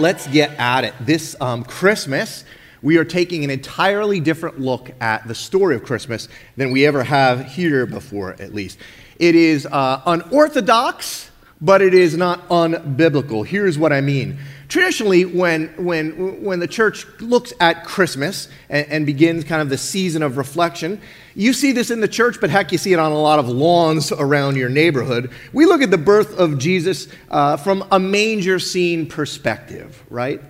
Let's 0.00 0.26
get 0.28 0.58
at 0.58 0.84
it. 0.84 0.94
This 0.98 1.36
um, 1.42 1.62
Christmas, 1.62 2.46
we 2.80 2.96
are 2.96 3.04
taking 3.04 3.44
an 3.44 3.50
entirely 3.50 4.18
different 4.18 4.58
look 4.58 4.90
at 4.98 5.28
the 5.28 5.34
story 5.34 5.76
of 5.76 5.84
Christmas 5.84 6.26
than 6.56 6.70
we 6.70 6.86
ever 6.86 7.04
have 7.04 7.44
here 7.44 7.84
before, 7.84 8.30
at 8.40 8.54
least. 8.54 8.78
It 9.18 9.34
is 9.34 9.66
uh, 9.66 10.00
unorthodox, 10.06 11.30
but 11.60 11.82
it 11.82 11.92
is 11.92 12.16
not 12.16 12.48
unbiblical. 12.48 13.46
Here's 13.46 13.76
what 13.76 13.92
I 13.92 14.00
mean. 14.00 14.38
Traditionally, 14.70 15.24
when, 15.24 15.66
when, 15.84 16.44
when 16.44 16.60
the 16.60 16.68
church 16.68 17.04
looks 17.18 17.52
at 17.58 17.84
Christmas 17.84 18.48
and, 18.68 18.86
and 18.88 19.06
begins 19.06 19.42
kind 19.42 19.60
of 19.60 19.68
the 19.68 19.76
season 19.76 20.22
of 20.22 20.36
reflection, 20.36 21.00
you 21.34 21.52
see 21.52 21.72
this 21.72 21.90
in 21.90 22.00
the 22.00 22.06
church, 22.06 22.40
but 22.40 22.50
heck, 22.50 22.70
you 22.70 22.78
see 22.78 22.92
it 22.92 23.00
on 23.00 23.10
a 23.10 23.20
lot 23.20 23.40
of 23.40 23.48
lawns 23.48 24.12
around 24.12 24.54
your 24.54 24.68
neighborhood. 24.68 25.32
We 25.52 25.66
look 25.66 25.82
at 25.82 25.90
the 25.90 25.98
birth 25.98 26.38
of 26.38 26.58
Jesus 26.58 27.08
uh, 27.32 27.56
from 27.56 27.84
a 27.90 27.98
manger 27.98 28.60
scene 28.60 29.08
perspective, 29.08 30.04
right? 30.08 30.40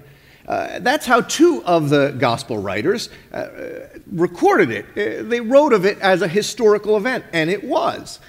Uh, 0.47 0.81
that's 0.81 1.07
how 1.07 1.23
two 1.23 1.63
of 1.65 1.89
the 1.89 2.15
gospel 2.19 2.59
writers 2.59 3.09
uh, 3.33 3.47
recorded 4.13 4.71
it. 4.71 4.85
Uh, 4.91 5.23
they 5.27 5.41
wrote 5.41 5.73
of 5.73 5.87
it 5.87 5.99
as 6.01 6.21
a 6.21 6.29
historical 6.29 6.99
event, 6.99 7.25
and 7.33 7.49
it 7.49 7.65
was. 7.65 8.21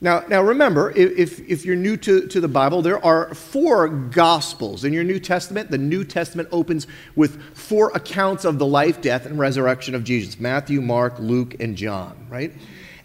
Now, 0.00 0.24
now 0.28 0.42
remember, 0.42 0.92
if, 0.92 1.40
if 1.40 1.64
you're 1.64 1.74
new 1.74 1.96
to, 1.98 2.28
to 2.28 2.40
the 2.40 2.48
Bible, 2.48 2.82
there 2.82 3.04
are 3.04 3.34
four 3.34 3.88
Gospels. 3.88 4.84
In 4.84 4.92
your 4.92 5.02
New 5.02 5.18
Testament, 5.18 5.70
the 5.70 5.78
New 5.78 6.04
Testament 6.04 6.48
opens 6.52 6.86
with 7.16 7.42
four 7.56 7.90
accounts 7.90 8.44
of 8.44 8.58
the 8.58 8.66
life, 8.66 9.00
death, 9.00 9.26
and 9.26 9.38
resurrection 9.38 9.94
of 9.96 10.04
Jesus 10.04 10.38
Matthew, 10.38 10.80
Mark, 10.80 11.18
Luke, 11.18 11.56
and 11.58 11.76
John, 11.76 12.26
right? 12.30 12.52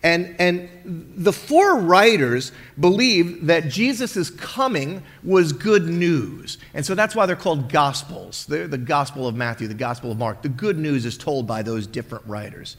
And, 0.03 0.35
and 0.37 0.69
the 1.15 1.31
four 1.31 1.77
writers 1.77 2.51
believe 2.77 3.47
that 3.47 3.69
Jesus' 3.69 4.29
coming 4.29 5.01
was 5.23 5.53
good 5.53 5.87
news. 5.87 6.57
And 6.73 6.85
so 6.85 6.93
that's 6.93 7.15
why 7.15 7.25
they're 7.25 7.37
called 7.37 7.71
Gospels. 7.71 8.45
They're 8.45 8.67
the 8.67 8.77
Gospel 8.77 9.27
of 9.27 9.35
Matthew, 9.35 9.69
the 9.69 9.73
Gospel 9.73 10.11
of 10.11 10.17
Mark. 10.17 10.41
The 10.41 10.49
good 10.49 10.77
news 10.77 11.05
is 11.05 11.17
told 11.17 11.47
by 11.47 11.63
those 11.63 11.87
different 11.87 12.25
writers. 12.27 12.75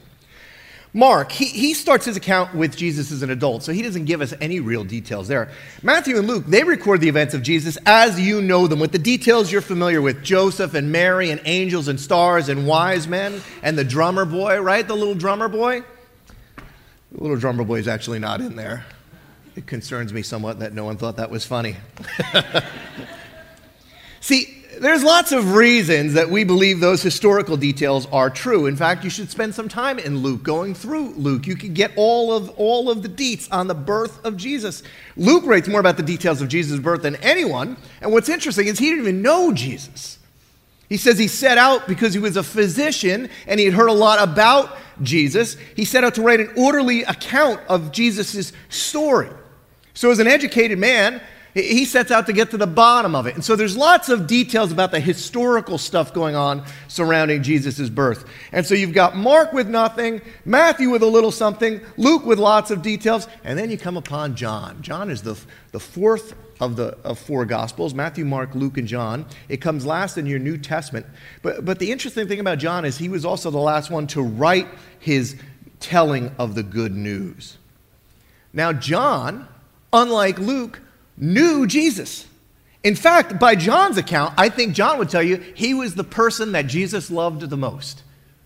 Mark, 0.95 1.33
he, 1.33 1.43
he 1.43 1.73
starts 1.73 2.05
his 2.05 2.15
account 2.15 2.55
with 2.55 2.77
Jesus 2.77 3.11
as 3.11 3.21
an 3.21 3.29
adult, 3.29 3.63
so 3.63 3.73
he 3.73 3.81
doesn't 3.81 4.05
give 4.05 4.21
us 4.21 4.33
any 4.39 4.61
real 4.61 4.85
details 4.85 5.27
there. 5.27 5.51
Matthew 5.83 6.17
and 6.17 6.25
Luke, 6.25 6.45
they 6.47 6.63
record 6.63 7.01
the 7.01 7.09
events 7.09 7.33
of 7.33 7.43
Jesus 7.43 7.77
as 7.85 8.17
you 8.17 8.41
know 8.41 8.65
them, 8.65 8.79
with 8.79 8.93
the 8.93 8.97
details 8.97 9.51
you're 9.51 9.59
familiar 9.59 10.01
with 10.01 10.23
Joseph 10.23 10.73
and 10.73 10.93
Mary 10.93 11.31
and 11.31 11.41
angels 11.43 11.89
and 11.89 11.99
stars 11.99 12.47
and 12.47 12.65
wise 12.65 13.09
men 13.09 13.41
and 13.61 13.77
the 13.77 13.83
drummer 13.83 14.23
boy, 14.23 14.57
right? 14.61 14.87
The 14.87 14.95
little 14.95 15.15
drummer 15.15 15.49
boy. 15.49 15.83
The 17.11 17.21
little 17.21 17.35
drummer 17.35 17.65
boy 17.65 17.79
is 17.79 17.89
actually 17.89 18.19
not 18.19 18.39
in 18.39 18.55
there. 18.55 18.85
It 19.57 19.67
concerns 19.67 20.13
me 20.13 20.21
somewhat 20.21 20.59
that 20.59 20.71
no 20.71 20.85
one 20.85 20.95
thought 20.95 21.17
that 21.17 21.29
was 21.29 21.45
funny. 21.45 21.75
See, 24.21 24.54
there's 24.79 25.03
lots 25.03 25.31
of 25.31 25.53
reasons 25.53 26.13
that 26.13 26.29
we 26.29 26.43
believe 26.43 26.79
those 26.79 27.01
historical 27.01 27.57
details 27.57 28.07
are 28.07 28.29
true. 28.29 28.65
In 28.65 28.75
fact, 28.75 29.03
you 29.03 29.09
should 29.09 29.29
spend 29.29 29.55
some 29.55 29.69
time 29.69 29.99
in 29.99 30.19
Luke, 30.19 30.43
going 30.43 30.73
through 30.73 31.11
Luke. 31.11 31.47
You 31.47 31.55
can 31.55 31.73
get 31.73 31.91
all 31.95 32.33
of, 32.33 32.49
all 32.51 32.89
of 32.89 33.01
the 33.01 33.09
deets 33.09 33.47
on 33.51 33.67
the 33.67 33.73
birth 33.73 34.23
of 34.25 34.37
Jesus. 34.37 34.83
Luke 35.15 35.45
writes 35.45 35.67
more 35.67 35.79
about 35.79 35.97
the 35.97 36.03
details 36.03 36.41
of 36.41 36.49
Jesus' 36.49 36.79
birth 36.79 37.03
than 37.03 37.15
anyone. 37.17 37.77
And 38.01 38.11
what's 38.11 38.29
interesting 38.29 38.67
is 38.67 38.79
he 38.79 38.89
didn't 38.89 39.01
even 39.01 39.21
know 39.21 39.51
Jesus. 39.53 40.19
He 40.89 40.97
says 40.97 41.17
he 41.17 41.27
set 41.27 41.57
out 41.57 41.87
because 41.87 42.13
he 42.13 42.19
was 42.19 42.37
a 42.37 42.43
physician 42.43 43.29
and 43.47 43.59
he 43.59 43.65
had 43.65 43.73
heard 43.73 43.89
a 43.89 43.93
lot 43.93 44.21
about 44.21 44.77
Jesus. 45.01 45.57
He 45.75 45.85
set 45.85 46.03
out 46.03 46.15
to 46.15 46.21
write 46.21 46.39
an 46.39 46.51
orderly 46.57 47.03
account 47.03 47.59
of 47.67 47.91
Jesus' 47.91 48.53
story. 48.69 49.29
So, 49.93 50.11
as 50.11 50.19
an 50.19 50.27
educated 50.27 50.77
man, 50.77 51.21
he 51.55 51.85
sets 51.85 52.11
out 52.11 52.25
to 52.25 52.33
get 52.33 52.51
to 52.51 52.57
the 52.57 52.67
bottom 52.67 53.15
of 53.15 53.27
it. 53.27 53.33
And 53.33 53.43
so 53.43 53.55
there's 53.55 53.77
lots 53.77 54.09
of 54.09 54.27
details 54.27 54.73
about 54.73 54.91
the 54.91 54.99
historical 54.99 55.77
stuff 55.77 56.13
going 56.13 56.35
on 56.35 56.65
surrounding 56.89 57.43
Jesus' 57.43 57.89
birth. 57.89 58.25
And 58.51 58.65
so 58.65 58.75
you've 58.75 58.93
got 58.93 59.15
Mark 59.15 59.53
with 59.53 59.69
nothing, 59.69 60.21
Matthew 60.43 60.89
with 60.89 61.01
a 61.01 61.07
little 61.07 61.31
something, 61.31 61.79
Luke 61.95 62.25
with 62.25 62.39
lots 62.39 62.71
of 62.71 62.81
details, 62.81 63.29
and 63.45 63.57
then 63.57 63.71
you 63.71 63.77
come 63.77 63.95
upon 63.95 64.35
John. 64.35 64.81
John 64.81 65.09
is 65.09 65.21
the, 65.21 65.39
the 65.71 65.79
fourth 65.79 66.35
of 66.59 66.75
the 66.75 66.97
of 67.03 67.19
four 67.19 67.45
gospels 67.45 67.93
Matthew, 67.93 68.25
Mark, 68.25 68.55
Luke, 68.55 68.77
and 68.77 68.87
John. 68.87 69.25
It 69.49 69.57
comes 69.57 69.85
last 69.85 70.17
in 70.17 70.25
your 70.25 70.39
New 70.39 70.57
Testament. 70.57 71.05
But, 71.41 71.63
but 71.63 71.79
the 71.79 71.91
interesting 71.91 72.27
thing 72.27 72.39
about 72.41 72.59
John 72.59 72.85
is 72.85 72.97
he 72.97 73.09
was 73.09 73.23
also 73.25 73.49
the 73.49 73.57
last 73.57 73.89
one 73.89 74.07
to 74.07 74.21
write 74.21 74.67
his 74.99 75.37
telling 75.79 76.33
of 76.37 76.55
the 76.55 76.63
good 76.63 76.95
news. 76.95 77.57
Now, 78.53 78.73
John, 78.73 79.47
unlike 79.91 80.39
Luke, 80.39 80.81
knew 81.17 81.67
Jesus. 81.67 82.27
In 82.83 82.95
fact, 82.95 83.39
by 83.39 83.55
John's 83.55 83.97
account, 83.97 84.33
I 84.37 84.49
think 84.49 84.75
John 84.75 84.99
would 84.99 85.09
tell 85.09 85.23
you 85.23 85.37
he 85.37 85.73
was 85.73 85.95
the 85.95 86.03
person 86.03 86.51
that 86.51 86.67
Jesus 86.67 87.09
loved 87.09 87.49
the 87.49 87.57
most. 87.57 88.03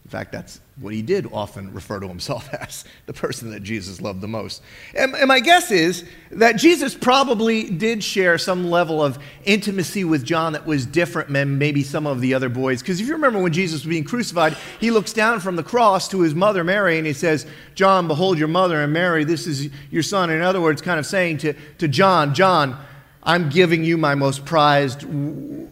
In 0.10 0.12
fact, 0.12 0.32
that's 0.32 0.60
what 0.80 0.92
he 0.92 1.04
did 1.04 1.28
often 1.32 1.72
refer 1.72 2.00
to 2.00 2.08
himself 2.08 2.52
as 2.60 2.84
the 3.06 3.14
person 3.14 3.52
that 3.52 3.62
Jesus 3.62 4.02
loved 4.02 4.22
the 4.22 4.28
most. 4.28 4.64
And, 4.96 5.14
and, 5.14 5.28
my 5.28 5.40
guess 5.40 5.70
is 5.70 6.04
that 6.32 6.54
Jesus 6.54 6.96
probably 6.96 7.70
did 7.70 8.04
share 8.04 8.40
some 8.40 8.72
level 8.72 9.04
of 9.04 9.20
intimacy 9.46 10.04
with 10.04 10.26
John 10.26 10.54
that 10.54 10.66
was 10.66 10.88
different 10.88 11.32
than 11.32 11.60
maybe 11.60 11.84
some 11.84 12.08
of 12.08 12.22
the 12.22 12.34
other 12.34 12.50
boys. 12.50 12.82
Because 12.82 13.00
if 13.00 13.06
you 13.06 13.14
remember 13.14 13.40
when 13.40 13.54
Jesus 13.54 13.86
was 13.86 13.90
being 13.92 14.04
crucified, 14.04 14.58
he 14.80 14.90
looks 14.90 15.14
down 15.14 15.42
from 15.42 15.56
the 15.56 15.62
cross 15.62 16.08
to 16.08 16.22
his 16.22 16.34
mother 16.34 16.64
Mary 16.64 16.98
and 16.98 17.06
he 17.06 17.14
says, 17.14 17.46
John, 17.76 18.08
behold 18.08 18.40
your 18.40 18.48
mother, 18.48 18.82
and 18.82 18.92
Mary, 18.92 19.24
this 19.26 19.46
is 19.46 19.70
your 19.92 20.02
son. 20.02 20.32
In 20.32 20.42
other 20.42 20.60
words, 20.60 20.82
kind 20.82 20.98
of 20.98 21.06
saying 21.06 21.38
to, 21.40 21.54
to 21.78 21.88
John, 21.88 22.34
John, 22.34 22.84
I'm 23.22 23.50
giving 23.50 23.84
you 23.84 23.96
my 23.96 24.16
most 24.16 24.44
prized 24.44 25.06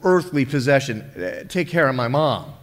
earthly 0.03 0.45
possession. 0.45 1.47
Take 1.49 1.69
care 1.69 1.87
of 1.87 1.95
my 1.95 2.07
mom. 2.07 2.53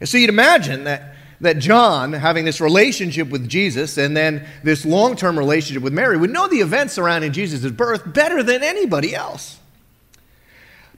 And 0.00 0.08
so 0.08 0.18
you'd 0.18 0.30
imagine 0.30 0.84
that 0.84 1.14
that 1.40 1.58
John, 1.58 2.12
having 2.12 2.44
this 2.44 2.60
relationship 2.60 3.28
with 3.28 3.48
Jesus 3.48 3.96
and 3.96 4.16
then 4.16 4.46
this 4.62 4.84
long 4.84 5.16
term 5.16 5.38
relationship 5.38 5.82
with 5.82 5.92
Mary, 5.92 6.16
would 6.16 6.30
know 6.30 6.48
the 6.48 6.58
events 6.58 6.94
surrounding 6.94 7.32
Jesus' 7.32 7.70
birth 7.70 8.12
better 8.12 8.42
than 8.42 8.62
anybody 8.62 9.14
else. 9.14 9.58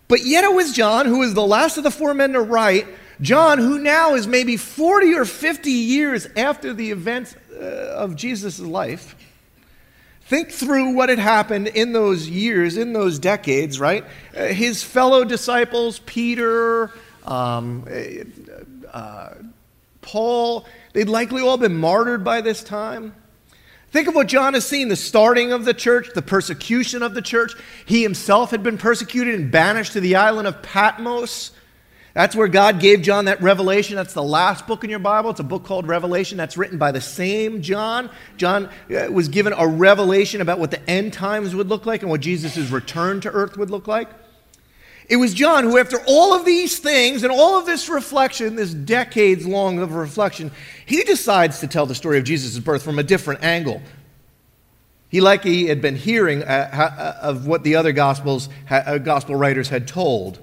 But 0.08 0.24
yet 0.24 0.44
it 0.44 0.52
was 0.52 0.72
John, 0.72 1.06
who 1.06 1.20
was 1.20 1.34
the 1.34 1.46
last 1.46 1.78
of 1.78 1.84
the 1.84 1.90
four 1.90 2.12
men 2.12 2.32
to 2.32 2.40
write, 2.40 2.86
John, 3.20 3.58
who 3.58 3.78
now 3.78 4.14
is 4.14 4.26
maybe 4.26 4.56
40 4.56 5.14
or 5.14 5.24
50 5.24 5.70
years 5.70 6.26
after 6.36 6.74
the 6.74 6.90
events 6.90 7.36
uh, 7.54 7.64
of 7.96 8.16
Jesus' 8.16 8.58
life. 8.58 9.14
Think 10.22 10.50
through 10.50 10.94
what 10.94 11.08
had 11.08 11.19
happened 11.19 11.69
in 11.69 11.92
those 11.92 12.28
years, 12.28 12.76
in 12.76 12.92
those 12.92 13.19
decades, 13.19 13.78
right? 13.78 14.04
Uh, 14.36 14.46
his 14.46 14.82
fellow 14.82 15.24
disciples, 15.24 16.00
Peter, 16.00 16.90
um, 17.24 17.86
uh, 18.92 19.28
Paul, 20.00 20.66
they'd 20.92 21.08
likely 21.08 21.42
all 21.42 21.56
been 21.56 21.76
martyred 21.76 22.24
by 22.24 22.40
this 22.40 22.62
time. 22.62 23.14
Think 23.90 24.08
of 24.08 24.14
what 24.14 24.26
John 24.26 24.54
has 24.54 24.66
seen 24.66 24.88
the 24.88 24.96
starting 24.96 25.52
of 25.52 25.66
the 25.66 25.74
church, 25.74 26.08
the 26.14 26.22
persecution 26.22 27.02
of 27.02 27.14
the 27.14 27.20
church. 27.20 27.52
He 27.84 28.02
himself 28.02 28.50
had 28.50 28.62
been 28.62 28.78
persecuted 28.78 29.34
and 29.34 29.50
banished 29.50 29.92
to 29.92 30.00
the 30.00 30.16
island 30.16 30.48
of 30.48 30.62
Patmos. 30.62 31.52
That's 32.14 32.34
where 32.34 32.48
God 32.48 32.80
gave 32.80 33.02
John 33.02 33.26
that 33.26 33.40
revelation. 33.42 33.96
That's 33.96 34.14
the 34.14 34.22
last 34.22 34.66
book 34.66 34.82
in 34.82 34.90
your 34.90 34.98
Bible. 34.98 35.30
It's 35.30 35.40
a 35.40 35.44
book 35.44 35.64
called 35.64 35.88
Revelation. 35.88 36.38
That's 36.38 36.56
written 36.56 36.78
by 36.78 36.92
the 36.92 37.00
same 37.00 37.62
John. 37.62 38.10
John 38.36 38.70
uh, 38.90 39.10
was 39.10 39.28
given 39.28 39.54
a 39.56 39.66
revelation 39.66 40.40
about 40.40 40.58
what 40.58 40.70
the 40.70 40.90
end 40.90 41.12
times 41.12 41.54
would 41.54 41.68
look 41.68 41.86
like 41.86 42.02
and 42.02 42.10
what 42.10 42.20
Jesus' 42.20 42.70
return 42.70 43.20
to 43.22 43.30
earth 43.30 43.56
would 43.56 43.70
look 43.70 43.86
like. 43.86 44.08
It 45.12 45.16
was 45.16 45.34
John 45.34 45.64
who, 45.64 45.76
after 45.76 45.98
all 46.06 46.32
of 46.32 46.46
these 46.46 46.78
things 46.78 47.22
and 47.22 47.31
all 47.31 47.58
of 47.58 47.66
this 47.66 47.90
reflection, 47.90 48.56
this 48.56 48.72
decades 48.72 49.46
long 49.46 49.78
of 49.78 49.92
reflection, 49.92 50.50
he 50.87 51.04
decides 51.04 51.60
to 51.60 51.66
tell 51.66 51.84
the 51.84 51.94
story 51.94 52.16
of 52.16 52.25
Jesus' 52.25 52.58
birth 52.58 52.82
from 52.82 52.98
a 52.98 53.02
different 53.02 53.44
angle. 53.44 53.82
He 55.10 55.20
likely 55.20 55.66
had 55.66 55.82
been 55.82 55.96
hearing 55.96 56.42
uh, 56.42 56.46
uh, 56.72 57.19
of 57.20 57.46
what 57.46 57.62
the 57.62 57.75
other 57.75 57.92
gospels, 57.92 58.48
uh, 58.70 58.96
gospel 58.96 59.37
writers 59.37 59.69
had 59.69 59.87
told. 59.87 60.38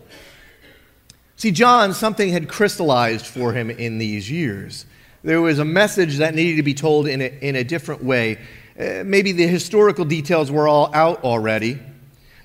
See, 1.36 1.50
John, 1.50 1.92
something 1.96 2.30
had 2.30 2.48
crystallized 2.48 3.26
for 3.26 3.54
him 3.54 3.72
in 3.72 3.98
these 3.98 4.30
years. 4.30 4.86
There 5.24 5.42
was 5.42 5.58
a 5.58 5.66
message 5.66 6.18
that 6.18 6.36
needed 6.36 6.58
to 6.58 6.64
be 6.64 6.76
told 6.76 7.08
in 7.08 7.24
a, 7.24 7.40
in 7.42 7.56
a 7.56 7.64
different 7.64 8.04
way. 8.04 8.38
Uh, 8.80 9.02
maybe 9.04 9.32
the 9.32 9.48
historical 9.48 10.06
details 10.06 10.52
were 10.52 10.68
all 10.68 10.94
out 10.94 11.24
already 11.24 11.80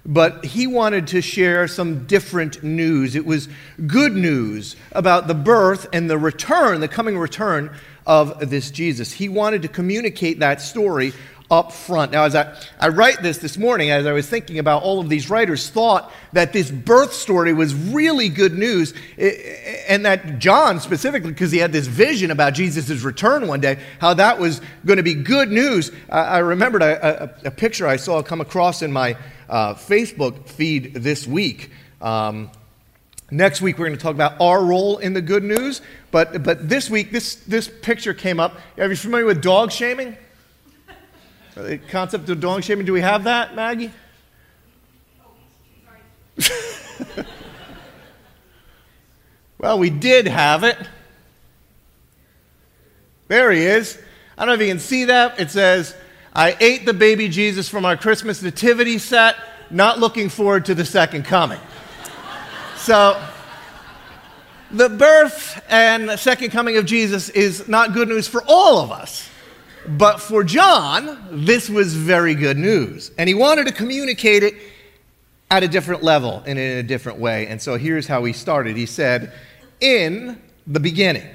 but 0.07 0.45
he 0.45 0.67
wanted 0.67 1.07
to 1.09 1.23
share 1.23 1.67
some 1.67 2.07
different 2.07 2.63
news. 2.63 3.15
It 3.15 3.25
was 3.25 3.49
good 3.87 4.15
news 4.15 4.77
about 4.93 5.29
the 5.29 5.35
birth 5.35 5.87
and 5.93 6.11
the 6.11 6.19
return, 6.19 6.81
the 6.81 6.89
coming 6.89 7.17
return 7.17 7.75
of 8.07 8.51
this 8.51 8.71
Jesus. 8.71 9.13
He 9.13 9.29
wanted 9.29 9.63
to 9.63 9.69
communicate 9.69 10.41
that 10.41 10.61
story 10.61 11.15
up 11.51 11.73
front. 11.73 12.13
Now, 12.13 12.25
as 12.25 12.35
I, 12.35 12.57
I 12.81 12.89
write 12.89 13.23
this 13.23 13.39
this 13.39 13.59
morning, 13.59 13.91
as 13.91 14.07
I 14.07 14.13
was 14.13 14.29
thinking 14.29 14.59
about 14.59 14.83
all 14.83 15.01
of 15.01 15.09
these 15.09 15.29
writers, 15.29 15.69
thought 15.69 16.13
that 16.33 16.53
this 16.53 16.71
birth 16.71 17.13
story 17.13 17.53
was 17.53 17.75
really 17.75 18.29
good 18.29 18.57
news, 18.57 18.95
eh, 19.19 19.31
eh, 19.37 19.85
and 19.89 20.05
that 20.07 20.39
John 20.39 20.81
specifically, 20.81 21.31
because 21.31 21.53
he 21.53 21.59
had 21.59 21.71
this 21.71 21.87
vision 21.87 22.31
about 22.31 22.55
Jesus' 22.55 23.03
return 23.03 23.47
one 23.47 23.61
day, 23.61 23.79
how 24.01 24.15
that 24.15 24.39
was 24.39 24.63
going 24.87 24.97
to 24.97 25.03
be 25.03 25.15
good 25.15 25.51
news. 25.51 25.93
I, 26.09 26.21
I 26.21 26.39
remembered 26.39 26.83
a, 26.83 27.25
a, 27.25 27.49
a, 27.49 27.51
picture 27.51 27.87
I 27.87 27.97
saw 27.97 28.23
come 28.23 28.41
across 28.41 28.81
in 28.81 28.91
my 28.91 29.17
uh, 29.49 29.75
Facebook 29.75 30.49
feed 30.49 30.95
this 30.95 31.27
week. 31.27 31.71
Um, 32.01 32.51
Next 33.31 33.61
week, 33.63 33.79
we're 33.79 33.87
going 33.87 33.97
to 33.99 34.03
talk 34.03 34.15
about 34.15 34.41
our 34.41 34.63
role 34.65 34.99
in 34.99 35.15
the 35.15 35.23
good 35.23 35.43
news. 35.43 35.81
But, 36.11 36.43
but 36.45 36.69
this 36.69 36.91
week, 36.91 37.11
this, 37.11 37.37
this 37.37 37.69
picture 37.69 38.13
came 38.13 38.39
up. 38.39 38.55
Are 38.79 38.87
you 38.87 38.95
familiar 38.95 39.25
with 39.25 39.43
dog 39.43 39.73
shaming? 39.73 40.17
The 41.55 41.79
concept 41.79 42.29
of 42.29 42.39
dog 42.39 42.63
shaming. 42.63 42.85
Do 42.85 42.93
we 42.93 43.01
have 43.01 43.25
that, 43.25 43.57
Maggie? 43.57 43.91
well, 49.59 49.79
we 49.79 49.89
did 49.89 50.29
have 50.29 50.63
it. 50.63 50.77
There 53.29 53.51
he 53.51 53.63
is. 53.63 53.99
I 54.37 54.45
don't 54.45 54.49
know 54.49 54.55
if 54.63 54.69
you 54.69 54.73
can 54.73 54.81
see 54.81 55.07
that. 55.07 55.41
It 55.41 55.51
says, 55.51 55.97
I 56.35 56.57
ate 56.59 56.85
the 56.85 56.95
baby 56.95 57.29
Jesus 57.29 57.69
from 57.69 57.85
our 57.85 57.97
Christmas 57.97 58.43
nativity 58.43 58.99
set, 58.99 59.37
not 59.71 60.01
looking 60.01 60.29
forward 60.29 60.65
to 60.65 60.75
the 60.75 60.85
second 60.85 61.25
coming. 61.25 61.61
so, 62.77 63.23
the 64.73 64.89
birth 64.89 65.65
and 65.69 66.09
the 66.09 66.17
second 66.17 66.51
coming 66.51 66.77
of 66.77 66.87
Jesus 66.87 67.29
is 67.29 67.69
not 67.69 67.93
good 67.93 68.09
news 68.09 68.27
for 68.27 68.43
all 68.49 68.79
of 68.79 68.91
us. 68.91 69.29
But 69.87 70.21
for 70.21 70.43
John, 70.43 71.25
this 71.31 71.69
was 71.69 71.95
very 71.95 72.35
good 72.35 72.57
news. 72.57 73.13
And 73.17 73.29
he 73.29 73.35
wanted 73.35 73.67
to 73.67 73.73
communicate 73.73 74.43
it 74.43 74.55
at 75.51 75.63
a 75.63 75.69
different 75.69 76.03
level 76.03 76.43
and 76.47 76.59
in 76.59 76.79
a 76.79 76.83
different 76.83 77.21
way. 77.21 77.47
And 77.47 77.63
so 77.63 77.77
here's 77.77 78.09
how 78.09 78.25
he 78.25 78.33
started. 78.33 78.77
He 78.77 78.87
said, 78.87 79.33
In 79.81 80.41
the 80.67 80.81
beginning. 80.81 81.29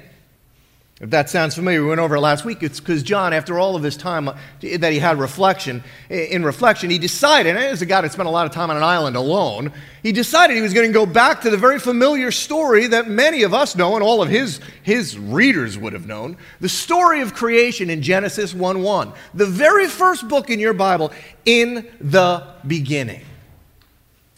If 1.00 1.08
that 1.10 1.30
sounds 1.30 1.54
familiar, 1.54 1.80
we 1.80 1.88
went 1.88 2.00
over 2.00 2.16
it 2.16 2.20
last 2.20 2.44
week. 2.44 2.62
It's 2.62 2.78
because 2.78 3.02
John, 3.02 3.32
after 3.32 3.58
all 3.58 3.74
of 3.74 3.80
this 3.80 3.96
time 3.96 4.28
uh, 4.28 4.36
that 4.60 4.92
he 4.92 4.98
had 4.98 5.18
reflection, 5.18 5.82
in 6.10 6.44
reflection, 6.44 6.90
he 6.90 6.98
decided, 6.98 7.56
as 7.56 7.80
a 7.80 7.86
guy 7.86 8.02
that 8.02 8.12
spent 8.12 8.28
a 8.28 8.30
lot 8.30 8.44
of 8.44 8.52
time 8.52 8.68
on 8.68 8.76
an 8.76 8.82
island 8.82 9.16
alone, 9.16 9.72
he 10.02 10.12
decided 10.12 10.56
he 10.56 10.62
was 10.62 10.74
going 10.74 10.86
to 10.86 10.92
go 10.92 11.06
back 11.06 11.40
to 11.40 11.50
the 11.50 11.56
very 11.56 11.78
familiar 11.78 12.30
story 12.30 12.86
that 12.88 13.08
many 13.08 13.44
of 13.44 13.54
us 13.54 13.74
know 13.74 13.94
and 13.94 14.04
all 14.04 14.20
of 14.20 14.28
his, 14.28 14.60
his 14.82 15.18
readers 15.18 15.78
would 15.78 15.94
have 15.94 16.06
known 16.06 16.36
the 16.60 16.68
story 16.68 17.22
of 17.22 17.32
creation 17.32 17.88
in 17.88 18.02
Genesis 18.02 18.52
1 18.52 18.82
1. 18.82 19.12
The 19.32 19.46
very 19.46 19.86
first 19.86 20.28
book 20.28 20.50
in 20.50 20.60
your 20.60 20.74
Bible, 20.74 21.12
in 21.46 21.88
the 21.98 22.46
beginning. 22.66 23.24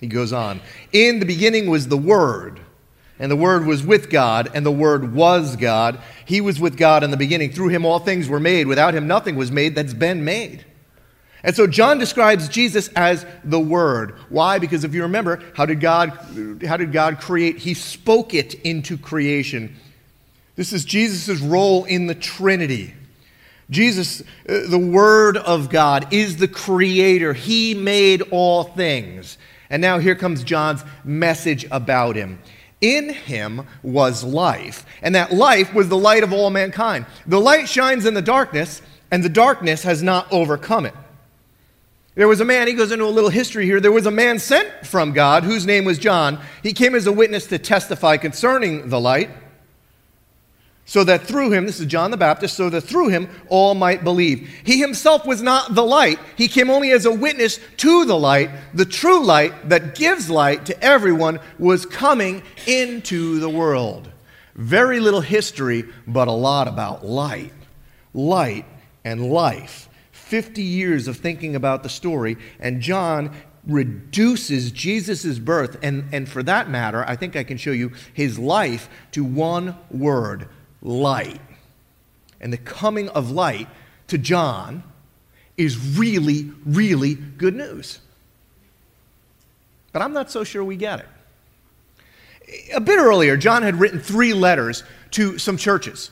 He 0.00 0.06
goes 0.06 0.32
on, 0.32 0.60
in 0.92 1.18
the 1.18 1.26
beginning 1.26 1.68
was 1.68 1.88
the 1.88 1.98
Word 1.98 2.60
and 3.22 3.30
the 3.30 3.36
Word 3.36 3.66
was 3.66 3.84
with 3.84 4.10
God, 4.10 4.50
and 4.52 4.66
the 4.66 4.72
Word 4.72 5.14
was 5.14 5.54
God. 5.54 6.00
He 6.24 6.40
was 6.40 6.58
with 6.58 6.76
God 6.76 7.04
in 7.04 7.12
the 7.12 7.16
beginning. 7.16 7.52
Through 7.52 7.68
him, 7.68 7.86
all 7.86 8.00
things 8.00 8.28
were 8.28 8.40
made. 8.40 8.66
Without 8.66 8.94
him, 8.94 9.06
nothing 9.06 9.36
was 9.36 9.52
made 9.52 9.76
that's 9.76 9.94
been 9.94 10.24
made. 10.24 10.64
And 11.44 11.54
so 11.54 11.68
John 11.68 11.98
describes 11.98 12.48
Jesus 12.48 12.88
as 12.96 13.24
the 13.44 13.60
Word. 13.60 14.16
Why? 14.28 14.58
Because 14.58 14.82
if 14.82 14.92
you 14.92 15.02
remember, 15.02 15.40
how 15.54 15.66
did 15.66 15.80
God, 15.80 16.10
how 16.66 16.76
did 16.76 16.90
God 16.90 17.20
create? 17.20 17.58
He 17.58 17.74
spoke 17.74 18.34
it 18.34 18.54
into 18.54 18.98
creation. 18.98 19.76
This 20.56 20.72
is 20.72 20.84
Jesus' 20.84 21.40
role 21.40 21.84
in 21.84 22.08
the 22.08 22.16
Trinity. 22.16 22.92
Jesus, 23.70 24.20
uh, 24.20 24.66
the 24.68 24.78
Word 24.78 25.36
of 25.36 25.70
God, 25.70 26.12
is 26.12 26.38
the 26.38 26.48
Creator. 26.48 27.34
He 27.34 27.74
made 27.74 28.22
all 28.32 28.64
things. 28.64 29.38
And 29.70 29.80
now 29.80 30.00
here 30.00 30.16
comes 30.16 30.42
John's 30.42 30.84
message 31.04 31.66
about 31.70 32.16
him. 32.16 32.40
In 32.82 33.10
him 33.10 33.66
was 33.82 34.24
life, 34.24 34.84
and 35.00 35.14
that 35.14 35.32
life 35.32 35.72
was 35.72 35.88
the 35.88 35.96
light 35.96 36.24
of 36.24 36.32
all 36.32 36.50
mankind. 36.50 37.06
The 37.26 37.40
light 37.40 37.68
shines 37.68 38.04
in 38.04 38.14
the 38.14 38.20
darkness, 38.20 38.82
and 39.10 39.22
the 39.22 39.28
darkness 39.28 39.84
has 39.84 40.02
not 40.02 40.30
overcome 40.30 40.86
it. 40.86 40.94
There 42.14 42.28
was 42.28 42.40
a 42.40 42.44
man, 42.44 42.66
he 42.66 42.74
goes 42.74 42.92
into 42.92 43.04
a 43.04 43.06
little 43.06 43.30
history 43.30 43.64
here. 43.64 43.80
There 43.80 43.92
was 43.92 44.04
a 44.04 44.10
man 44.10 44.38
sent 44.38 44.68
from 44.84 45.12
God 45.12 45.44
whose 45.44 45.64
name 45.64 45.84
was 45.86 45.96
John. 45.96 46.38
He 46.62 46.74
came 46.74 46.94
as 46.94 47.06
a 47.06 47.12
witness 47.12 47.46
to 47.46 47.58
testify 47.58 48.18
concerning 48.18 48.90
the 48.90 49.00
light 49.00 49.30
so 50.84 51.04
that 51.04 51.26
through 51.26 51.52
him, 51.52 51.66
this 51.66 51.80
is 51.80 51.86
John 51.86 52.10
the 52.10 52.16
Baptist, 52.16 52.56
so 52.56 52.68
that 52.68 52.82
through 52.82 53.08
him 53.08 53.28
all 53.48 53.74
might 53.74 54.02
believe. 54.02 54.48
He 54.64 54.78
himself 54.78 55.24
was 55.24 55.40
not 55.40 55.74
the 55.74 55.84
light, 55.84 56.18
he 56.36 56.48
came 56.48 56.70
only 56.70 56.90
as 56.90 57.06
a 57.06 57.12
witness 57.12 57.60
to 57.78 58.04
the 58.04 58.18
light. 58.18 58.50
The 58.74 58.84
true 58.84 59.24
light 59.24 59.68
that 59.68 59.94
gives 59.94 60.28
light 60.28 60.66
to 60.66 60.84
everyone 60.84 61.40
was 61.58 61.86
coming 61.86 62.42
into 62.66 63.38
the 63.38 63.48
world. 63.48 64.10
Very 64.54 65.00
little 65.00 65.20
history, 65.20 65.84
but 66.06 66.28
a 66.28 66.32
lot 66.32 66.68
about 66.68 67.06
light. 67.06 67.52
Light 68.12 68.66
and 69.04 69.30
life. 69.30 69.88
50 70.10 70.62
years 70.62 71.08
of 71.08 71.16
thinking 71.16 71.54
about 71.54 71.82
the 71.82 71.88
story, 71.88 72.36
and 72.58 72.80
John 72.80 73.34
reduces 73.66 74.72
Jesus' 74.72 75.38
birth, 75.38 75.78
and, 75.82 76.04
and 76.12 76.28
for 76.28 76.42
that 76.42 76.68
matter, 76.68 77.04
I 77.06 77.16
think 77.16 77.36
I 77.36 77.44
can 77.44 77.56
show 77.56 77.70
you 77.70 77.92
his 78.12 78.38
life 78.38 78.88
to 79.12 79.24
one 79.24 79.76
word 79.90 80.48
light. 80.82 81.40
And 82.40 82.52
the 82.52 82.58
coming 82.58 83.08
of 83.10 83.30
light 83.30 83.68
to 84.08 84.18
John 84.18 84.82
is 85.56 85.96
really, 85.96 86.50
really 86.64 87.14
good 87.14 87.54
news. 87.54 88.00
But 89.92 90.02
I'm 90.02 90.12
not 90.12 90.30
so 90.30 90.44
sure 90.44 90.64
we 90.64 90.76
get 90.76 91.00
it. 91.00 91.08
A 92.74 92.80
bit 92.80 92.98
earlier, 92.98 93.36
John 93.36 93.62
had 93.62 93.76
written 93.76 94.00
three 94.00 94.34
letters 94.34 94.82
to 95.12 95.38
some 95.38 95.56
churches. 95.56 96.10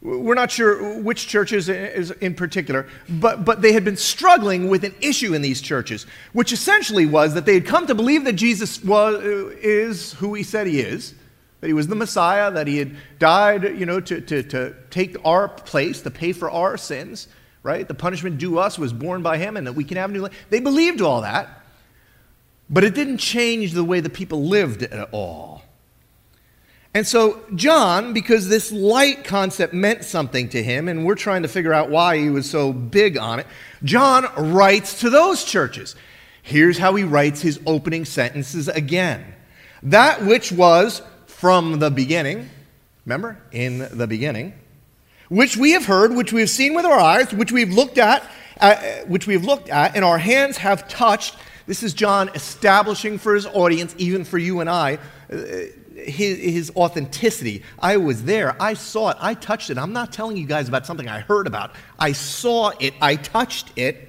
We're 0.00 0.34
not 0.34 0.52
sure 0.52 1.00
which 1.00 1.26
churches 1.26 1.68
in 1.68 2.34
particular, 2.34 2.86
but, 3.08 3.44
but 3.44 3.62
they 3.62 3.72
had 3.72 3.84
been 3.84 3.96
struggling 3.96 4.68
with 4.68 4.84
an 4.84 4.94
issue 5.00 5.34
in 5.34 5.42
these 5.42 5.60
churches, 5.60 6.06
which 6.32 6.52
essentially 6.52 7.04
was 7.04 7.34
that 7.34 7.46
they 7.46 7.54
had 7.54 7.66
come 7.66 7.86
to 7.88 7.96
believe 7.96 8.24
that 8.24 8.34
Jesus 8.34 8.82
was, 8.84 9.20
is 9.22 10.12
who 10.14 10.34
he 10.34 10.44
said 10.44 10.68
he 10.68 10.80
is, 10.80 11.14
that 11.60 11.66
he 11.66 11.72
was 11.72 11.88
the 11.88 11.96
Messiah, 11.96 12.50
that 12.52 12.66
he 12.66 12.78
had 12.78 12.96
died, 13.18 13.78
you 13.78 13.86
know, 13.86 14.00
to, 14.00 14.20
to, 14.20 14.42
to 14.44 14.74
take 14.90 15.16
our 15.24 15.48
place, 15.48 16.02
to 16.02 16.10
pay 16.10 16.32
for 16.32 16.50
our 16.50 16.76
sins, 16.76 17.28
right? 17.62 17.86
The 17.86 17.94
punishment 17.94 18.38
due 18.38 18.58
us 18.58 18.78
was 18.78 18.92
borne 18.92 19.22
by 19.22 19.38
him, 19.38 19.56
and 19.56 19.66
that 19.66 19.72
we 19.72 19.84
can 19.84 19.96
have 19.96 20.10
new 20.10 20.20
life. 20.20 20.46
They 20.50 20.60
believed 20.60 21.00
all 21.00 21.22
that, 21.22 21.64
but 22.70 22.84
it 22.84 22.94
didn't 22.94 23.18
change 23.18 23.72
the 23.72 23.84
way 23.84 24.00
the 24.00 24.10
people 24.10 24.44
lived 24.44 24.82
at 24.82 25.08
all. 25.12 25.62
And 26.94 27.06
so, 27.06 27.42
John, 27.54 28.12
because 28.12 28.48
this 28.48 28.72
light 28.72 29.24
concept 29.24 29.74
meant 29.74 30.04
something 30.04 30.48
to 30.50 30.62
him, 30.62 30.88
and 30.88 31.04
we're 31.04 31.16
trying 31.16 31.42
to 31.42 31.48
figure 31.48 31.72
out 31.72 31.90
why 31.90 32.18
he 32.18 32.30
was 32.30 32.48
so 32.48 32.72
big 32.72 33.18
on 33.18 33.40
it, 33.40 33.46
John 33.84 34.26
writes 34.52 35.00
to 35.00 35.10
those 35.10 35.44
churches. 35.44 35.96
Here's 36.42 36.78
how 36.78 36.94
he 36.94 37.04
writes 37.04 37.42
his 37.42 37.60
opening 37.66 38.04
sentences 38.04 38.68
again. 38.68 39.34
That 39.82 40.24
which 40.24 40.50
was 40.50 41.02
from 41.38 41.78
the 41.78 41.88
beginning. 41.88 42.50
Remember? 43.06 43.38
In 43.52 43.88
the 43.92 44.08
beginning. 44.08 44.54
Which 45.28 45.56
we 45.56 45.70
have 45.72 45.86
heard, 45.86 46.12
which 46.14 46.32
we 46.32 46.40
have 46.40 46.50
seen 46.50 46.74
with 46.74 46.84
our 46.84 46.98
eyes, 46.98 47.32
which 47.32 47.52
we've 47.52 47.72
looked 47.72 47.96
at, 47.96 48.28
uh, 48.60 48.74
which 49.06 49.28
we 49.28 49.34
have 49.34 49.44
looked 49.44 49.68
at, 49.68 49.94
and 49.94 50.04
our 50.04 50.18
hands 50.18 50.56
have 50.56 50.88
touched. 50.88 51.36
This 51.66 51.84
is 51.84 51.94
John 51.94 52.28
establishing 52.34 53.18
for 53.18 53.36
his 53.36 53.46
audience, 53.46 53.94
even 53.98 54.24
for 54.24 54.36
you 54.36 54.58
and 54.58 54.68
I, 54.68 54.98
uh, 55.32 55.36
his, 55.94 56.38
his, 56.38 56.72
authenticity. 56.74 57.62
I 57.78 57.98
was 57.98 58.24
there. 58.24 58.60
I 58.60 58.74
saw 58.74 59.10
it. 59.10 59.16
I 59.20 59.34
touched 59.34 59.70
it. 59.70 59.78
I'm 59.78 59.92
not 59.92 60.12
telling 60.12 60.36
you 60.36 60.46
guys 60.46 60.66
about 60.66 60.86
something 60.86 61.08
I 61.08 61.20
heard 61.20 61.46
about. 61.46 61.70
I 62.00 62.12
saw 62.12 62.72
it. 62.80 62.94
I 63.00 63.14
touched 63.14 63.70
it. 63.76 64.08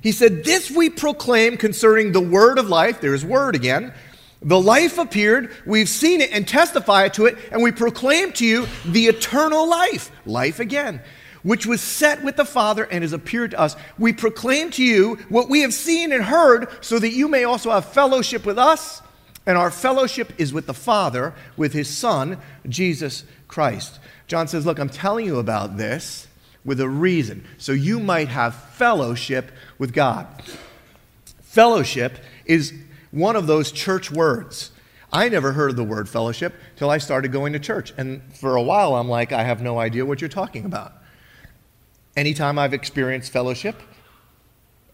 He 0.00 0.12
said, 0.12 0.44
This 0.44 0.70
we 0.70 0.90
proclaim 0.90 1.56
concerning 1.56 2.12
the 2.12 2.20
word 2.20 2.58
of 2.58 2.68
life. 2.68 3.00
There's 3.00 3.24
word 3.24 3.56
again 3.56 3.92
the 4.44 4.60
life 4.60 4.98
appeared, 4.98 5.50
we've 5.64 5.88
seen 5.88 6.20
it 6.20 6.30
and 6.30 6.46
testify 6.46 7.08
to 7.08 7.24
it, 7.24 7.38
and 7.50 7.62
we 7.62 7.72
proclaim 7.72 8.30
to 8.34 8.46
you 8.46 8.66
the 8.84 9.06
eternal 9.06 9.68
life, 9.68 10.12
life 10.26 10.60
again, 10.60 11.00
which 11.42 11.64
was 11.66 11.80
set 11.80 12.22
with 12.22 12.36
the 12.36 12.44
Father 12.44 12.84
and 12.84 13.02
has 13.02 13.14
appeared 13.14 13.52
to 13.52 13.60
us. 13.60 13.74
We 13.98 14.12
proclaim 14.12 14.70
to 14.72 14.84
you 14.84 15.16
what 15.30 15.48
we 15.48 15.62
have 15.62 15.72
seen 15.72 16.12
and 16.12 16.22
heard, 16.22 16.68
so 16.82 16.98
that 16.98 17.08
you 17.08 17.26
may 17.26 17.44
also 17.44 17.70
have 17.70 17.86
fellowship 17.86 18.44
with 18.44 18.58
us. 18.58 19.00
And 19.46 19.58
our 19.58 19.70
fellowship 19.70 20.32
is 20.38 20.52
with 20.52 20.66
the 20.66 20.74
Father, 20.74 21.34
with 21.56 21.72
his 21.72 21.88
Son, 21.88 22.38
Jesus 22.68 23.24
Christ. 23.48 23.98
John 24.26 24.48
says, 24.48 24.64
Look, 24.64 24.78
I'm 24.78 24.88
telling 24.88 25.26
you 25.26 25.38
about 25.38 25.76
this 25.76 26.26
with 26.64 26.80
a 26.80 26.88
reason, 26.88 27.46
so 27.58 27.72
you 27.72 28.00
might 28.00 28.28
have 28.28 28.54
fellowship 28.54 29.50
with 29.78 29.92
God. 29.92 30.26
Fellowship 31.42 32.18
is 32.46 32.72
one 33.14 33.36
of 33.36 33.46
those 33.46 33.70
church 33.70 34.10
words. 34.10 34.72
I 35.12 35.28
never 35.28 35.52
heard 35.52 35.70
of 35.70 35.76
the 35.76 35.84
word 35.84 36.08
fellowship 36.08 36.54
till 36.74 36.90
I 36.90 36.98
started 36.98 37.30
going 37.30 37.52
to 37.52 37.60
church. 37.60 37.94
And 37.96 38.20
for 38.34 38.56
a 38.56 38.62
while, 38.62 38.96
I'm 38.96 39.08
like, 39.08 39.30
I 39.30 39.44
have 39.44 39.62
no 39.62 39.78
idea 39.78 40.04
what 40.04 40.20
you're 40.20 40.28
talking 40.28 40.64
about. 40.64 40.92
Anytime 42.16 42.58
I've 42.58 42.74
experienced 42.74 43.32
fellowship, 43.32 43.80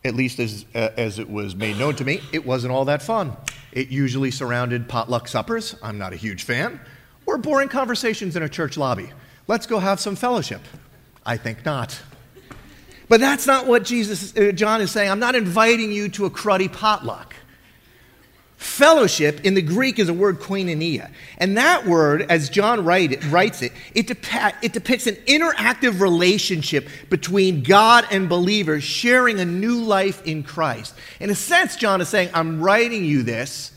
at 0.04 0.14
least 0.14 0.38
as, 0.38 0.66
uh, 0.74 0.90
as 0.98 1.18
it 1.18 1.30
was 1.30 1.56
made 1.56 1.78
known 1.78 1.96
to 1.96 2.04
me, 2.04 2.20
it 2.32 2.44
wasn't 2.44 2.72
all 2.72 2.84
that 2.84 3.00
fun. 3.00 3.34
It 3.72 3.88
usually 3.88 4.30
surrounded 4.30 4.86
potluck 4.88 5.26
suppers. 5.26 5.74
I'm 5.82 5.96
not 5.96 6.12
a 6.12 6.16
huge 6.16 6.42
fan. 6.42 6.78
Or 7.24 7.38
boring 7.38 7.70
conversations 7.70 8.36
in 8.36 8.42
a 8.42 8.48
church 8.48 8.76
lobby. 8.76 9.10
Let's 9.46 9.66
go 9.66 9.78
have 9.78 9.98
some 9.98 10.16
fellowship. 10.16 10.60
I 11.24 11.38
think 11.38 11.64
not. 11.64 11.98
But 13.08 13.20
that's 13.20 13.46
not 13.46 13.66
what 13.66 13.84
Jesus, 13.84 14.36
uh, 14.36 14.52
John 14.52 14.82
is 14.82 14.90
saying. 14.90 15.10
I'm 15.10 15.18
not 15.18 15.34
inviting 15.34 15.90
you 15.90 16.10
to 16.10 16.26
a 16.26 16.30
cruddy 16.30 16.70
potluck. 16.70 17.34
Fellowship 18.60 19.46
in 19.46 19.54
the 19.54 19.62
Greek 19.62 19.98
is 19.98 20.10
a 20.10 20.12
word 20.12 20.38
koinonia. 20.38 21.10
And 21.38 21.56
that 21.56 21.86
word, 21.86 22.26
as 22.28 22.50
John 22.50 22.84
write 22.84 23.24
writes 23.24 23.62
it, 23.62 23.72
it, 23.94 24.10
it 24.10 24.74
depicts 24.74 25.06
an 25.06 25.14
interactive 25.26 26.02
relationship 26.02 26.86
between 27.08 27.62
God 27.62 28.06
and 28.10 28.28
believers 28.28 28.84
sharing 28.84 29.40
a 29.40 29.46
new 29.46 29.82
life 29.82 30.22
in 30.26 30.42
Christ. 30.42 30.94
In 31.20 31.30
a 31.30 31.34
sense, 31.34 31.74
John 31.76 32.02
is 32.02 32.10
saying, 32.10 32.28
I'm 32.34 32.60
writing 32.60 33.02
you 33.02 33.22
this 33.22 33.72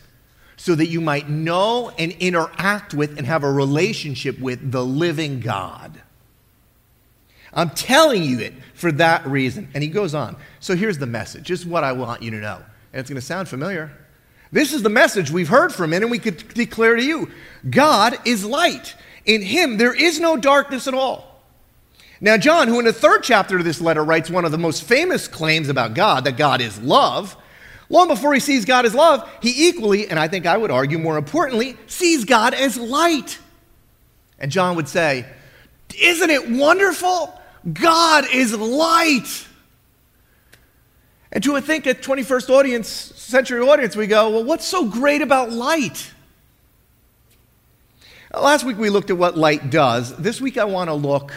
so 0.58 0.76
that 0.76 0.88
you 0.88 1.00
might 1.00 1.30
know 1.30 1.90
and 1.98 2.12
interact 2.20 2.94
with 2.94 3.18
and 3.18 3.26
have 3.26 3.46
a 3.46 3.52
relationship 3.52 4.38
with 4.38 4.70
the 4.70 4.84
living 4.86 5.40
God. 5.40 6.02
I'm 7.54 7.70
telling 7.70 8.26
you 8.26 8.40
it 8.40 8.54
for 8.74 8.92
that 8.92 9.26
reason. 9.26 9.70
And 9.74 9.82
he 9.82 9.90
goes 9.90 10.14
on. 10.14 10.36
So 10.60 10.76
here's 10.76 10.98
the 10.98 11.08
message. 11.08 11.48
This 11.48 11.62
is 11.62 11.66
what 11.66 11.86
I 11.86 11.94
want 11.94 12.22
you 12.22 12.32
to 12.32 12.42
know. 12.42 12.62
And 12.92 13.00
it's 13.00 13.10
going 13.10 13.16
to 13.16 13.26
sound 13.26 13.48
familiar. 13.48 13.98
This 14.54 14.72
is 14.72 14.84
the 14.84 14.90
message 14.90 15.32
we've 15.32 15.50
heard 15.50 15.74
from 15.74 15.92
him, 15.92 16.04
and 16.04 16.12
we 16.12 16.20
could 16.20 16.48
declare 16.54 16.96
to 16.96 17.04
you 17.04 17.32
God 17.68 18.16
is 18.24 18.46
light. 18.46 18.96
In 19.26 19.42
him, 19.42 19.78
there 19.78 19.96
is 19.96 20.20
no 20.20 20.38
darkness 20.38 20.88
at 20.88 20.94
all. 20.94 21.42
Now, 22.22 22.38
John, 22.38 22.68
who 22.68 22.78
in 22.78 22.86
the 22.86 22.94
third 22.94 23.24
chapter 23.24 23.58
of 23.58 23.64
this 23.64 23.82
letter 23.82 24.04
writes 24.04 24.30
one 24.30 24.46
of 24.46 24.52
the 24.52 24.60
most 24.60 24.84
famous 24.84 25.28
claims 25.28 25.70
about 25.70 25.96
God, 25.96 26.26
that 26.26 26.38
God 26.38 26.62
is 26.62 26.80
love, 26.80 27.36
long 27.90 28.08
before 28.08 28.32
he 28.34 28.40
sees 28.40 28.64
God 28.64 28.86
as 28.86 28.94
love, 28.94 29.28
he 29.42 29.70
equally, 29.70 30.08
and 30.08 30.20
I 30.20 30.28
think 30.28 30.46
I 30.46 30.56
would 30.56 30.70
argue 30.70 31.00
more 31.00 31.18
importantly, 31.18 31.76
sees 31.88 32.24
God 32.24 32.54
as 32.54 32.78
light. 32.78 33.40
And 34.38 34.52
John 34.52 34.76
would 34.76 34.88
say, 34.88 35.26
Isn't 36.00 36.30
it 36.30 36.52
wonderful? 36.52 37.42
God 37.74 38.26
is 38.32 38.56
light. 38.56 39.48
And 41.32 41.44
to 41.44 41.60
think 41.62 41.88
a 41.88 41.96
21st 41.96 42.50
audience, 42.52 43.13
century 43.34 43.62
audience, 43.62 43.96
we 43.96 44.06
go, 44.06 44.30
well, 44.30 44.44
what's 44.44 44.64
so 44.64 44.86
great 44.86 45.24
about 45.24 45.52
light? 45.52 46.14
Last 48.32 48.64
week 48.64 48.78
we 48.78 48.92
looked 48.92 49.10
at 49.10 49.18
what 49.18 49.36
light 49.36 49.72
does. 49.72 50.16
This 50.18 50.40
week 50.40 50.60
I 50.60 50.66
want 50.66 50.92
to 50.92 50.94
look 50.94 51.34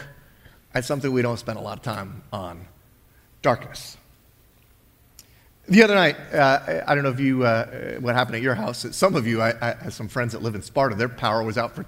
at 0.74 0.84
something 0.84 1.10
we 1.10 1.22
don't 1.22 1.38
spend 1.38 1.58
a 1.58 1.62
lot 1.62 1.78
of 1.78 1.82
time 1.82 2.22
on 2.30 2.66
darkness. 3.40 3.96
The 5.70 5.82
other 5.84 5.94
night, 5.94 6.16
uh, 6.34 6.82
I 6.86 6.94
don't 6.94 7.02
know 7.02 7.10
if 7.10 7.18
you, 7.18 7.44
uh, 7.44 7.94
what 8.00 8.14
happened 8.14 8.36
at 8.36 8.42
your 8.42 8.54
house. 8.54 8.84
Some 8.94 9.14
of 9.16 9.26
you, 9.26 9.40
I, 9.40 9.54
I 9.62 9.74
have 9.82 9.94
some 9.94 10.08
friends 10.08 10.34
that 10.34 10.42
live 10.42 10.54
in 10.54 10.60
Sparta, 10.60 10.96
their 10.96 11.08
power 11.08 11.42
was 11.42 11.56
out 11.56 11.74
for 11.74 11.86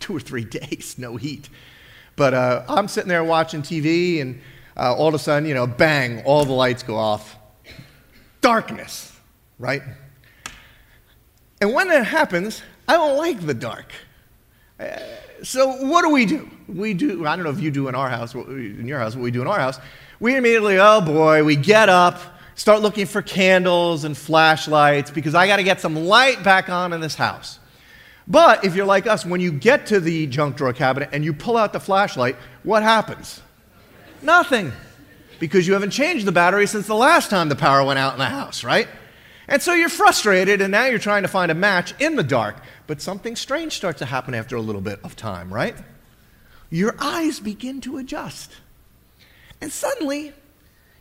two 0.00 0.16
or 0.16 0.20
three 0.20 0.44
days, 0.60 0.96
no 0.98 1.14
heat. 1.14 1.48
But 2.16 2.34
uh, 2.34 2.64
I'm 2.68 2.88
sitting 2.88 3.08
there 3.08 3.22
watching 3.22 3.62
TV, 3.62 4.20
and 4.20 4.40
uh, 4.76 4.96
all 4.96 5.06
of 5.06 5.14
a 5.14 5.18
sudden, 5.20 5.48
you 5.48 5.54
know, 5.54 5.68
bang, 5.68 6.24
all 6.24 6.44
the 6.44 6.52
lights 6.52 6.82
go 6.82 6.96
off 6.96 7.36
darkness, 8.40 9.13
right? 9.58 9.82
And 11.60 11.72
when 11.72 11.88
that 11.88 12.06
happens, 12.06 12.62
I 12.88 12.94
don't 12.94 13.16
like 13.16 13.40
the 13.40 13.54
dark. 13.54 13.92
Uh, 14.78 14.98
so 15.42 15.72
what 15.86 16.02
do 16.02 16.10
we 16.10 16.26
do? 16.26 16.50
We 16.68 16.94
do, 16.94 17.26
I 17.26 17.36
don't 17.36 17.44
know 17.44 17.50
if 17.50 17.60
you 17.60 17.70
do 17.70 17.88
in 17.88 17.94
our 17.94 18.08
house, 18.08 18.34
in 18.34 18.86
your 18.86 18.98
house, 18.98 19.14
what 19.14 19.22
we 19.22 19.30
do 19.30 19.42
in 19.42 19.46
our 19.46 19.58
house. 19.58 19.78
We 20.20 20.36
immediately, 20.36 20.78
oh 20.78 21.00
boy, 21.00 21.44
we 21.44 21.56
get 21.56 21.88
up, 21.88 22.18
start 22.54 22.80
looking 22.82 23.06
for 23.06 23.22
candles 23.22 24.04
and 24.04 24.16
flashlights 24.16 25.10
because 25.10 25.34
I 25.34 25.46
got 25.46 25.56
to 25.56 25.62
get 25.62 25.80
some 25.80 25.96
light 25.96 26.42
back 26.42 26.68
on 26.68 26.92
in 26.92 27.00
this 27.00 27.14
house. 27.14 27.58
But 28.26 28.64
if 28.64 28.74
you're 28.74 28.86
like 28.86 29.06
us, 29.06 29.26
when 29.26 29.40
you 29.40 29.52
get 29.52 29.86
to 29.86 30.00
the 30.00 30.26
junk 30.26 30.56
drawer 30.56 30.72
cabinet 30.72 31.10
and 31.12 31.24
you 31.24 31.34
pull 31.34 31.56
out 31.56 31.72
the 31.72 31.80
flashlight, 31.80 32.36
what 32.62 32.82
happens? 32.82 33.42
Nothing 34.22 34.72
because 35.38 35.66
you 35.66 35.74
haven't 35.74 35.90
changed 35.90 36.26
the 36.26 36.32
battery 36.32 36.66
since 36.66 36.86
the 36.86 36.94
last 36.94 37.28
time 37.28 37.48
the 37.48 37.56
power 37.56 37.84
went 37.84 37.98
out 37.98 38.14
in 38.14 38.18
the 38.18 38.24
house, 38.24 38.64
right? 38.64 38.88
And 39.48 39.60
so 39.60 39.74
you're 39.74 39.88
frustrated, 39.88 40.60
and 40.60 40.70
now 40.70 40.86
you're 40.86 40.98
trying 40.98 41.22
to 41.22 41.28
find 41.28 41.50
a 41.50 41.54
match 41.54 41.94
in 42.00 42.16
the 42.16 42.22
dark. 42.22 42.56
But 42.86 43.02
something 43.02 43.36
strange 43.36 43.74
starts 43.74 43.98
to 43.98 44.06
happen 44.06 44.34
after 44.34 44.56
a 44.56 44.60
little 44.60 44.80
bit 44.80 45.00
of 45.04 45.16
time, 45.16 45.52
right? 45.52 45.76
Your 46.70 46.94
eyes 46.98 47.40
begin 47.40 47.80
to 47.82 47.98
adjust. 47.98 48.52
And 49.60 49.70
suddenly, 49.70 50.32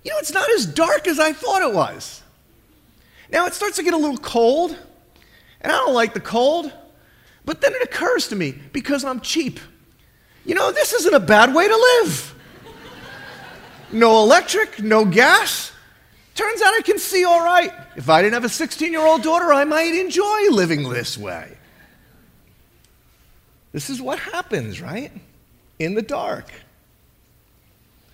you 0.03 0.12
know, 0.12 0.17
it's 0.17 0.33
not 0.33 0.50
as 0.51 0.65
dark 0.65 1.07
as 1.07 1.19
I 1.19 1.33
thought 1.33 1.62
it 1.62 1.73
was. 1.73 2.21
Now 3.31 3.45
it 3.45 3.53
starts 3.53 3.77
to 3.77 3.83
get 3.83 3.93
a 3.93 3.97
little 3.97 4.17
cold, 4.17 4.77
and 5.62 5.71
I 5.71 5.75
don't 5.77 5.93
like 5.93 6.13
the 6.13 6.19
cold, 6.19 6.71
but 7.45 7.62
then 7.62 7.73
it 7.73 7.81
occurs 7.81 8.27
to 8.27 8.35
me 8.35 8.53
because 8.73 9.05
I'm 9.05 9.21
cheap. 9.21 9.59
You 10.45 10.55
know, 10.55 10.71
this 10.71 10.93
isn't 10.93 11.13
a 11.13 11.19
bad 11.19 11.55
way 11.55 11.67
to 11.67 11.75
live 11.75 12.33
no 13.93 14.23
electric, 14.23 14.81
no 14.81 15.05
gas. 15.05 15.71
Turns 16.35 16.61
out 16.61 16.73
I 16.73 16.81
can 16.81 16.97
see 16.97 17.23
all 17.25 17.43
right. 17.43 17.71
If 17.95 18.09
I 18.09 18.21
didn't 18.21 18.33
have 18.33 18.43
a 18.43 18.49
16 18.49 18.91
year 18.91 19.05
old 19.05 19.21
daughter, 19.21 19.53
I 19.53 19.65
might 19.65 19.93
enjoy 19.93 20.49
living 20.49 20.89
this 20.89 21.17
way. 21.17 21.57
This 23.71 23.89
is 23.89 24.01
what 24.01 24.19
happens, 24.19 24.81
right? 24.81 25.11
In 25.79 25.93
the 25.95 26.01
dark. 26.01 26.51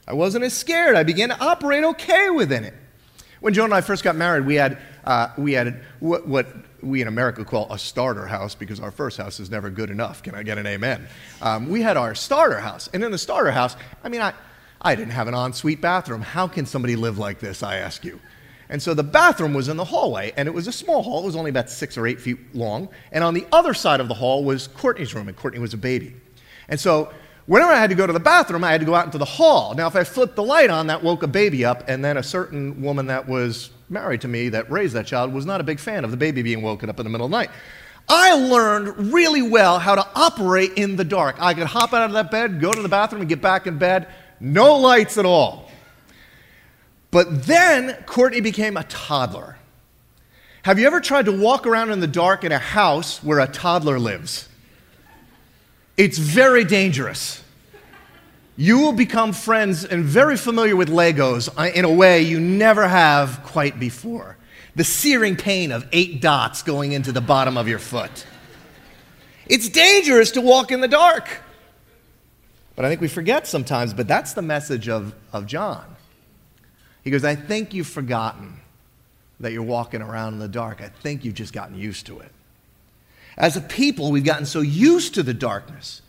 I 0.07 0.13
wasn't 0.13 0.43
as 0.43 0.53
scared. 0.53 0.95
I 0.95 1.03
began 1.03 1.29
to 1.29 1.39
operate 1.39 1.83
okay 1.83 2.29
within 2.29 2.63
it. 2.63 2.73
When 3.41 3.53
Joan 3.53 3.65
and 3.65 3.73
I 3.73 3.81
first 3.81 4.03
got 4.03 4.15
married, 4.15 4.45
we 4.45 4.55
had, 4.55 4.79
uh, 5.05 5.29
we 5.37 5.53
had 5.53 5.81
what, 5.99 6.27
what, 6.27 6.47
we 6.81 7.01
in 7.01 7.07
America 7.07 7.43
call 7.43 7.71
a 7.71 7.77
starter 7.77 8.25
house 8.25 8.55
because 8.55 8.79
our 8.79 8.91
first 8.91 9.17
house 9.17 9.39
is 9.39 9.49
never 9.49 9.69
good 9.69 9.89
enough. 9.89 10.23
Can 10.23 10.33
I 10.33 10.43
get 10.43 10.57
an 10.57 10.65
amen? 10.65 11.07
Um, 11.41 11.69
we 11.69 11.81
had 11.81 11.97
our 11.97 12.15
starter 12.15 12.59
house. 12.59 12.89
And 12.93 13.03
in 13.03 13.11
the 13.11 13.17
starter 13.17 13.51
house, 13.51 13.75
I 14.03 14.09
mean, 14.09 14.21
I, 14.21 14.33
I 14.81 14.95
didn't 14.95 15.11
have 15.11 15.27
an 15.27 15.33
ensuite 15.33 15.81
bathroom. 15.81 16.21
How 16.21 16.47
can 16.47 16.65
somebody 16.65 16.95
live 16.95 17.17
like 17.17 17.39
this, 17.39 17.63
I 17.63 17.77
ask 17.77 18.05
you? 18.05 18.19
And 18.69 18.81
so 18.81 18.93
the 18.93 19.03
bathroom 19.03 19.53
was 19.53 19.67
in 19.67 19.77
the 19.77 19.83
hallway, 19.83 20.31
and 20.37 20.47
it 20.47 20.51
was 20.53 20.67
a 20.67 20.71
small 20.71 21.01
hall. 21.01 21.23
It 21.23 21.25
was 21.25 21.35
only 21.35 21.49
about 21.49 21.69
six 21.69 21.97
or 21.97 22.05
eight 22.05 22.21
feet 22.21 22.37
long. 22.53 22.87
And 23.11 23.23
on 23.23 23.33
the 23.33 23.47
other 23.51 23.73
side 23.73 23.99
of 23.99 24.07
the 24.07 24.13
hall 24.13 24.43
was 24.43 24.67
Courtney's 24.67 25.13
room, 25.15 25.27
and 25.27 25.35
Courtney 25.35 25.59
was 25.59 25.73
a 25.73 25.77
baby. 25.77 26.15
And 26.67 26.79
so 26.79 27.11
whenever 27.47 27.71
I 27.71 27.77
had 27.77 27.89
to 27.89 27.95
go 27.95 28.05
to 28.05 28.13
the 28.13 28.19
bathroom, 28.19 28.63
I 28.63 28.71
had 28.71 28.79
to 28.81 28.85
go 28.85 28.93
out 28.93 29.05
into 29.05 29.17
the 29.17 29.25
hall. 29.25 29.73
Now, 29.73 29.87
if 29.87 29.95
I 29.95 30.03
flipped 30.03 30.35
the 30.35 30.43
light 30.43 30.69
on, 30.69 30.85
that 30.87 31.03
woke 31.03 31.23
a 31.23 31.27
baby 31.27 31.65
up, 31.65 31.89
and 31.89 32.05
then 32.05 32.17
a 32.17 32.23
certain 32.23 32.79
woman 32.81 33.07
that 33.07 33.27
was 33.27 33.71
married 33.89 34.21
to 34.21 34.27
me 34.27 34.49
that 34.49 34.69
raised 34.71 34.93
that 34.93 35.07
child 35.07 35.33
was 35.33 35.47
not 35.47 35.59
a 35.59 35.63
big 35.63 35.79
fan 35.79 36.05
of 36.05 36.11
the 36.11 36.17
baby 36.17 36.43
being 36.43 36.61
woken 36.61 36.91
up 36.91 36.99
in 36.99 37.05
the 37.05 37.09
middle 37.09 37.25
of 37.25 37.31
the 37.31 37.37
night. 37.37 37.49
I 38.07 38.33
learned 38.33 39.11
really 39.13 39.41
well 39.41 39.79
how 39.79 39.95
to 39.95 40.07
operate 40.15 40.73
in 40.75 40.95
the 40.95 41.03
dark. 41.03 41.37
I 41.39 41.55
could 41.55 41.67
hop 41.67 41.93
out 41.93 42.05
of 42.05 42.13
that 42.13 42.29
bed, 42.29 42.61
go 42.61 42.71
to 42.71 42.81
the 42.81 42.89
bathroom, 42.89 43.21
and 43.21 43.29
get 43.29 43.41
back 43.41 43.65
in 43.65 43.79
bed 43.79 44.07
no 44.39 44.75
lights 44.77 45.17
at 45.17 45.25
all. 45.25 45.69
But 47.11 47.45
then 47.45 47.95
Courtney 48.05 48.41
became 48.41 48.77
a 48.77 48.83
toddler. 48.83 49.57
Have 50.63 50.77
you 50.77 50.85
ever 50.87 50.99
tried 50.99 51.25
to 51.25 51.31
walk 51.31 51.65
around 51.65 51.91
in 51.91 51.99
the 51.99 52.07
dark 52.07 52.43
in 52.43 52.51
a 52.51 52.59
house 52.59 53.23
where 53.23 53.39
a 53.39 53.47
toddler 53.47 53.97
lives? 53.97 54.47
It's 55.97 56.17
very 56.17 56.63
dangerous. 56.63 57.43
You 58.55 58.79
will 58.79 58.93
become 58.93 59.31
friends 59.31 59.85
and 59.85 60.03
very 60.03 60.35
familiar 60.35 60.75
with 60.75 60.89
Legos 60.89 61.49
uh, 61.57 61.71
in 61.73 61.85
a 61.85 61.91
way 61.91 62.21
you 62.21 62.39
never 62.39 62.87
have 62.87 63.41
quite 63.43 63.79
before. 63.79 64.37
The 64.75 64.83
searing 64.83 65.37
pain 65.37 65.71
of 65.71 65.87
eight 65.93 66.21
dots 66.21 66.61
going 66.61 66.91
into 66.91 67.11
the 67.11 67.21
bottom 67.21 67.57
of 67.57 67.67
your 67.67 67.79
foot. 67.79 68.25
It's 69.47 69.69
dangerous 69.69 70.31
to 70.31 70.41
walk 70.41 70.71
in 70.71 70.81
the 70.81 70.87
dark. 70.87 71.27
But 72.79 72.85
I 72.85 72.87
think 72.87 73.01
we 73.01 73.09
forget 73.09 73.45
sometimes, 73.45 73.93
but 73.93 74.07
that's 74.07 74.31
the 74.31 74.41
message 74.41 74.87
of, 74.87 75.13
of 75.33 75.45
John. 75.45 75.83
He 77.03 77.11
goes, 77.11 77.25
I 77.25 77.35
think 77.35 77.73
you've 77.73 77.89
forgotten 77.89 78.61
that 79.41 79.51
you're 79.51 79.63
walking 79.63 80.01
around 80.01 80.35
in 80.35 80.39
the 80.39 80.47
dark. 80.47 80.79
I 80.79 80.87
think 80.87 81.25
you've 81.25 81.33
just 81.33 81.51
gotten 81.51 81.77
used 81.77 82.05
to 82.05 82.19
it. 82.19 82.31
As 83.37 83.57
a 83.57 83.61
people, 83.61 84.13
we've 84.13 84.23
gotten 84.23 84.45
so 84.45 84.61
used 84.61 85.15
to 85.15 85.23
the 85.23 85.33
darkness, 85.33 86.01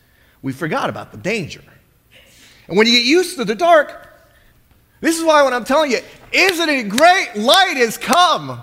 we 0.43 0.53
forgot 0.53 0.89
about 0.89 1.11
the 1.11 1.19
danger. 1.19 1.61
And 2.69 2.79
when 2.79 2.87
you 2.87 2.93
get 2.93 3.05
used 3.05 3.37
to 3.39 3.45
the 3.45 3.57
dark, 3.57 4.09
this 5.01 5.19
is 5.19 5.25
why 5.25 5.43
when 5.43 5.53
I'm 5.53 5.65
telling 5.65 5.91
you, 5.91 5.99
isn't 6.31 6.69
it 6.69 6.89
great? 6.89 7.35
Light 7.35 7.79
has 7.79 7.99
come. 7.99 8.49
Amen. 8.49 8.63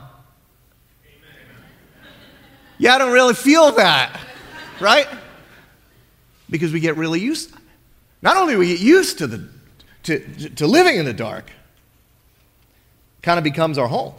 Yeah, 2.78 2.96
I 2.96 3.00
don't 3.00 3.12
really 3.12 3.34
feel 3.34 3.74
that, 3.74 4.18
right? 4.80 5.10
Because 6.50 6.72
we 6.72 6.80
get 6.80 6.96
really 6.96 7.20
used. 7.20 7.57
Not 8.22 8.38
only 8.38 8.54
do 8.54 8.60
we 8.60 8.68
get 8.70 8.80
used 8.80 9.20
to, 9.20 9.28
the, 9.28 9.48
to, 10.04 10.20
to 10.56 10.68
living 10.68 10.98
in 10.98 11.06
the 11.06 11.14
dark, 11.14 11.52
kind 13.22 13.38
of 13.38 13.44
becomes 13.44 13.78
our 13.78 13.88
home. 13.88 14.14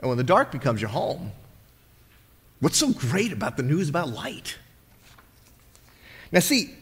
And 0.00 0.08
when 0.08 0.18
the 0.18 0.24
dark 0.24 0.52
becomes 0.52 0.80
your 0.80 0.90
home, 0.90 1.32
what's 2.60 2.76
so 2.76 2.92
great 2.92 3.32
about 3.32 3.56
the 3.56 3.62
news 3.62 3.88
about 3.88 4.08
light? 4.10 4.56
Now, 6.32 6.40
see, 6.40 6.74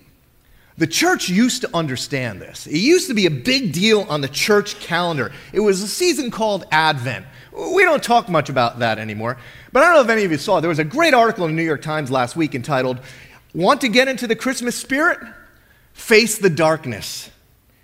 the 0.77 0.87
church 0.87 1.29
used 1.29 1.63
to 1.63 1.71
understand 1.73 2.41
this. 2.41 2.67
It 2.67 2.79
used 2.79 3.07
to 3.09 3.15
be 3.15 3.27
a 3.27 3.31
big 3.31 3.73
deal 3.73 4.03
on 4.09 4.21
the 4.21 4.29
church 4.29 4.81
calendar. 4.81 5.31
It 5.53 5.61
was 5.61 5.83
a 5.83 5.87
season 5.87 6.31
called 6.31 6.65
Advent. 6.73 7.27
We 7.53 7.85
don't 7.85 8.03
talk 8.03 8.29
much 8.29 8.49
about 8.49 8.81
that 8.81 8.99
anymore. 8.99 9.37
But 9.73 9.85
I 9.85 9.87
don't 9.87 9.95
know 9.95 10.03
if 10.03 10.09
any 10.09 10.25
of 10.25 10.33
you 10.33 10.39
saw, 10.39 10.59
there 10.59 10.69
was 10.69 10.81
a 10.81 10.85
great 10.85 11.15
article 11.15 11.45
in 11.45 11.53
the 11.53 11.57
New 11.57 11.67
York 11.67 11.83
Times 11.83 12.11
last 12.11 12.35
week 12.35 12.57
entitled, 12.57 12.99
Want 13.55 13.83
to 13.83 13.89
get 13.89 14.09
into 14.09 14.27
the 14.27 14.35
Christmas 14.35 14.75
spirit? 14.75 15.21
Face 15.93 16.39
the 16.39 16.51
darkness. 16.51 17.31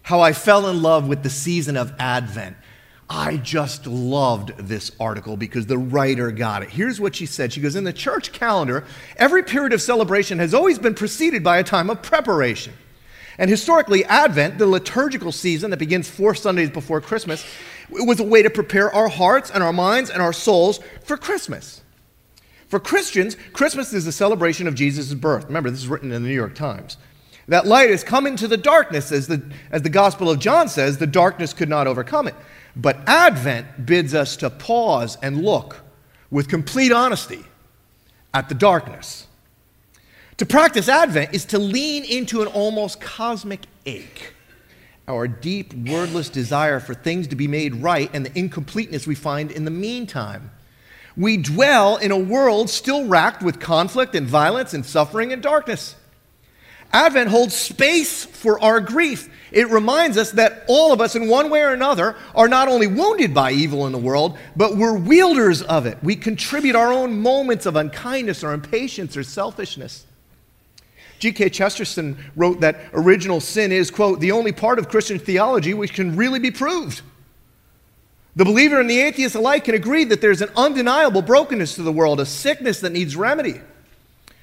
How 0.02 0.20
I 0.20 0.32
fell 0.32 0.66
in 0.66 0.82
love 0.82 1.06
with 1.06 1.22
the 1.22 1.30
season 1.30 1.76
of 1.76 1.94
Advent. 2.00 2.56
I 3.08 3.36
just 3.36 3.86
loved 3.86 4.56
this 4.58 4.90
article 4.98 5.36
because 5.36 5.66
the 5.66 5.78
writer 5.78 6.32
got 6.32 6.64
it. 6.64 6.70
Here's 6.70 7.00
what 7.00 7.14
she 7.14 7.26
said 7.26 7.52
She 7.52 7.60
goes, 7.60 7.76
In 7.76 7.84
the 7.84 7.92
church 7.92 8.32
calendar, 8.32 8.84
every 9.16 9.44
period 9.44 9.72
of 9.72 9.80
celebration 9.80 10.40
has 10.40 10.54
always 10.54 10.78
been 10.78 10.94
preceded 10.94 11.44
by 11.44 11.58
a 11.58 11.64
time 11.64 11.88
of 11.88 12.02
preparation. 12.02 12.72
And 13.38 13.48
historically, 13.48 14.04
Advent, 14.04 14.58
the 14.58 14.66
liturgical 14.66 15.32
season 15.32 15.70
that 15.70 15.78
begins 15.78 16.10
four 16.10 16.34
Sundays 16.34 16.70
before 16.70 17.00
Christmas, 17.00 17.44
was 17.90 18.20
a 18.20 18.24
way 18.24 18.42
to 18.42 18.50
prepare 18.50 18.92
our 18.92 19.08
hearts 19.08 19.50
and 19.50 19.62
our 19.62 19.72
minds 19.72 20.10
and 20.10 20.20
our 20.20 20.32
souls 20.32 20.80
for 21.02 21.16
Christmas. 21.16 21.82
For 22.70 22.78
Christians, 22.78 23.36
Christmas 23.52 23.92
is 23.92 24.06
a 24.06 24.12
celebration 24.12 24.68
of 24.68 24.76
Jesus' 24.76 25.12
birth. 25.12 25.46
Remember, 25.46 25.70
this 25.70 25.80
is 25.80 25.88
written 25.88 26.12
in 26.12 26.22
the 26.22 26.28
New 26.28 26.34
York 26.34 26.54
Times. 26.54 26.96
That 27.48 27.66
light 27.66 27.90
has 27.90 28.04
come 28.04 28.28
into 28.28 28.46
the 28.46 28.56
darkness, 28.56 29.10
as 29.10 29.26
the, 29.26 29.42
as 29.72 29.82
the 29.82 29.90
Gospel 29.90 30.30
of 30.30 30.38
John 30.38 30.68
says, 30.68 30.98
the 30.98 31.06
darkness 31.06 31.52
could 31.52 31.68
not 31.68 31.88
overcome 31.88 32.28
it. 32.28 32.34
But 32.76 33.00
Advent 33.08 33.86
bids 33.86 34.14
us 34.14 34.36
to 34.36 34.50
pause 34.50 35.18
and 35.20 35.44
look 35.44 35.78
with 36.30 36.48
complete 36.48 36.92
honesty 36.92 37.44
at 38.32 38.48
the 38.48 38.54
darkness. 38.54 39.26
To 40.36 40.46
practice 40.46 40.88
Advent 40.88 41.34
is 41.34 41.44
to 41.46 41.58
lean 41.58 42.04
into 42.04 42.40
an 42.40 42.46
almost 42.46 43.00
cosmic 43.00 43.62
ache, 43.84 44.32
our 45.08 45.26
deep, 45.26 45.74
wordless 45.74 46.28
desire 46.28 46.78
for 46.78 46.94
things 46.94 47.26
to 47.26 47.34
be 47.34 47.48
made 47.48 47.74
right 47.74 48.08
and 48.14 48.24
the 48.24 48.38
incompleteness 48.38 49.08
we 49.08 49.16
find 49.16 49.50
in 49.50 49.64
the 49.64 49.72
meantime. 49.72 50.52
We 51.16 51.36
dwell 51.36 51.96
in 51.96 52.10
a 52.10 52.18
world 52.18 52.70
still 52.70 53.06
racked 53.06 53.42
with 53.42 53.60
conflict 53.60 54.14
and 54.14 54.26
violence 54.26 54.74
and 54.74 54.84
suffering 54.86 55.32
and 55.32 55.42
darkness. 55.42 55.96
Advent 56.92 57.30
holds 57.30 57.54
space 57.54 58.24
for 58.24 58.60
our 58.60 58.80
grief. 58.80 59.28
It 59.52 59.68
reminds 59.70 60.16
us 60.16 60.32
that 60.32 60.64
all 60.66 60.92
of 60.92 61.00
us, 61.00 61.14
in 61.14 61.28
one 61.28 61.50
way 61.50 61.62
or 61.62 61.72
another, 61.72 62.16
are 62.34 62.48
not 62.48 62.68
only 62.68 62.86
wounded 62.86 63.32
by 63.32 63.52
evil 63.52 63.86
in 63.86 63.92
the 63.92 63.98
world, 63.98 64.38
but 64.56 64.76
we're 64.76 64.96
wielders 64.96 65.62
of 65.62 65.86
it. 65.86 65.98
We 66.02 66.16
contribute 66.16 66.74
our 66.74 66.92
own 66.92 67.20
moments 67.20 67.66
of 67.66 67.76
unkindness 67.76 68.42
or 68.42 68.52
impatience 68.52 69.16
or 69.16 69.22
selfishness. 69.22 70.06
G.K. 71.20 71.50
Chesterton 71.50 72.16
wrote 72.34 72.60
that 72.60 72.80
original 72.92 73.40
sin 73.40 73.72
is, 73.72 73.90
quote, 73.90 74.20
the 74.20 74.32
only 74.32 74.52
part 74.52 74.78
of 74.78 74.88
Christian 74.88 75.18
theology 75.18 75.74
which 75.74 75.92
can 75.92 76.16
really 76.16 76.38
be 76.38 76.50
proved. 76.50 77.02
The 78.36 78.44
believer 78.44 78.80
and 78.80 78.88
the 78.88 79.00
atheist 79.00 79.34
alike 79.34 79.64
can 79.64 79.74
agree 79.74 80.04
that 80.04 80.20
there's 80.20 80.40
an 80.40 80.50
undeniable 80.56 81.22
brokenness 81.22 81.74
to 81.74 81.82
the 81.82 81.92
world, 81.92 82.20
a 82.20 82.26
sickness 82.26 82.80
that 82.80 82.92
needs 82.92 83.16
remedy. 83.16 83.60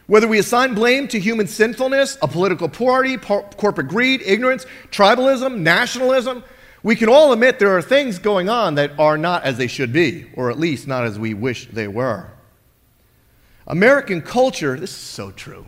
Whether 0.07 0.27
we 0.27 0.39
assign 0.39 0.73
blame 0.73 1.07
to 1.09 1.19
human 1.19 1.47
sinfulness, 1.47 2.17
a 2.21 2.27
political 2.27 2.69
party, 2.69 3.17
corporate 3.17 3.87
greed, 3.87 4.21
ignorance, 4.23 4.65
tribalism, 4.89 5.59
nationalism, 5.59 6.43
we 6.83 6.95
can 6.95 7.09
all 7.09 7.33
admit 7.33 7.59
there 7.59 7.75
are 7.75 7.81
things 7.81 8.19
going 8.19 8.47
on 8.47 8.75
that 8.75 8.91
are 8.99 9.17
not 9.17 9.43
as 9.43 9.57
they 9.57 9.67
should 9.67 9.91
be, 9.91 10.27
or 10.35 10.49
at 10.49 10.59
least 10.59 10.87
not 10.87 11.03
as 11.03 11.19
we 11.19 11.33
wish 11.33 11.67
they 11.67 11.87
were. 11.87 12.29
American 13.65 14.21
culture, 14.21 14.79
this 14.79 14.91
is 14.91 14.95
so 14.95 15.31
true. 15.31 15.65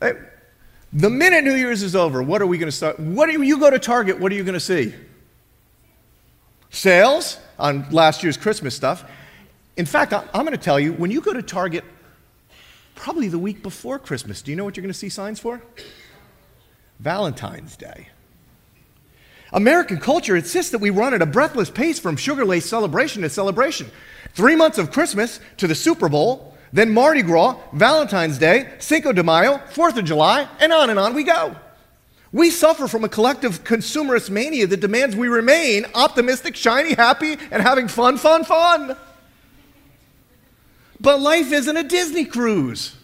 The 0.00 1.10
minute 1.10 1.44
New 1.44 1.54
Year's 1.54 1.82
is 1.82 1.94
over, 1.94 2.22
what 2.22 2.40
are 2.40 2.46
we 2.46 2.56
going 2.58 2.70
to 2.70 2.76
start? 2.76 2.98
What 2.98 3.26
do 3.26 3.32
you, 3.32 3.42
you 3.42 3.58
go 3.58 3.70
to 3.70 3.78
Target, 3.78 4.20
what 4.20 4.32
are 4.32 4.34
you 4.34 4.44
going 4.44 4.54
to 4.54 4.60
see? 4.60 4.94
Sales 6.72 7.38
on 7.58 7.88
last 7.90 8.24
year's 8.24 8.36
Christmas 8.36 8.74
stuff. 8.74 9.08
In 9.76 9.86
fact, 9.86 10.12
I'm 10.12 10.44
going 10.44 10.50
to 10.50 10.58
tell 10.58 10.80
you, 10.80 10.92
when 10.94 11.10
you 11.10 11.20
go 11.20 11.32
to 11.32 11.42
Target 11.42 11.84
probably 13.02 13.26
the 13.26 13.38
week 13.38 13.62
before 13.62 13.98
Christmas. 13.98 14.42
Do 14.42 14.52
you 14.52 14.56
know 14.56 14.64
what 14.64 14.76
you're 14.76 14.82
going 14.82 14.92
to 14.92 14.98
see 14.98 15.08
signs 15.08 15.40
for? 15.40 15.60
Valentine's 17.00 17.76
Day. 17.76 18.08
American 19.52 19.98
culture 19.98 20.36
insists 20.36 20.70
that 20.70 20.78
we 20.78 20.90
run 20.90 21.12
at 21.12 21.20
a 21.20 21.26
breathless 21.26 21.68
pace 21.68 21.98
from 21.98 22.16
sugar 22.16 22.44
lace 22.44 22.64
celebration 22.64 23.22
to 23.22 23.28
celebration. 23.28 23.90
Three 24.34 24.54
months 24.56 24.78
of 24.78 24.92
Christmas 24.92 25.40
to 25.58 25.66
the 25.66 25.74
Super 25.74 26.08
Bowl, 26.08 26.56
then 26.72 26.94
Mardi 26.94 27.22
Gras, 27.22 27.58
Valentine's 27.72 28.38
Day, 28.38 28.72
Cinco 28.78 29.12
de 29.12 29.22
Mayo, 29.22 29.58
Fourth 29.72 29.98
of 29.98 30.04
July, 30.04 30.48
and 30.60 30.72
on 30.72 30.88
and 30.88 30.98
on 30.98 31.12
we 31.12 31.24
go. 31.24 31.56
We 32.32 32.50
suffer 32.50 32.88
from 32.88 33.04
a 33.04 33.08
collective 33.08 33.62
consumerist 33.62 34.30
mania 34.30 34.66
that 34.66 34.80
demands 34.80 35.14
we 35.14 35.28
remain 35.28 35.84
optimistic, 35.94 36.56
shiny, 36.56 36.94
happy, 36.94 37.36
and 37.50 37.62
having 37.62 37.88
fun, 37.88 38.16
fun, 38.16 38.44
fun. 38.44 38.96
But 40.98 41.20
life 41.20 41.52
isn't 41.52 41.76
a 41.76 41.82
Disney 41.82 42.24
cruise. 42.24 42.96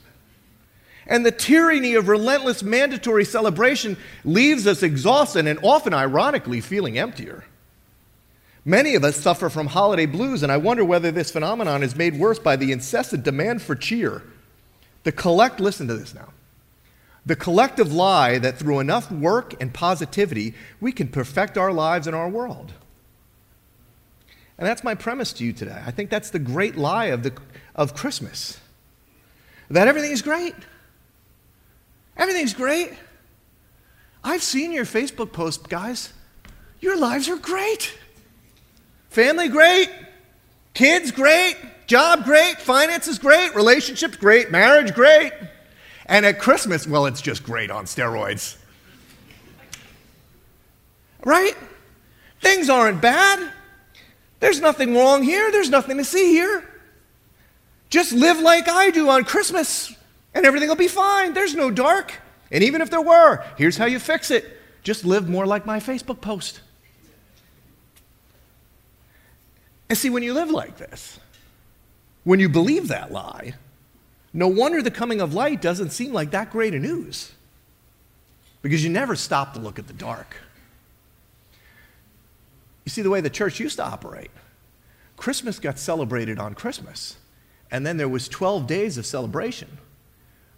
And 1.06 1.26
the 1.26 1.30
tyranny 1.30 1.94
of 1.94 2.08
relentless 2.08 2.62
mandatory 2.62 3.24
celebration 3.24 3.96
leaves 4.24 4.66
us 4.66 4.82
exhausted 4.82 5.46
and 5.46 5.58
often, 5.62 5.92
ironically, 5.92 6.60
feeling 6.60 6.98
emptier. 6.98 7.44
Many 8.64 8.94
of 8.94 9.04
us 9.04 9.16
suffer 9.16 9.48
from 9.48 9.66
holiday 9.66 10.06
blues, 10.06 10.42
and 10.42 10.52
I 10.52 10.58
wonder 10.58 10.84
whether 10.84 11.10
this 11.10 11.30
phenomenon 11.30 11.82
is 11.82 11.96
made 11.96 12.18
worse 12.18 12.38
by 12.38 12.56
the 12.56 12.72
incessant 12.72 13.24
demand 13.24 13.62
for 13.62 13.74
cheer. 13.74 14.22
The 15.04 15.12
collect, 15.12 15.60
listen 15.60 15.88
to 15.88 15.96
this 15.96 16.14
now. 16.14 16.28
The 17.28 17.36
collective 17.36 17.92
lie 17.92 18.38
that 18.38 18.58
through 18.58 18.78
enough 18.80 19.12
work 19.12 19.52
and 19.60 19.72
positivity, 19.74 20.54
we 20.80 20.92
can 20.92 21.08
perfect 21.08 21.58
our 21.58 21.70
lives 21.70 22.06
and 22.06 22.16
our 22.16 22.26
world. 22.26 22.72
And 24.56 24.66
that's 24.66 24.82
my 24.82 24.94
premise 24.94 25.34
to 25.34 25.44
you 25.44 25.52
today. 25.52 25.78
I 25.84 25.90
think 25.90 26.08
that's 26.08 26.30
the 26.30 26.38
great 26.38 26.76
lie 26.76 27.06
of, 27.06 27.24
the, 27.24 27.34
of 27.74 27.94
Christmas 27.94 28.58
that 29.68 29.88
everything's 29.88 30.22
great. 30.22 30.54
Everything's 32.16 32.54
great. 32.54 32.94
I've 34.24 34.42
seen 34.42 34.72
your 34.72 34.86
Facebook 34.86 35.30
post, 35.30 35.68
guys. 35.68 36.14
Your 36.80 36.96
lives 36.96 37.28
are 37.28 37.36
great. 37.36 37.92
Family, 39.10 39.48
great. 39.48 39.90
Kids, 40.72 41.10
great. 41.10 41.58
Job, 41.86 42.24
great. 42.24 42.56
Finances, 42.56 43.18
great. 43.18 43.54
Relationships, 43.54 44.16
great. 44.16 44.50
Marriage, 44.50 44.94
great. 44.94 45.34
And 46.08 46.24
at 46.24 46.38
Christmas, 46.38 46.86
well, 46.86 47.06
it's 47.06 47.20
just 47.20 47.44
great 47.44 47.70
on 47.70 47.84
steroids. 47.84 48.56
Right? 51.22 51.54
Things 52.40 52.70
aren't 52.70 53.02
bad. 53.02 53.52
There's 54.40 54.60
nothing 54.60 54.94
wrong 54.96 55.22
here. 55.22 55.52
There's 55.52 55.68
nothing 55.68 55.98
to 55.98 56.04
see 56.04 56.30
here. 56.30 56.64
Just 57.90 58.12
live 58.12 58.38
like 58.38 58.68
I 58.68 58.90
do 58.90 59.08
on 59.08 59.24
Christmas, 59.24 59.94
and 60.34 60.46
everything 60.46 60.68
will 60.68 60.76
be 60.76 60.88
fine. 60.88 61.34
There's 61.34 61.54
no 61.54 61.70
dark. 61.70 62.14
And 62.50 62.62
even 62.62 62.80
if 62.80 62.90
there 62.90 63.00
were, 63.00 63.44
here's 63.56 63.76
how 63.76 63.86
you 63.86 63.98
fix 63.98 64.30
it 64.30 64.54
just 64.82 65.04
live 65.04 65.28
more 65.28 65.44
like 65.44 65.66
my 65.66 65.80
Facebook 65.80 66.20
post. 66.22 66.60
And 69.88 69.98
see, 69.98 70.08
when 70.08 70.22
you 70.22 70.32
live 70.32 70.50
like 70.50 70.78
this, 70.78 71.18
when 72.24 72.40
you 72.40 72.48
believe 72.48 72.88
that 72.88 73.12
lie, 73.12 73.54
no 74.32 74.48
wonder 74.48 74.82
the 74.82 74.90
coming 74.90 75.20
of 75.20 75.34
light 75.34 75.60
doesn't 75.60 75.90
seem 75.90 76.12
like 76.12 76.30
that 76.30 76.50
great 76.50 76.74
a 76.74 76.78
news. 76.78 77.32
Because 78.62 78.82
you 78.82 78.90
never 78.90 79.16
stop 79.16 79.54
to 79.54 79.60
look 79.60 79.78
at 79.78 79.86
the 79.86 79.92
dark. 79.92 80.36
You 82.84 82.90
see 82.90 83.02
the 83.02 83.10
way 83.10 83.20
the 83.20 83.30
church 83.30 83.60
used 83.60 83.76
to 83.76 83.84
operate. 83.84 84.30
Christmas 85.16 85.58
got 85.58 85.78
celebrated 85.78 86.38
on 86.38 86.54
Christmas, 86.54 87.16
and 87.70 87.86
then 87.86 87.96
there 87.96 88.08
was 88.08 88.28
12 88.28 88.66
days 88.66 88.98
of 88.98 89.06
celebration. 89.06 89.78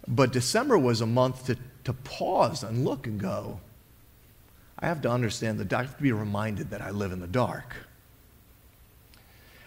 But 0.07 0.31
December 0.31 0.77
was 0.77 1.01
a 1.01 1.05
month 1.05 1.45
to, 1.47 1.57
to 1.83 1.93
pause 1.93 2.63
and 2.63 2.85
look 2.85 3.05
and 3.07 3.19
go, 3.19 3.59
I 4.79 4.87
have 4.87 5.01
to 5.01 5.11
understand 5.11 5.59
that 5.59 5.73
I 5.73 5.83
have 5.83 5.97
to 5.97 6.03
be 6.03 6.11
reminded 6.11 6.71
that 6.71 6.81
I 6.81 6.89
live 6.89 7.11
in 7.11 7.19
the 7.19 7.27
dark. 7.27 7.75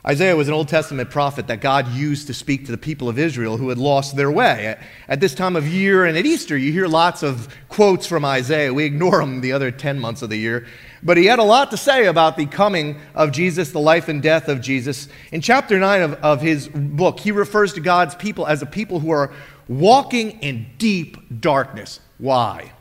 Isaiah 0.06 0.36
was 0.36 0.48
an 0.48 0.54
Old 0.54 0.68
Testament 0.68 1.08
prophet 1.08 1.46
that 1.46 1.62
God 1.62 1.88
used 1.88 2.26
to 2.26 2.34
speak 2.34 2.66
to 2.66 2.70
the 2.70 2.76
people 2.76 3.08
of 3.08 3.18
Israel 3.18 3.56
who 3.56 3.70
had 3.70 3.78
lost 3.78 4.16
their 4.16 4.30
way. 4.30 4.66
At, 4.66 4.82
at, 5.08 5.20
this 5.20 5.34
time 5.34 5.56
of 5.56 5.66
year 5.66 6.04
and 6.04 6.18
at 6.18 6.26
Easter, 6.26 6.58
you 6.58 6.72
hear 6.72 6.86
lots 6.86 7.22
of 7.22 7.48
quotes 7.70 8.06
from 8.06 8.22
Isaiah. 8.22 8.74
We 8.74 8.84
ignore 8.84 9.20
them 9.20 9.40
the 9.40 9.52
other 9.52 9.70
10 9.70 9.98
months 9.98 10.20
of 10.20 10.28
the 10.28 10.36
year. 10.36 10.66
But 11.02 11.16
he 11.16 11.24
had 11.24 11.38
a 11.38 11.44
lot 11.44 11.70
to 11.70 11.78
say 11.78 12.04
about 12.04 12.36
the 12.36 12.44
coming 12.44 13.00
of 13.14 13.32
Jesus, 13.32 13.72
the 13.72 13.80
life 13.80 14.08
and 14.08 14.22
death 14.22 14.48
of 14.48 14.60
Jesus. 14.60 15.08
In 15.32 15.40
chapter 15.40 15.78
9 15.78 16.02
of, 16.02 16.12
of 16.14 16.42
his 16.42 16.68
book, 16.68 17.18
he 17.18 17.32
refers 17.32 17.72
to 17.72 17.80
God's 17.80 18.14
people 18.14 18.46
as 18.46 18.60
a 18.60 18.66
people 18.66 19.00
who 19.00 19.10
are 19.10 19.32
walking 19.68 20.32
in 20.42 20.66
deep 20.76 21.40
darkness. 21.40 22.00
Why? 22.18 22.72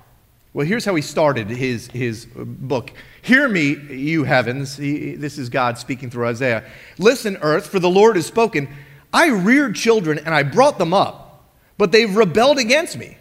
Well, 0.54 0.68
here's 0.68 0.84
how 0.84 0.94
he 0.94 1.02
started 1.02 1.50
his, 1.50 1.88
his 1.88 2.28
book. 2.36 2.92
Hear 3.24 3.48
me, 3.48 3.78
you 3.90 4.26
heavens. 4.26 4.76
He, 4.76 5.16
this 5.16 5.38
is 5.38 5.48
God 5.48 5.78
speaking 5.78 6.10
through 6.10 6.28
Isaiah. 6.28 6.66
Listen, 6.98 7.38
earth, 7.42 7.68
for 7.68 7.80
the 7.80 7.90
Lord 7.90 8.18
has 8.18 8.26
spoken. 8.26 8.68
I 9.14 9.30
reared 9.30 9.76
children 9.76 10.20
and 10.20 10.36
I 10.36 10.44
brought 10.44 10.78
them 10.78 10.94
up, 10.94 11.50
but 11.78 11.94
they've 11.94 12.14
rebelled 12.14 12.60
against 12.60 12.98
me. 12.98 13.18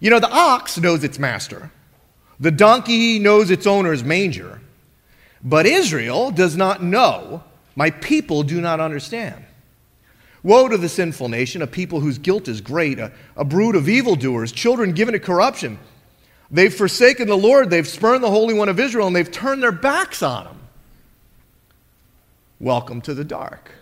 You 0.00 0.08
know, 0.08 0.18
the 0.18 0.32
ox 0.32 0.78
knows 0.78 1.04
its 1.04 1.18
master, 1.18 1.70
the 2.40 2.50
donkey 2.50 3.18
knows 3.18 3.50
its 3.50 3.66
owner's 3.66 4.02
manger, 4.02 4.62
but 5.44 5.66
Israel 5.66 6.30
does 6.30 6.56
not 6.56 6.82
know. 6.82 7.44
My 7.76 7.90
people 7.90 8.42
do 8.42 8.62
not 8.62 8.80
understand. 8.80 9.44
Woe 10.42 10.68
to 10.68 10.78
the 10.78 10.88
sinful 10.88 11.28
nation, 11.28 11.60
a 11.60 11.66
people 11.66 12.00
whose 12.00 12.16
guilt 12.16 12.48
is 12.48 12.62
great, 12.62 12.98
a, 12.98 13.12
a 13.36 13.44
brood 13.44 13.76
of 13.76 13.90
evildoers, 13.90 14.52
children 14.52 14.92
given 14.92 15.12
to 15.12 15.20
corruption. 15.20 15.78
They've 16.52 16.72
forsaken 16.72 17.28
the 17.28 17.36
Lord, 17.36 17.70
they've 17.70 17.88
spurned 17.88 18.22
the 18.22 18.30
Holy 18.30 18.52
One 18.52 18.68
of 18.68 18.78
Israel, 18.78 19.06
and 19.06 19.16
they've 19.16 19.30
turned 19.30 19.62
their 19.62 19.72
backs 19.72 20.22
on 20.22 20.46
him. 20.46 20.56
welcome 22.60 23.00
to 23.00 23.14
the 23.14 23.24
dark, 23.24 23.72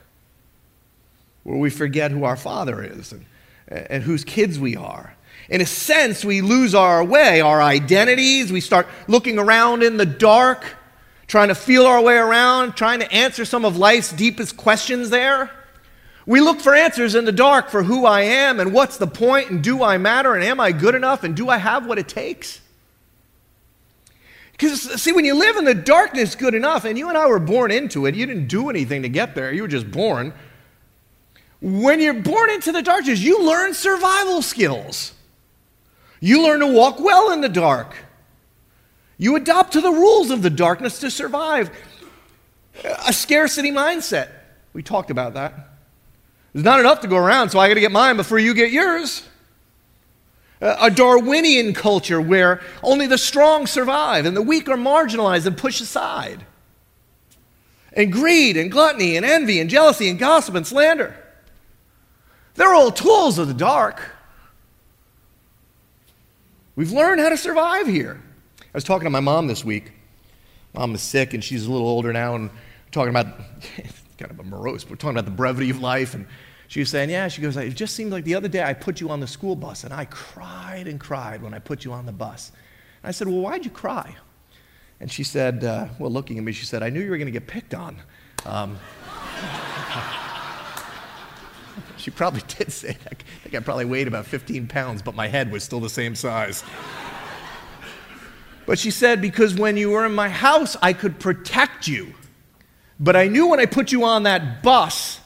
where 1.43 1.59
we 1.59 1.69
forget 1.69 2.13
who 2.13 2.23
our 2.23 2.37
Father 2.37 2.83
is 2.83 3.13
and, 3.13 3.27
and 3.69 4.05
whose 4.05 4.23
kids 4.23 4.59
we 4.59 4.77
are. 4.77 5.15
In 5.49 5.61
a 5.61 5.67
sense, 5.67 6.25
we 6.25 6.43
lose 6.43 6.75
our 6.75 7.03
way, 7.03 7.41
our 7.41 7.61
identities. 7.61 8.53
We 8.53 8.61
start 8.61 8.87
looking 9.09 9.37
around 9.37 9.83
in 9.83 9.97
the 9.97 10.07
dark, 10.07 10.65
trying 11.27 11.49
to 11.49 11.57
feel 11.57 11.87
our 11.87 12.01
way 12.01 12.15
around, 12.15 12.77
trying 12.77 13.01
to 13.01 13.13
answer 13.13 13.45
some 13.45 13.65
of 13.65 13.77
life's 13.77 14.13
deepest 14.13 14.57
questions 14.57 15.11
there. 15.11 15.51
We 16.27 16.41
look 16.41 16.61
for 16.61 16.75
answers 16.75 17.15
in 17.15 17.25
the 17.25 17.33
dark 17.33 17.71
for 17.71 17.83
who 17.83 18.05
I 18.05 18.23
am 18.23 18.61
and 18.61 18.73
what's 18.73 18.99
the 18.99 19.07
point 19.07 19.51
and 19.51 19.63
do 19.63 19.83
I 19.83 19.99
matter 19.99 20.35
and 20.35 20.45
am 20.45 20.61
I 20.61 20.73
good 20.73 20.95
enough 20.95 21.25
and 21.25 21.35
do 21.35 21.49
I 21.49 21.57
have 21.57 21.87
what 21.87 21.99
it 21.99 22.09
takes? 22.09 22.61
Because, 24.61 25.01
see, 25.01 25.13
when 25.13 25.25
you 25.25 25.35
live 25.35 25.57
in 25.57 25.65
the 25.65 25.73
darkness 25.73 26.35
good 26.35 26.55
enough, 26.55 26.85
and 26.85 26.99
you 26.99 27.09
and 27.09 27.17
I 27.17 27.27
were 27.27 27.39
born 27.39 27.71
into 27.71 28.05
it, 28.05 28.15
you 28.15 28.27
didn't 28.27 28.49
do 28.49 28.69
anything 28.69 29.01
to 29.01 29.09
get 29.09 29.35
there, 29.35 29.51
you 29.51 29.63
were 29.63 29.69
just 29.69 29.91
born. 29.91 30.35
When 31.63 31.99
you're 31.99 32.13
born 32.13 32.51
into 32.51 32.71
the 32.71 32.83
darkness, 32.83 33.21
you 33.21 33.43
learn 33.43 33.73
survival 33.73 34.43
skills. 34.43 35.15
You 36.21 36.43
learn 36.43 36.61
to 36.61 36.67
walk 36.67 37.01
well 37.01 37.33
in 37.33 37.41
the 37.41 37.49
dark. 37.49 37.97
You 39.17 39.35
adopt 39.37 39.73
to 39.73 39.81
the 39.81 39.91
rules 39.91 40.31
of 40.31 40.43
the 40.43 40.51
darkness 40.51 40.99
to 41.01 41.11
survive. 41.11 41.71
A 43.07 43.15
scarcity 43.15 43.71
mindset. 43.71 44.29
We 44.75 44.83
talked 44.83 45.11
about 45.11 45.33
that. 45.35 45.70
There's 46.53 46.65
not 46.65 46.81
enough 46.81 47.01
to 47.01 47.09
go 47.09 47.17
around, 47.17 47.51
so 47.51 47.59
I 47.59 47.69
got 47.69 47.75
to 47.75 47.81
get 47.81 47.93
mine 47.93 48.17
before 48.17 48.39
you 48.39 48.55
get 48.55 48.73
yours 48.73 49.23
a 50.61 50.91
Darwinian 50.91 51.73
culture 51.73 52.21
where 52.21 52.61
only 52.83 53.07
the 53.07 53.19
strong 53.19 53.67
survive 53.67 54.27
and 54.27 54.37
the 54.37 54.43
weak 54.43 54.69
are 54.69 54.77
marginalized 54.77 55.47
and 55.47 55.57
pushed 55.57 55.81
aside. 55.81 56.45
And 57.93 58.13
greed 58.13 58.57
and 58.57 58.71
gluttony 58.71 59.17
and 59.17 59.25
envy 59.25 59.59
and 59.59 59.71
jealousy 59.71 60.09
and 60.09 60.19
gossip 60.19 60.55
and 60.55 60.67
slander. 60.67 61.17
They're 62.55 62.75
all 62.75 62.91
tools 62.91 63.39
of 63.39 63.49
the 63.49 63.55
dark. 63.55 64.03
We've 66.77 66.93
learned 66.93 67.21
how 67.21 67.31
to 67.31 67.37
survive 67.37 67.87
here. 67.87 68.21
I 68.61 68.65
was 68.75 68.85
talking 68.85 69.07
to 69.07 69.11
my 69.11 69.21
mom 69.21 69.47
this 69.49 69.65
week. 69.65 69.93
Mom 70.75 70.95
is 70.95 71.03
sick 71.03 71.35
and 71.35 71.43
she's 71.43 71.67
a 71.67 71.73
little 71.73 71.89
older 71.89 72.13
now 72.13 72.37
and 72.37 72.51
talking 72.93 73.11
about 73.11 73.27
kind 74.21 74.31
of 74.31 74.39
a 74.39 74.45
morose, 74.45 74.89
we're 74.89 74.95
talking 74.97 75.17
about 75.17 75.25
the 75.25 75.31
brevity 75.31 75.71
of 75.71 75.81
life 75.81 76.13
and 76.15 76.27
she 76.69 76.79
was 76.79 76.91
saying, 76.91 77.09
Yeah, 77.11 77.27
she 77.29 77.43
goes, 77.43 77.57
It 77.57 77.75
just 77.75 77.97
seemed 77.97 78.13
like 78.13 78.23
the 78.25 78.37
other 78.37 78.47
day 78.47 78.63
I 78.63 78.73
put 78.75 79.01
you 79.01 79.11
on 79.11 79.19
the 79.19 79.27
school 79.27 79.57
bus 79.57 79.83
and 79.83 79.93
I 79.93 80.05
cried 80.05 80.87
and 80.87 81.01
cried 81.01 81.43
when 81.43 81.53
I 81.55 81.59
put 81.59 81.85
you 81.85 81.93
on 81.93 82.07
the 82.07 82.13
bus. 82.13 82.53
And 83.03 83.09
I 83.09 83.13
said, 83.13 83.27
Well, 83.27 83.41
why'd 83.41 83.65
you 83.65 83.73
cry? 83.73 84.15
And 85.01 85.11
she 85.11 85.25
said, 85.25 85.65
uh, 85.65 85.89
Well, 85.99 86.13
looking 86.13 86.39
at 86.39 86.45
me, 86.45 86.53
she 86.53 86.67
said, 86.67 86.83
I 86.83 86.91
knew 86.91 87.01
you 87.01 87.11
were 87.11 87.17
going 87.17 87.27
to 87.27 87.33
get 87.33 87.49
picked 87.49 87.75
on. 87.75 87.97
Um, 88.45 88.79
she 91.97 92.13
probably 92.13 92.43
did 92.47 92.71
say 92.71 92.97
that. 93.05 93.15
I 93.15 93.17
think 93.43 93.57
I 93.57 93.61
probably 93.61 93.87
weighed 93.87 94.07
about 94.07 94.27
15 94.27 94.69
pounds, 94.69 95.03
but 95.03 95.17
my 95.17 95.27
head 95.27 95.51
was 95.51 95.65
still 95.65 95.81
the 95.81 95.91
same 95.91 96.15
size. 96.15 96.63
But 98.67 98.79
she 98.79 98.93
said, 98.93 99.21
Because 99.21 99.55
when 99.55 99.77
you 99.77 99.91
were 99.91 100.07
in 100.07 100.15
my 100.15 100.29
house, 100.29 100.77
I 100.83 100.93
could 100.93 101.19
protect 101.19 101.89
you. 101.89 102.15
But 103.01 103.17
I 103.17 103.29
knew 103.29 103.49
when 103.49 103.59
I 103.59 103.67
put 103.67 103.91
you 103.91 104.05
on 104.05 104.25
that 104.25 104.63
bus, 104.63 105.21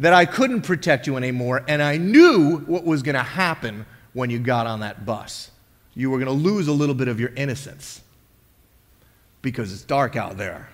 that 0.00 0.12
I 0.12 0.26
couldn't 0.26 0.62
protect 0.62 1.06
you 1.06 1.16
anymore, 1.16 1.64
and 1.68 1.80
I 1.80 1.96
knew 1.96 2.58
what 2.66 2.84
was 2.84 3.04
going 3.04 3.14
to 3.14 3.22
happen 3.22 3.86
when 4.12 4.28
you 4.28 4.40
got 4.40 4.66
on 4.66 4.80
that 4.80 5.06
bus. 5.06 5.52
You 5.94 6.10
were 6.10 6.18
going 6.18 6.26
to 6.26 6.32
lose 6.32 6.66
a 6.66 6.72
little 6.72 6.94
bit 6.96 7.06
of 7.06 7.20
your 7.20 7.30
innocence 7.36 8.02
because 9.42 9.72
it's 9.72 9.82
dark 9.82 10.16
out 10.16 10.36
there. 10.36 10.68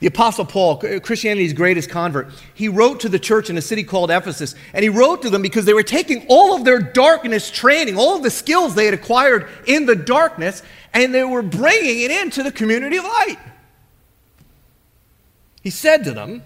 The 0.00 0.08
Apostle 0.08 0.44
Paul, 0.44 0.78
Christianity's 1.00 1.52
greatest 1.52 1.88
convert, 1.88 2.28
he 2.52 2.68
wrote 2.68 2.98
to 3.00 3.08
the 3.08 3.18
church 3.18 3.48
in 3.48 3.56
a 3.56 3.62
city 3.62 3.84
called 3.84 4.10
Ephesus, 4.10 4.56
and 4.72 4.82
he 4.82 4.88
wrote 4.88 5.22
to 5.22 5.30
them 5.30 5.40
because 5.40 5.64
they 5.64 5.72
were 5.72 5.84
taking 5.84 6.26
all 6.28 6.56
of 6.56 6.64
their 6.64 6.80
darkness 6.80 7.48
training, 7.48 7.96
all 7.96 8.16
of 8.16 8.24
the 8.24 8.30
skills 8.30 8.74
they 8.74 8.86
had 8.86 8.94
acquired 8.94 9.48
in 9.66 9.86
the 9.86 9.94
darkness, 9.94 10.62
and 10.92 11.14
they 11.14 11.22
were 11.22 11.42
bringing 11.42 12.00
it 12.00 12.10
into 12.10 12.42
the 12.42 12.50
community 12.50 12.96
of 12.96 13.04
light. 13.04 13.38
He 15.64 15.70
said 15.70 16.04
to 16.04 16.12
them, 16.12 16.44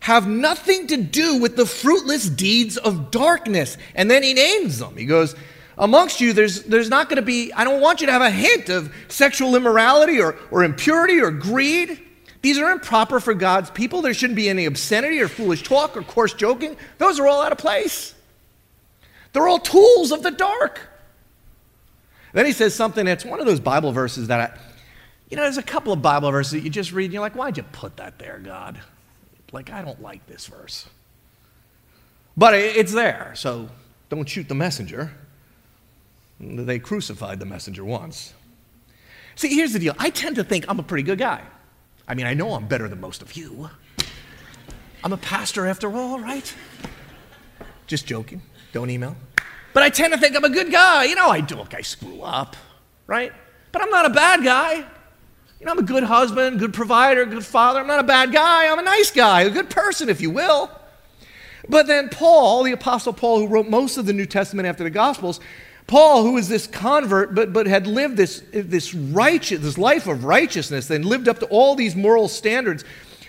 have 0.00 0.28
nothing 0.28 0.86
to 0.86 0.96
do 0.96 1.38
with 1.38 1.56
the 1.56 1.66
fruitless 1.66 2.28
deeds 2.28 2.76
of 2.76 3.10
darkness. 3.10 3.76
And 3.96 4.08
then 4.08 4.22
he 4.22 4.34
names 4.34 4.78
them. 4.78 4.96
He 4.96 5.04
goes, 5.04 5.34
Amongst 5.78 6.20
you, 6.20 6.32
there's, 6.32 6.62
there's 6.62 6.88
not 6.88 7.08
going 7.08 7.16
to 7.16 7.22
be, 7.22 7.52
I 7.52 7.64
don't 7.64 7.80
want 7.80 8.00
you 8.00 8.06
to 8.06 8.12
have 8.12 8.22
a 8.22 8.30
hint 8.30 8.70
of 8.70 8.94
sexual 9.08 9.56
immorality 9.56 10.20
or, 10.20 10.36
or 10.50 10.64
impurity 10.64 11.20
or 11.20 11.30
greed. 11.30 12.00
These 12.40 12.58
are 12.58 12.70
improper 12.70 13.20
for 13.20 13.34
God's 13.34 13.70
people. 13.70 14.00
There 14.00 14.14
shouldn't 14.14 14.36
be 14.36 14.48
any 14.48 14.64
obscenity 14.64 15.20
or 15.20 15.28
foolish 15.28 15.64
talk 15.64 15.96
or 15.96 16.02
coarse 16.02 16.32
joking. 16.32 16.76
Those 16.96 17.20
are 17.20 17.26
all 17.26 17.42
out 17.42 17.52
of 17.52 17.58
place. 17.58 18.14
They're 19.32 19.48
all 19.48 19.58
tools 19.58 20.12
of 20.12 20.22
the 20.22 20.30
dark. 20.30 20.80
Then 22.32 22.46
he 22.46 22.52
says 22.52 22.74
something 22.74 23.04
that's 23.04 23.24
one 23.24 23.40
of 23.40 23.46
those 23.46 23.60
Bible 23.60 23.92
verses 23.92 24.28
that 24.28 24.40
I, 24.40 24.58
you 25.28 25.36
know, 25.36 25.42
there's 25.42 25.58
a 25.58 25.62
couple 25.62 25.92
of 25.92 26.00
Bible 26.02 26.30
verses 26.30 26.52
that 26.52 26.60
you 26.60 26.70
just 26.70 26.92
read 26.92 27.06
and 27.06 27.14
you're 27.14 27.22
like, 27.22 27.34
why'd 27.34 27.56
you 27.56 27.62
put 27.64 27.96
that 27.96 28.18
there, 28.18 28.38
God? 28.38 28.78
Like, 29.52 29.70
I 29.70 29.82
don't 29.82 30.00
like 30.00 30.26
this 30.26 30.46
verse. 30.46 30.88
But 32.36 32.54
it's 32.54 32.92
there, 32.92 33.32
so 33.34 33.68
don't 34.08 34.28
shoot 34.28 34.48
the 34.48 34.54
messenger. 34.54 35.12
They 36.38 36.78
crucified 36.78 37.40
the 37.40 37.46
messenger 37.46 37.84
once. 37.84 38.34
See, 39.36 39.54
here's 39.54 39.72
the 39.72 39.78
deal 39.78 39.94
I 39.98 40.10
tend 40.10 40.36
to 40.36 40.44
think 40.44 40.66
I'm 40.68 40.78
a 40.78 40.82
pretty 40.82 41.02
good 41.02 41.18
guy. 41.18 41.42
I 42.06 42.14
mean, 42.14 42.26
I 42.26 42.34
know 42.34 42.54
I'm 42.54 42.68
better 42.68 42.88
than 42.88 43.00
most 43.00 43.22
of 43.22 43.32
you. 43.36 43.70
I'm 45.02 45.12
a 45.12 45.16
pastor 45.16 45.66
after 45.66 45.90
all, 45.96 46.20
right? 46.20 46.54
Just 47.86 48.06
joking. 48.06 48.42
Don't 48.72 48.90
email. 48.90 49.16
But 49.72 49.82
I 49.82 49.90
tend 49.90 50.12
to 50.12 50.18
think 50.18 50.36
I'm 50.36 50.44
a 50.44 50.50
good 50.50 50.70
guy. 50.70 51.04
You 51.04 51.14
know, 51.14 51.28
I 51.28 51.40
do, 51.40 51.56
look, 51.56 51.74
I 51.74 51.82
screw 51.82 52.22
up, 52.22 52.56
right? 53.06 53.32
But 53.72 53.82
I'm 53.82 53.90
not 53.90 54.06
a 54.06 54.10
bad 54.10 54.42
guy. 54.44 54.84
I'm 55.68 55.78
a 55.78 55.82
good 55.82 56.04
husband, 56.04 56.58
good 56.58 56.74
provider, 56.74 57.24
good 57.26 57.44
father. 57.44 57.80
I'm 57.80 57.86
not 57.86 58.00
a 58.00 58.04
bad 58.04 58.32
guy. 58.32 58.70
I'm 58.70 58.78
a 58.78 58.82
nice 58.82 59.10
guy, 59.10 59.42
a 59.42 59.50
good 59.50 59.70
person, 59.70 60.08
if 60.08 60.20
you 60.20 60.30
will. 60.30 60.70
But 61.68 61.86
then 61.86 62.08
Paul, 62.08 62.62
the 62.62 62.72
Apostle 62.72 63.12
Paul, 63.12 63.40
who 63.40 63.48
wrote 63.48 63.68
most 63.68 63.96
of 63.96 64.06
the 64.06 64.12
New 64.12 64.26
Testament 64.26 64.68
after 64.68 64.84
the 64.84 64.90
Gospels, 64.90 65.40
Paul, 65.86 66.22
who 66.22 66.32
was 66.32 66.48
this 66.48 66.66
convert, 66.66 67.34
but, 67.34 67.52
but 67.52 67.66
had 67.66 67.86
lived 67.86 68.16
this, 68.16 68.42
this, 68.52 68.92
righteous, 68.94 69.60
this 69.60 69.78
life 69.78 70.06
of 70.06 70.24
righteousness 70.24 70.90
and 70.90 71.04
lived 71.04 71.28
up 71.28 71.38
to 71.40 71.46
all 71.46 71.74
these 71.74 71.94
moral 71.94 72.28
standards, 72.28 72.84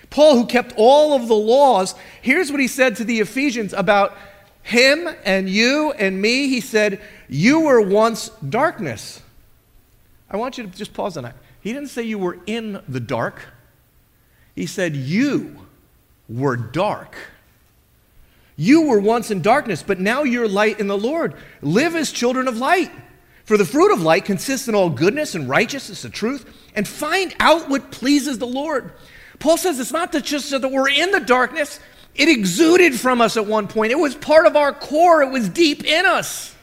Paul, 0.09 0.35
who 0.35 0.45
kept 0.45 0.73
all 0.77 1.13
of 1.13 1.27
the 1.27 1.35
laws, 1.35 1.93
here's 2.21 2.51
what 2.51 2.59
he 2.59 2.67
said 2.67 2.95
to 2.97 3.03
the 3.03 3.19
Ephesians 3.19 3.73
about 3.73 4.17
him 4.63 5.07
and 5.23 5.49
you 5.49 5.91
and 5.93 6.21
me. 6.21 6.47
He 6.47 6.61
said, 6.61 7.01
You 7.27 7.61
were 7.61 7.81
once 7.81 8.29
darkness. 8.49 9.21
I 10.29 10.37
want 10.37 10.57
you 10.57 10.65
to 10.65 10.69
just 10.69 10.93
pause 10.93 11.17
on 11.17 11.23
that. 11.23 11.35
He 11.67 11.73
didn't 11.73 11.89
say 11.89 12.03
you 12.03 12.17
were 12.17 12.39
in 12.45 12.81
the 12.87 13.01
dark, 13.01 13.41
he 14.55 14.65
said 14.65 14.95
you 14.95 15.67
were 16.29 16.55
dark. 16.55 17.17
You 18.55 18.83
were 18.83 19.01
once 19.01 19.31
in 19.31 19.41
darkness, 19.41 19.83
but 19.83 19.99
now 19.99 20.23
you're 20.23 20.47
light 20.47 20.79
in 20.79 20.87
the 20.87 20.97
Lord. 20.97 21.33
Live 21.61 21.93
as 21.93 22.13
children 22.13 22.47
of 22.47 22.57
light. 22.57 22.89
For 23.43 23.57
the 23.57 23.65
fruit 23.65 23.91
of 23.91 24.01
light 24.01 24.23
consists 24.23 24.69
in 24.69 24.75
all 24.75 24.89
goodness 24.89 25.35
and 25.35 25.49
righteousness 25.49 26.05
and 26.05 26.13
truth, 26.13 26.45
and 26.73 26.87
find 26.87 27.35
out 27.37 27.67
what 27.67 27.91
pleases 27.91 28.39
the 28.39 28.47
Lord. 28.47 28.93
Paul 29.39 29.57
says 29.57 29.77
it's 29.77 29.91
not 29.91 30.13
that 30.13 30.23
just 30.23 30.49
that 30.51 30.71
we're 30.71 30.87
in 30.87 31.11
the 31.11 31.19
darkness, 31.19 31.81
it 32.15 32.29
exuded 32.29 32.97
from 32.97 33.19
us 33.19 33.35
at 33.35 33.45
one 33.45 33.67
point. 33.67 33.91
It 33.91 33.99
was 33.99 34.15
part 34.15 34.45
of 34.45 34.55
our 34.55 34.71
core, 34.71 35.21
it 35.21 35.31
was 35.31 35.49
deep 35.49 35.83
in 35.83 36.05
us. 36.05 36.55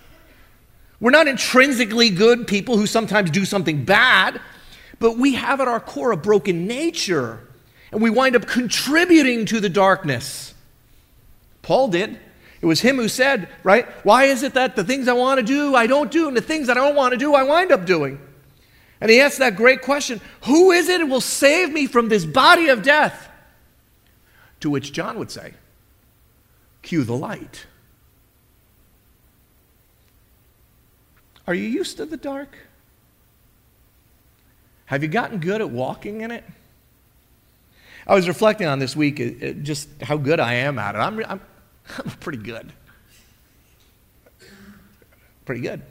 We're 0.99 1.11
not 1.11 1.29
intrinsically 1.29 2.09
good 2.09 2.47
people 2.47 2.79
who 2.79 2.87
sometimes 2.87 3.31
do 3.31 3.45
something 3.45 3.85
bad, 3.85 4.41
but 4.99 5.17
we 5.17 5.35
have 5.35 5.61
at 5.61 5.69
our 5.69 5.81
core 5.81 6.13
a 6.13 6.17
broken 6.17 6.67
nature, 6.67 7.41
and 7.93 8.03
we 8.03 8.11
wind 8.11 8.37
up 8.37 8.47
contributing 8.47 9.47
to 9.47 9.61
the 9.61 9.69
darkness. 9.69 10.55
Paul 11.63 11.89
did. 11.89 12.19
It 12.61 12.67
was 12.67 12.81
him 12.81 12.97
who 12.97 13.09
said, 13.09 13.49
right? 13.63 13.87
Why 14.05 14.25
is 14.25 14.43
it 14.43 14.55
that 14.55 14.75
the 14.77 14.85
things 14.85 15.07
I 15.07 15.13
want 15.13 15.39
to 15.39 15.45
do, 15.45 15.75
I 15.75 15.87
don't 15.87 16.11
do, 16.11 16.29
and 16.29 16.37
the 16.37 16.41
things 16.41 16.69
that 16.69 16.79
I 16.79 16.81
don't 16.81 16.97
want 16.97 17.13
to 17.13 17.19
do, 17.19 17.35
I 17.35 17.43
wind 17.43 17.73
up 17.73 17.85
doing? 17.85 18.19
And 19.01 19.11
he 19.11 19.21
asked 19.21 19.39
that 19.39 19.57
great 19.57 19.83
question 19.83 20.21
Who 20.45 20.71
is 20.71 20.89
it 20.89 21.07
will 21.09 21.21
save 21.21 21.73
me 21.73 21.87
from 21.87 22.09
this 22.09 22.25
body 22.25 22.69
of 22.69 22.83
death? 22.83 23.29
To 24.61 24.71
which 24.71 24.93
John 24.93 25.19
would 25.19 25.31
say, 25.31 25.55
Cue 26.81 27.05
the 27.05 27.17
light. 27.17 27.67
Are 31.47 31.55
you 31.55 31.69
used 31.69 31.99
to 31.99 32.07
the 32.07 32.17
dark? 32.17 32.57
Have 34.87 35.03
you 35.03 35.09
gotten 35.09 35.39
good 35.39 35.61
at 35.61 35.71
walking 35.71 36.21
in 36.21 36.31
it? 36.31 36.45
I 38.07 38.15
was 38.15 38.29
reflecting 38.29 38.67
on 38.67 38.79
this 38.79 38.95
week 38.95 39.63
just 39.63 39.89
how 40.03 40.17
good 40.19 40.39
I 40.41 40.55
am 40.55 40.79
at 40.79 40.95
it. 40.95 40.99
I'm, 40.99 41.19
I'm, 41.25 41.41
I'm 41.99 42.11
pretty 42.21 42.39
good. 42.39 42.73
Pretty 45.47 45.63
good. 45.63 45.83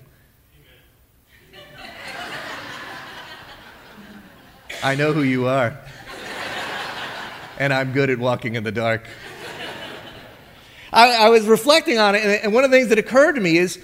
I 4.84 4.95
know 4.95 5.13
who 5.13 5.23
you 5.23 5.47
are. 5.47 5.79
and 7.58 7.73
I'm 7.73 7.93
good 7.93 8.10
at 8.10 8.19
walking 8.19 8.56
in 8.56 8.63
the 8.63 8.71
dark. 8.71 9.08
I, 10.91 11.25
I, 11.25 11.29
was 11.29 11.45
reflecting 11.45 11.97
on 11.97 12.13
it, 12.15 12.43
and 12.43 12.53
one 12.53 12.63
of 12.63 12.69
the 12.69 12.77
things 12.77 12.89
that 12.89 12.99
occurred 12.99 13.34
to 13.34 13.41
me 13.41 13.58
is 13.58 13.84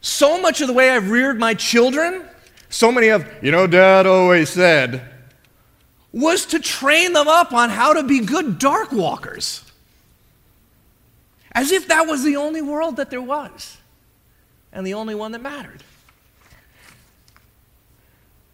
so 0.00 0.40
much 0.40 0.60
of 0.60 0.68
the 0.68 0.72
way 0.72 0.90
I've 0.90 1.10
reared 1.10 1.38
my 1.38 1.52
children, 1.52 2.24
so 2.70 2.90
many 2.90 3.08
of, 3.08 3.28
you 3.42 3.50
know, 3.50 3.66
dad 3.66 4.06
always 4.06 4.48
said, 4.48 5.02
was 6.12 6.46
to 6.46 6.58
train 6.58 7.12
them 7.12 7.28
up 7.28 7.52
on 7.52 7.68
how 7.68 7.92
to 7.92 8.02
be 8.02 8.20
good 8.20 8.58
dark 8.58 8.92
walkers. 8.92 9.64
As 11.52 11.72
if 11.72 11.88
that 11.88 12.06
was 12.06 12.22
the 12.22 12.36
only 12.36 12.62
world 12.62 12.96
that 12.96 13.10
there 13.10 13.20
was 13.20 13.76
and 14.72 14.86
the 14.86 14.94
only 14.94 15.16
one 15.16 15.32
that 15.32 15.42
mattered. 15.42 15.82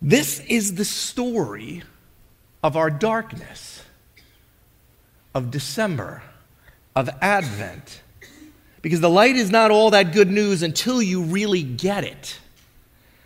This 0.00 0.40
is 0.40 0.74
the 0.74 0.84
story 0.84 1.82
of 2.62 2.76
our 2.76 2.90
darkness, 2.90 3.82
of 5.34 5.50
December, 5.50 6.22
of 6.94 7.10
Advent. 7.20 8.02
Because 8.80 9.00
the 9.00 9.10
light 9.10 9.36
is 9.36 9.50
not 9.50 9.70
all 9.70 9.90
that 9.90 10.12
good 10.12 10.30
news 10.30 10.62
until 10.62 11.02
you 11.02 11.22
really 11.22 11.62
get 11.62 12.04
it. 12.04 12.38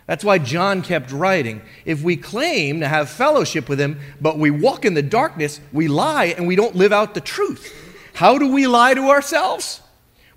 That's 0.07 0.23
why 0.23 0.39
John 0.39 0.81
kept 0.81 1.11
writing. 1.11 1.61
If 1.85 2.01
we 2.03 2.17
claim 2.17 2.79
to 2.81 2.87
have 2.87 3.09
fellowship 3.09 3.69
with 3.69 3.79
him, 3.79 3.99
but 4.19 4.37
we 4.37 4.51
walk 4.51 4.83
in 4.83 4.93
the 4.93 5.01
darkness, 5.01 5.61
we 5.71 5.87
lie 5.87 6.25
and 6.25 6.47
we 6.47 6.55
don't 6.55 6.75
live 6.75 6.91
out 6.91 7.13
the 7.13 7.21
truth. 7.21 7.73
How 8.13 8.37
do 8.37 8.51
we 8.51 8.67
lie 8.67 8.93
to 8.93 9.09
ourselves? 9.09 9.81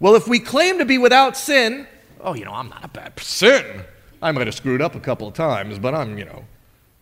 Well, 0.00 0.14
if 0.14 0.28
we 0.28 0.38
claim 0.38 0.78
to 0.78 0.84
be 0.84 0.98
without 0.98 1.36
sin, 1.36 1.86
oh, 2.20 2.34
you 2.34 2.44
know, 2.44 2.52
I'm 2.52 2.68
not 2.68 2.84
a 2.84 2.88
bad 2.88 3.18
sin. 3.18 3.82
I 4.22 4.32
might 4.32 4.46
have 4.46 4.54
screwed 4.54 4.82
up 4.82 4.94
a 4.94 5.00
couple 5.00 5.28
of 5.28 5.34
times, 5.34 5.78
but 5.78 5.94
I'm, 5.94 6.18
you 6.18 6.24
know, 6.24 6.44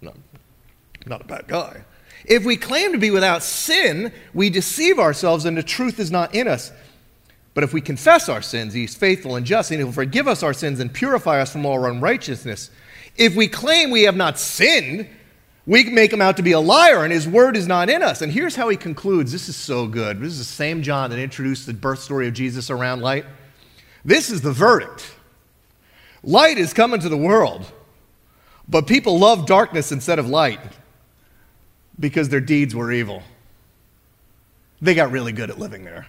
not, 0.01 0.17
not 1.07 1.21
a 1.21 1.25
bad 1.25 1.47
guy. 1.49 1.85
If 2.25 2.45
we 2.45 2.57
claim 2.57 2.93
to 2.93 2.99
be 2.99 3.11
without 3.11 3.43
sin, 3.43 4.13
we 4.33 4.51
deceive 4.51 4.99
ourselves 4.99 5.45
and 5.45 5.57
the 5.57 5.63
truth 5.63 5.99
is 5.99 6.11
not 6.11 6.35
in 6.35 6.49
us. 6.49 6.73
But 7.55 7.65
if 7.65 7.73
we 7.73 7.81
confess 7.81 8.29
our 8.29 8.43
sins, 8.43 8.73
He's 8.73 8.95
faithful 8.95 9.37
and 9.37 9.45
just, 9.45 9.71
and 9.71 9.79
He 9.81 9.85
will 9.85 9.93
forgive 9.93 10.27
us 10.27 10.43
our 10.43 10.55
sins 10.55 10.81
and 10.81 10.93
purify 10.93 11.41
us 11.41 11.53
from 11.53 11.67
all 11.67 11.85
unrighteousness. 11.85 12.71
If 13.17 13.37
we 13.37 13.49
claim 13.49 13.91
we 13.91 14.03
have 14.03 14.17
not 14.17 14.39
sinned, 14.39 15.09
we 15.67 15.85
make 15.85 16.13
Him 16.13 16.23
out 16.23 16.39
to 16.39 16.43
be 16.43 16.53
a 16.53 16.61
liar, 16.61 17.05
and 17.05 17.13
His 17.13 17.29
word 17.29 17.57
is 17.57 17.67
not 17.67 17.91
in 17.91 18.03
us. 18.03 18.23
And 18.23 18.33
here's 18.33 18.57
how 18.57 18.69
He 18.69 18.77
concludes 18.77 19.33
this 19.33 19.49
is 19.49 19.57
so 19.57 19.87
good. 19.87 20.21
This 20.21 20.33
is 20.33 20.39
the 20.39 20.45
same 20.45 20.83
John 20.83 21.11
that 21.11 21.19
introduced 21.19 21.67
the 21.67 21.75
birth 21.75 22.01
story 22.01 22.27
of 22.27 22.35
Jesus 22.35 22.71
around 22.71 23.01
light. 23.01 23.27
This 24.05 24.31
is 24.31 24.41
the 24.41 24.53
verdict 24.53 25.15
light 26.25 26.57
is 26.57 26.73
coming 26.73 27.01
to 27.01 27.09
the 27.09 27.17
world, 27.17 27.71
but 28.69 28.87
people 28.87 29.19
love 29.19 29.47
darkness 29.47 29.93
instead 29.93 30.19
of 30.19 30.29
light 30.29 30.61
because 31.99 32.29
their 32.29 32.41
deeds 32.41 32.75
were 32.75 32.91
evil. 32.93 33.23
They 34.81 34.95
got 34.95 35.11
really 35.11 35.33
good 35.33 35.51
at 35.51 35.59
living 35.59 35.85
there. 35.85 36.07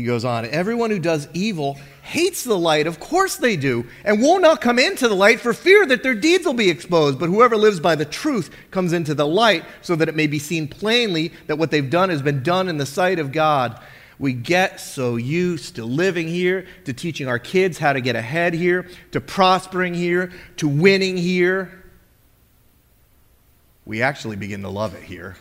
He 0.00 0.06
goes 0.06 0.24
on, 0.24 0.46
everyone 0.46 0.88
who 0.88 0.98
does 0.98 1.28
evil 1.34 1.78
hates 2.00 2.42
the 2.42 2.58
light, 2.58 2.86
of 2.86 2.98
course 2.98 3.36
they 3.36 3.54
do, 3.54 3.84
and 4.02 4.22
will 4.22 4.40
not 4.40 4.62
come 4.62 4.78
into 4.78 5.08
the 5.08 5.14
light 5.14 5.40
for 5.40 5.52
fear 5.52 5.84
that 5.84 6.02
their 6.02 6.14
deeds 6.14 6.46
will 6.46 6.54
be 6.54 6.70
exposed. 6.70 7.18
But 7.18 7.28
whoever 7.28 7.54
lives 7.54 7.80
by 7.80 7.96
the 7.96 8.06
truth 8.06 8.48
comes 8.70 8.94
into 8.94 9.12
the 9.14 9.26
light 9.26 9.62
so 9.82 9.94
that 9.96 10.08
it 10.08 10.16
may 10.16 10.26
be 10.26 10.38
seen 10.38 10.68
plainly 10.68 11.34
that 11.48 11.56
what 11.56 11.70
they've 11.70 11.90
done 11.90 12.08
has 12.08 12.22
been 12.22 12.42
done 12.42 12.70
in 12.70 12.78
the 12.78 12.86
sight 12.86 13.18
of 13.18 13.30
God. 13.30 13.78
We 14.18 14.32
get 14.32 14.80
so 14.80 15.16
used 15.16 15.76
to 15.76 15.84
living 15.84 16.28
here, 16.28 16.66
to 16.86 16.94
teaching 16.94 17.28
our 17.28 17.38
kids 17.38 17.76
how 17.76 17.92
to 17.92 18.00
get 18.00 18.16
ahead 18.16 18.54
here, 18.54 18.88
to 19.12 19.20
prospering 19.20 19.92
here, 19.92 20.32
to 20.56 20.66
winning 20.66 21.18
here. 21.18 21.84
We 23.84 24.00
actually 24.00 24.36
begin 24.36 24.62
to 24.62 24.70
love 24.70 24.94
it 24.94 25.02
here. 25.02 25.36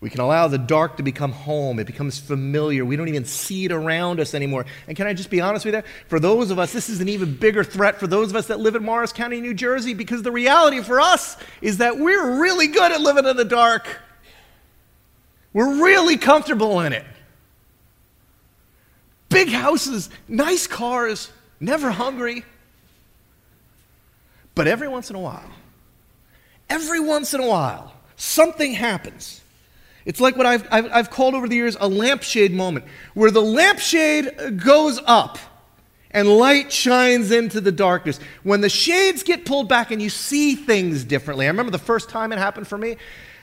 We 0.00 0.08
can 0.08 0.20
allow 0.20 0.48
the 0.48 0.56
dark 0.56 0.96
to 0.96 1.02
become 1.02 1.32
home. 1.32 1.78
It 1.78 1.86
becomes 1.86 2.18
familiar. 2.18 2.86
We 2.86 2.96
don't 2.96 3.08
even 3.08 3.26
see 3.26 3.66
it 3.66 3.72
around 3.72 4.18
us 4.18 4.32
anymore. 4.32 4.64
And 4.88 4.96
can 4.96 5.06
I 5.06 5.12
just 5.12 5.28
be 5.28 5.42
honest 5.42 5.66
with 5.66 5.74
you? 5.74 5.82
For 6.08 6.18
those 6.18 6.50
of 6.50 6.58
us, 6.58 6.72
this 6.72 6.88
is 6.88 7.02
an 7.02 7.08
even 7.10 7.36
bigger 7.36 7.62
threat 7.62 8.00
for 8.00 8.06
those 8.06 8.30
of 8.30 8.36
us 8.36 8.46
that 8.46 8.60
live 8.60 8.76
in 8.76 8.82
Morris 8.82 9.12
County, 9.12 9.42
New 9.42 9.52
Jersey, 9.52 9.92
because 9.92 10.22
the 10.22 10.32
reality 10.32 10.80
for 10.80 11.00
us 11.00 11.36
is 11.60 11.78
that 11.78 11.98
we're 11.98 12.40
really 12.40 12.68
good 12.68 12.92
at 12.92 13.02
living 13.02 13.26
in 13.26 13.36
the 13.36 13.44
dark. 13.44 14.00
We're 15.52 15.82
really 15.82 16.16
comfortable 16.16 16.80
in 16.80 16.94
it. 16.94 17.04
Big 19.28 19.50
houses, 19.50 20.08
nice 20.26 20.66
cars, 20.66 21.30
never 21.60 21.90
hungry. 21.90 22.44
But 24.54 24.66
every 24.66 24.88
once 24.88 25.10
in 25.10 25.16
a 25.16 25.20
while, 25.20 25.50
every 26.70 27.00
once 27.00 27.34
in 27.34 27.40
a 27.40 27.46
while, 27.46 27.92
something 28.16 28.72
happens 28.72 29.42
it's 30.04 30.20
like 30.20 30.36
what 30.36 30.46
I've, 30.46 30.66
I've, 30.70 30.92
I've, 30.92 31.10
called 31.10 31.34
over 31.34 31.46
the 31.46 31.56
years 31.56 31.76
a 31.78 31.88
lampshade 31.88 32.52
moment, 32.52 32.86
where 33.14 33.30
the 33.30 33.42
lampshade 33.42 34.62
goes 34.62 35.00
up 35.04 35.38
and 36.10 36.28
light 36.28 36.72
shines 36.72 37.30
into 37.30 37.60
the 37.60 37.72
darkness. 37.72 38.18
When 38.42 38.60
the 38.60 38.68
shades 38.68 39.22
get 39.22 39.44
pulled 39.44 39.68
back 39.68 39.90
and 39.90 40.00
you 40.00 40.10
see 40.10 40.54
things 40.54 41.04
differently. 41.04 41.46
I 41.46 41.48
remember 41.50 41.70
the 41.70 41.78
first 41.78 42.08
time 42.08 42.32
it 42.32 42.38
happened 42.38 42.66
for 42.66 42.78
me. 42.78 42.96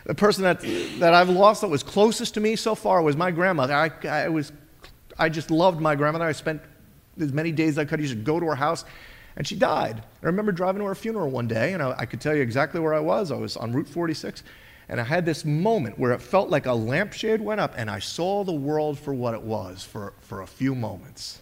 The 0.05 0.15
person 0.15 0.43
that, 0.43 0.61
that 0.99 1.13
I've 1.13 1.29
lost 1.29 1.61
that 1.61 1.67
was 1.67 1.83
closest 1.83 2.33
to 2.35 2.39
me 2.39 2.55
so 2.55 2.75
far 2.75 3.01
was 3.01 3.15
my 3.15 3.31
grandmother. 3.31 3.73
I, 3.73 3.91
I, 4.07 4.29
was, 4.29 4.51
I 5.17 5.29
just 5.29 5.51
loved 5.51 5.81
my 5.81 5.95
grandmother. 5.95 6.25
I 6.25 6.31
spent 6.31 6.61
as 7.19 7.33
many 7.33 7.51
days 7.51 7.71
as 7.71 7.79
I 7.79 7.85
could. 7.85 7.99
I 7.99 8.03
used 8.03 8.13
to 8.13 8.19
go 8.19 8.39
to 8.39 8.45
her 8.47 8.55
house, 8.55 8.85
and 9.35 9.45
she 9.45 9.55
died. 9.55 10.01
I 10.23 10.25
remember 10.25 10.51
driving 10.51 10.79
to 10.81 10.85
her 10.87 10.95
funeral 10.95 11.29
one 11.29 11.47
day, 11.47 11.73
and 11.73 11.83
I, 11.83 11.93
I 11.99 12.05
could 12.05 12.21
tell 12.21 12.35
you 12.35 12.41
exactly 12.41 12.79
where 12.79 12.93
I 12.93 12.99
was. 12.99 13.31
I 13.31 13.35
was 13.35 13.57
on 13.57 13.73
Route 13.73 13.89
46. 13.89 14.43
And 14.89 15.01
I 15.01 15.03
had 15.03 15.25
this 15.25 15.43
moment 15.43 15.99
where 15.99 16.13
it 16.13 16.21
felt 16.21 16.49
like 16.49 16.65
a 16.65 16.73
lampshade 16.73 17.41
went 17.41 17.59
up 17.59 17.73
and 17.75 17.89
I 17.89 17.99
saw 17.99 18.43
the 18.43 18.53
world 18.53 18.97
for 18.97 19.13
what 19.13 19.33
it 19.33 19.41
was 19.41 19.83
for, 19.83 20.13
for 20.21 20.41
a 20.41 20.47
few 20.47 20.73
moments. 20.75 21.41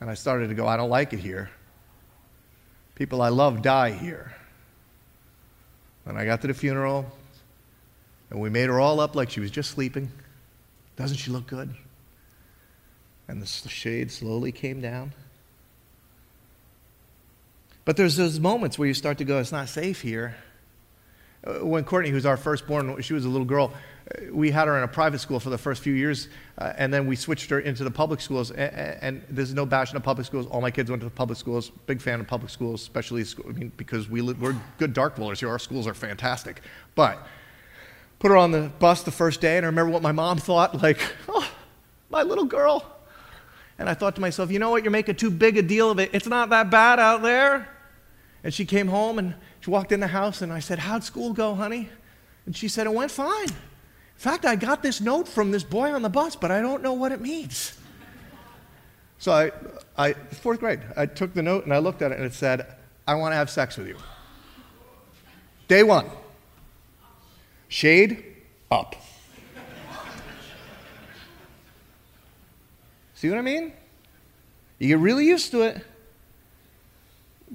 And 0.00 0.10
I 0.10 0.14
started 0.14 0.48
to 0.48 0.54
go, 0.54 0.66
I 0.66 0.76
don't 0.76 0.90
like 0.90 1.12
it 1.14 1.20
here. 1.20 1.50
People 2.96 3.22
I 3.22 3.28
love 3.28 3.62
die 3.62 3.92
here. 3.92 4.34
And 6.04 6.18
I 6.18 6.24
got 6.24 6.40
to 6.42 6.46
the 6.46 6.54
funeral, 6.54 7.04
and 8.30 8.40
we 8.40 8.48
made 8.48 8.68
her 8.68 8.78
all 8.78 9.00
up 9.00 9.16
like 9.16 9.30
she 9.30 9.40
was 9.40 9.50
just 9.50 9.70
sleeping. 9.72 10.10
Doesn't 10.96 11.16
she 11.16 11.30
look 11.30 11.46
good? 11.46 11.74
And 13.26 13.42
the 13.42 13.46
shade 13.46 14.12
slowly 14.12 14.52
came 14.52 14.80
down. 14.80 15.12
But 17.84 17.96
there's 17.96 18.16
those 18.16 18.38
moments 18.38 18.78
where 18.78 18.86
you 18.86 18.94
start 18.94 19.18
to 19.18 19.24
go, 19.24 19.38
it's 19.38 19.52
not 19.52 19.68
safe 19.68 20.00
here. 20.00 20.36
Uh, 21.46 21.64
when 21.64 21.84
Courtney, 21.84 22.10
who's 22.10 22.26
our 22.26 22.36
firstborn, 22.36 23.00
she 23.02 23.14
was 23.14 23.24
a 23.24 23.28
little 23.28 23.44
girl, 23.44 23.72
uh, 24.10 24.32
we 24.32 24.50
had 24.50 24.66
her 24.66 24.76
in 24.76 24.82
a 24.82 24.88
private 24.88 25.20
school 25.20 25.38
for 25.38 25.50
the 25.50 25.58
first 25.58 25.82
few 25.82 25.92
years, 25.92 26.28
uh, 26.58 26.72
and 26.76 26.92
then 26.92 27.06
we 27.06 27.14
switched 27.14 27.50
her 27.50 27.60
into 27.60 27.84
the 27.84 27.90
public 27.90 28.20
schools. 28.20 28.50
And, 28.50 28.98
and, 29.02 29.22
there's 29.28 29.54
no 29.54 29.64
bash 29.64 29.90
in 29.90 29.94
the 29.94 30.00
public 30.00 30.26
schools. 30.26 30.46
All 30.46 30.60
my 30.60 30.70
kids 30.70 30.90
went 30.90 31.00
to 31.00 31.06
the 31.06 31.14
public 31.14 31.38
schools. 31.38 31.70
Big 31.86 32.00
fan 32.00 32.20
of 32.20 32.26
public 32.26 32.50
schools, 32.50 32.82
especially 32.82 33.24
school, 33.24 33.46
I 33.48 33.52
mean, 33.52 33.72
because 33.76 34.08
we 34.08 34.20
live, 34.20 34.40
we're 34.40 34.56
good 34.78 34.92
dark 34.92 35.18
rollers 35.18 35.40
here. 35.40 35.48
Our 35.48 35.58
schools 35.58 35.86
are 35.86 35.94
fantastic. 35.94 36.62
But 36.94 37.24
put 38.18 38.30
her 38.30 38.36
on 38.36 38.50
the 38.50 38.70
bus 38.78 39.02
the 39.02 39.10
first 39.10 39.40
day, 39.40 39.56
and 39.56 39.64
I 39.64 39.68
remember 39.68 39.92
what 39.92 40.02
my 40.02 40.12
mom 40.12 40.38
thought, 40.38 40.82
like, 40.82 40.98
oh, 41.28 41.48
my 42.10 42.22
little 42.22 42.44
girl. 42.44 42.92
And 43.78 43.88
I 43.88 43.94
thought 43.94 44.14
to 44.14 44.20
myself, 44.20 44.50
you 44.50 44.58
know 44.58 44.70
what? 44.70 44.82
You're 44.82 44.90
making 44.90 45.16
too 45.16 45.30
big 45.30 45.58
a 45.58 45.62
deal 45.62 45.90
of 45.90 45.98
it. 45.98 46.10
It's 46.12 46.26
not 46.26 46.48
that 46.50 46.70
bad 46.70 46.98
out 46.98 47.22
there. 47.22 47.68
And 48.42 48.54
she 48.54 48.64
came 48.64 48.88
home 48.88 49.18
and 49.18 49.34
she 49.66 49.70
walked 49.70 49.90
in 49.90 49.98
the 49.98 50.06
house, 50.06 50.42
and 50.42 50.52
I 50.52 50.60
said, 50.60 50.78
How'd 50.78 51.02
school 51.02 51.32
go, 51.32 51.56
honey? 51.56 51.88
And 52.46 52.56
she 52.56 52.68
said, 52.68 52.86
It 52.86 52.94
went 52.94 53.10
fine. 53.10 53.48
In 53.48 53.54
fact, 54.14 54.44
I 54.44 54.54
got 54.54 54.80
this 54.80 55.00
note 55.00 55.26
from 55.26 55.50
this 55.50 55.64
boy 55.64 55.92
on 55.92 56.02
the 56.02 56.08
bus, 56.08 56.36
but 56.36 56.52
I 56.52 56.60
don't 56.60 56.84
know 56.84 56.92
what 56.92 57.10
it 57.10 57.20
means. 57.20 57.76
So 59.18 59.32
I, 59.32 59.50
I, 59.98 60.12
fourth 60.12 60.60
grade, 60.60 60.78
I 60.96 61.06
took 61.06 61.34
the 61.34 61.42
note 61.42 61.64
and 61.64 61.74
I 61.74 61.78
looked 61.78 62.00
at 62.00 62.12
it 62.12 62.18
and 62.18 62.24
it 62.24 62.32
said, 62.32 62.76
I 63.08 63.16
want 63.16 63.32
to 63.32 63.36
have 63.36 63.50
sex 63.50 63.76
with 63.76 63.88
you. 63.88 63.96
Day 65.66 65.82
one. 65.82 66.08
Shade 67.66 68.22
up. 68.70 68.94
See 73.16 73.28
what 73.28 73.38
I 73.38 73.42
mean? 73.42 73.72
You 74.78 74.86
get 74.86 74.98
really 74.98 75.26
used 75.26 75.50
to 75.50 75.62
it. 75.62 75.84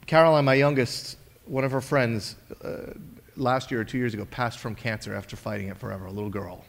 Caroline, 0.07 0.43
my 0.43 0.55
youngest, 0.55 1.15
one 1.51 1.65
of 1.65 1.71
her 1.73 1.81
friends 1.81 2.37
uh, 2.63 2.93
last 3.35 3.71
year 3.71 3.81
or 3.81 3.83
two 3.83 3.97
years 3.97 4.13
ago 4.13 4.23
passed 4.31 4.57
from 4.59 4.73
cancer 4.73 5.13
after 5.13 5.35
fighting 5.35 5.67
it 5.67 5.77
forever, 5.77 6.05
a 6.05 6.11
little 6.11 6.29
girl. 6.29 6.63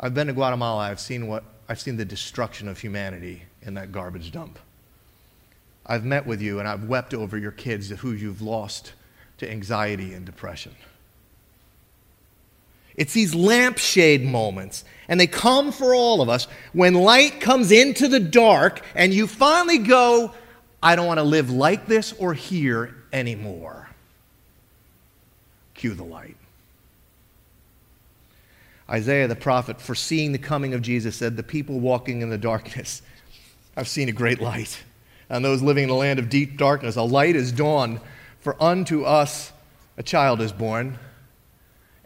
I've 0.00 0.14
been 0.14 0.26
to 0.26 0.32
Guatemala. 0.32 0.90
I've 0.90 0.98
seen, 0.98 1.28
what, 1.28 1.44
I've 1.68 1.80
seen 1.80 1.96
the 1.96 2.04
destruction 2.04 2.66
of 2.66 2.80
humanity 2.80 3.44
in 3.62 3.74
that 3.74 3.92
garbage 3.92 4.32
dump. 4.32 4.58
I've 5.86 6.04
met 6.04 6.26
with 6.26 6.42
you 6.42 6.58
and 6.58 6.66
I've 6.66 6.88
wept 6.88 7.14
over 7.14 7.38
your 7.38 7.52
kids 7.52 7.88
who 7.90 8.10
you've 8.10 8.42
lost 8.42 8.94
to 9.38 9.48
anxiety 9.48 10.12
and 10.12 10.26
depression. 10.26 10.74
It's 12.96 13.12
these 13.12 13.32
lampshade 13.32 14.24
moments, 14.24 14.84
and 15.06 15.20
they 15.20 15.28
come 15.28 15.70
for 15.70 15.94
all 15.94 16.20
of 16.20 16.28
us 16.28 16.48
when 16.72 16.94
light 16.94 17.40
comes 17.40 17.70
into 17.70 18.08
the 18.08 18.18
dark 18.18 18.82
and 18.96 19.14
you 19.14 19.28
finally 19.28 19.78
go, 19.78 20.34
I 20.82 20.96
don't 20.96 21.06
want 21.06 21.18
to 21.18 21.24
live 21.24 21.48
like 21.48 21.86
this 21.86 22.12
or 22.14 22.34
here 22.34 22.96
anymore. 23.12 23.88
Cue 25.74 25.94
the 25.94 26.04
light. 26.04 26.36
Isaiah 28.88 29.28
the 29.28 29.36
prophet, 29.36 29.80
foreseeing 29.80 30.32
the 30.32 30.38
coming 30.38 30.74
of 30.74 30.82
Jesus, 30.82 31.16
said, 31.16 31.36
The 31.36 31.42
people 31.42 31.78
walking 31.78 32.22
in 32.22 32.30
the 32.30 32.38
darkness 32.38 33.02
I've 33.76 33.88
seen 33.88 34.08
a 34.08 34.12
great 34.12 34.40
light. 34.40 34.82
And 35.28 35.44
those 35.44 35.62
living 35.62 35.84
in 35.84 35.88
the 35.88 35.94
land 35.94 36.18
of 36.18 36.28
deep 36.28 36.58
darkness, 36.58 36.96
a 36.96 37.02
light 37.02 37.36
is 37.36 37.52
dawned, 37.52 38.00
for 38.40 38.60
unto 38.62 39.04
us 39.04 39.52
a 39.96 40.02
child 40.02 40.40
is 40.40 40.52
born 40.52 40.98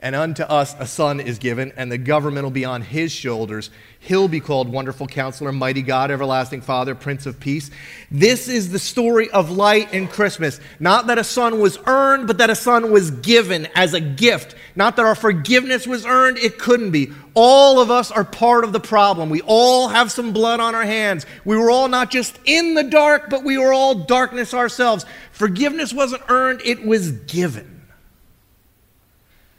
and 0.04 0.14
unto 0.14 0.42
us 0.42 0.76
a 0.78 0.86
son 0.86 1.18
is 1.18 1.38
given, 1.38 1.72
and 1.78 1.90
the 1.90 1.96
government 1.96 2.44
will 2.44 2.50
be 2.50 2.66
on 2.66 2.82
his 2.82 3.10
shoulders. 3.10 3.70
He'll 4.00 4.28
be 4.28 4.38
called 4.38 4.68
Wonderful 4.68 5.06
Counselor, 5.06 5.50
Mighty 5.50 5.80
God, 5.80 6.10
Everlasting 6.10 6.60
Father, 6.60 6.94
Prince 6.94 7.24
of 7.24 7.40
Peace. 7.40 7.70
This 8.10 8.46
is 8.46 8.70
the 8.70 8.78
story 8.78 9.30
of 9.30 9.50
light 9.50 9.94
in 9.94 10.06
Christmas. 10.06 10.60
Not 10.78 11.06
that 11.06 11.16
a 11.16 11.24
son 11.24 11.58
was 11.58 11.78
earned, 11.86 12.26
but 12.26 12.36
that 12.36 12.50
a 12.50 12.54
son 12.54 12.90
was 12.90 13.12
given 13.12 13.66
as 13.74 13.94
a 13.94 14.00
gift. 14.00 14.54
Not 14.76 14.96
that 14.96 15.06
our 15.06 15.14
forgiveness 15.14 15.86
was 15.86 16.04
earned, 16.04 16.36
it 16.36 16.58
couldn't 16.58 16.90
be. 16.90 17.10
All 17.32 17.80
of 17.80 17.90
us 17.90 18.10
are 18.10 18.24
part 18.24 18.64
of 18.64 18.74
the 18.74 18.80
problem. 18.80 19.30
We 19.30 19.40
all 19.40 19.88
have 19.88 20.12
some 20.12 20.34
blood 20.34 20.60
on 20.60 20.74
our 20.74 20.84
hands. 20.84 21.24
We 21.46 21.56
were 21.56 21.70
all 21.70 21.88
not 21.88 22.10
just 22.10 22.38
in 22.44 22.74
the 22.74 22.84
dark, 22.84 23.30
but 23.30 23.42
we 23.42 23.56
were 23.56 23.72
all 23.72 23.94
darkness 23.94 24.52
ourselves. 24.52 25.06
Forgiveness 25.32 25.94
wasn't 25.94 26.24
earned, 26.28 26.60
it 26.62 26.84
was 26.84 27.10
given. 27.10 27.73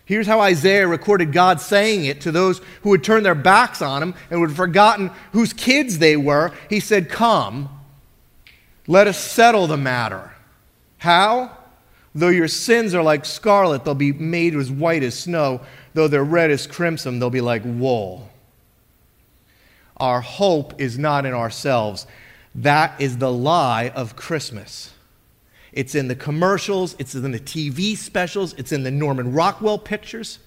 Here's 0.05 0.27
how 0.27 0.39
Isaiah 0.39 0.87
recorded 0.87 1.33
God 1.33 1.59
saying 1.59 2.05
it 2.05 2.21
to 2.21 2.31
those 2.31 2.61
who 2.83 2.91
had 2.91 3.03
turned 3.03 3.25
their 3.25 3.35
backs 3.35 3.81
on 3.81 4.03
him 4.03 4.13
and 4.29 4.39
had 4.39 4.55
forgotten 4.55 5.09
whose 5.31 5.51
kids 5.51 5.97
they 5.97 6.15
were. 6.15 6.51
He 6.69 6.79
said, 6.79 7.09
Come, 7.09 7.69
let 8.87 9.07
us 9.07 9.17
settle 9.17 9.65
the 9.65 9.77
matter. 9.77 10.31
How? 10.99 11.57
Though 12.13 12.29
your 12.29 12.47
sins 12.47 12.93
are 12.93 13.03
like 13.03 13.25
scarlet, 13.25 13.83
they'll 13.83 13.95
be 13.95 14.13
made 14.13 14.55
as 14.55 14.71
white 14.71 15.03
as 15.03 15.17
snow. 15.17 15.61
Though 15.95 16.07
they're 16.07 16.23
red 16.23 16.51
as 16.51 16.67
crimson, 16.67 17.19
they'll 17.19 17.29
be 17.29 17.41
like 17.41 17.63
wool. 17.65 18.29
Our 19.97 20.21
hope 20.21 20.79
is 20.79 20.97
not 20.97 21.25
in 21.25 21.33
ourselves. 21.33 22.05
That 22.53 22.99
is 23.01 23.17
the 23.17 23.31
lie 23.31 23.89
of 23.89 24.15
Christmas. 24.15 24.91
It's 25.75 25.93
in 25.93 26.07
the 26.07 26.15
commercials, 26.15 26.95
it's 26.97 27.13
in 27.13 27.31
the 27.31 27.39
TV 27.39 27.97
specials, 27.97 28.53
it's 28.53 28.71
in 28.71 28.83
the 28.83 28.91
Norman 28.91 29.33
Rockwell 29.33 29.77
pictures. 29.77 30.39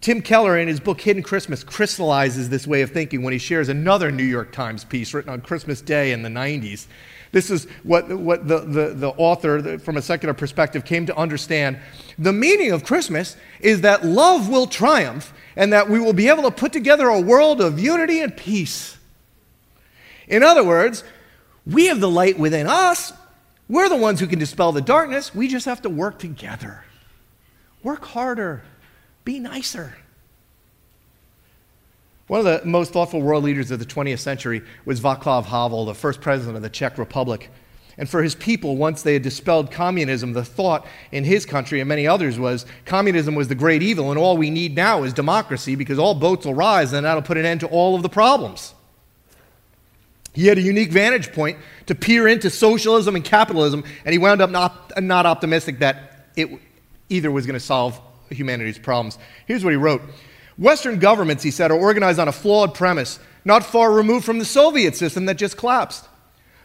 Tim 0.00 0.22
Keller, 0.22 0.56
in 0.58 0.68
his 0.68 0.80
book 0.80 1.00
Hidden 1.00 1.22
Christmas, 1.22 1.64
crystallizes 1.64 2.50
this 2.50 2.66
way 2.66 2.82
of 2.82 2.92
thinking 2.92 3.22
when 3.22 3.32
he 3.32 3.38
shares 3.38 3.68
another 3.68 4.12
New 4.12 4.24
York 4.24 4.52
Times 4.52 4.84
piece 4.84 5.12
written 5.12 5.32
on 5.32 5.40
Christmas 5.40 5.80
Day 5.80 6.12
in 6.12 6.22
the 6.22 6.28
90s. 6.28 6.86
This 7.32 7.50
is 7.50 7.66
what, 7.82 8.08
what 8.08 8.46
the, 8.46 8.60
the, 8.60 8.88
the 8.90 9.08
author, 9.16 9.78
from 9.80 9.96
a 9.96 10.02
secular 10.02 10.34
perspective, 10.34 10.84
came 10.84 11.04
to 11.06 11.16
understand. 11.16 11.78
The 12.16 12.32
meaning 12.32 12.70
of 12.70 12.84
Christmas 12.84 13.36
is 13.60 13.80
that 13.80 14.04
love 14.04 14.48
will 14.48 14.68
triumph 14.68 15.34
and 15.56 15.72
that 15.72 15.90
we 15.90 15.98
will 15.98 16.12
be 16.12 16.28
able 16.28 16.44
to 16.44 16.50
put 16.52 16.72
together 16.72 17.08
a 17.08 17.20
world 17.20 17.60
of 17.60 17.80
unity 17.80 18.20
and 18.20 18.36
peace. 18.36 18.98
In 20.28 20.44
other 20.44 20.62
words, 20.62 21.02
we 21.66 21.86
have 21.86 21.98
the 21.98 22.10
light 22.10 22.38
within 22.38 22.68
us, 22.68 23.12
we're 23.68 23.88
the 23.88 23.96
ones 23.96 24.20
who 24.20 24.26
can 24.26 24.38
dispel 24.38 24.72
the 24.72 24.80
darkness. 24.80 25.34
We 25.34 25.48
just 25.48 25.66
have 25.66 25.82
to 25.82 25.90
work 25.90 26.18
together. 26.18 26.84
Work 27.82 28.04
harder. 28.04 28.62
Be 29.24 29.38
nicer. 29.38 29.96
One 32.26 32.40
of 32.40 32.46
the 32.46 32.66
most 32.66 32.92
thoughtful 32.92 33.20
world 33.20 33.44
leaders 33.44 33.70
of 33.70 33.78
the 33.78 33.84
20th 33.84 34.18
century 34.18 34.62
was 34.84 35.00
Václav 35.00 35.44
Havel, 35.44 35.84
the 35.84 35.94
first 35.94 36.20
president 36.20 36.56
of 36.56 36.62
the 36.62 36.70
Czech 36.70 36.96
Republic. 36.96 37.50
And 37.96 38.08
for 38.08 38.22
his 38.22 38.34
people, 38.34 38.76
once 38.76 39.02
they 39.02 39.12
had 39.12 39.22
dispelled 39.22 39.70
communism, 39.70 40.32
the 40.32 40.44
thought 40.44 40.86
in 41.12 41.24
his 41.24 41.46
country 41.46 41.80
and 41.80 41.88
many 41.88 42.06
others 42.06 42.38
was 42.38 42.66
communism 42.86 43.34
was 43.34 43.48
the 43.48 43.54
great 43.54 43.82
evil, 43.82 44.10
and 44.10 44.18
all 44.18 44.36
we 44.36 44.50
need 44.50 44.74
now 44.74 45.04
is 45.04 45.12
democracy 45.12 45.74
because 45.76 45.98
all 45.98 46.14
boats 46.14 46.44
will 46.44 46.54
rise 46.54 46.92
and 46.92 47.06
that'll 47.06 47.22
put 47.22 47.36
an 47.36 47.44
end 47.44 47.60
to 47.60 47.68
all 47.68 47.94
of 47.94 48.02
the 48.02 48.08
problems. 48.08 48.74
He 50.34 50.46
had 50.48 50.58
a 50.58 50.62
unique 50.62 50.90
vantage 50.90 51.32
point 51.32 51.58
to 51.86 51.94
peer 51.94 52.26
into 52.26 52.50
socialism 52.50 53.14
and 53.14 53.24
capitalism, 53.24 53.84
and 54.04 54.12
he 54.12 54.18
wound 54.18 54.42
up 54.42 54.50
not, 54.50 54.92
not 55.02 55.26
optimistic 55.26 55.78
that 55.78 56.28
it 56.36 56.50
either 57.08 57.30
was 57.30 57.46
going 57.46 57.58
to 57.58 57.64
solve 57.64 58.00
humanity's 58.30 58.78
problems. 58.78 59.16
Here's 59.46 59.64
what 59.64 59.70
he 59.70 59.76
wrote 59.76 60.02
Western 60.58 60.98
governments, 60.98 61.42
he 61.42 61.50
said, 61.50 61.70
are 61.70 61.78
organized 61.78 62.18
on 62.18 62.28
a 62.28 62.32
flawed 62.32 62.74
premise, 62.74 63.18
not 63.44 63.64
far 63.64 63.92
removed 63.92 64.24
from 64.24 64.38
the 64.38 64.44
Soviet 64.44 64.96
system 64.96 65.26
that 65.26 65.36
just 65.36 65.56
collapsed. 65.56 66.08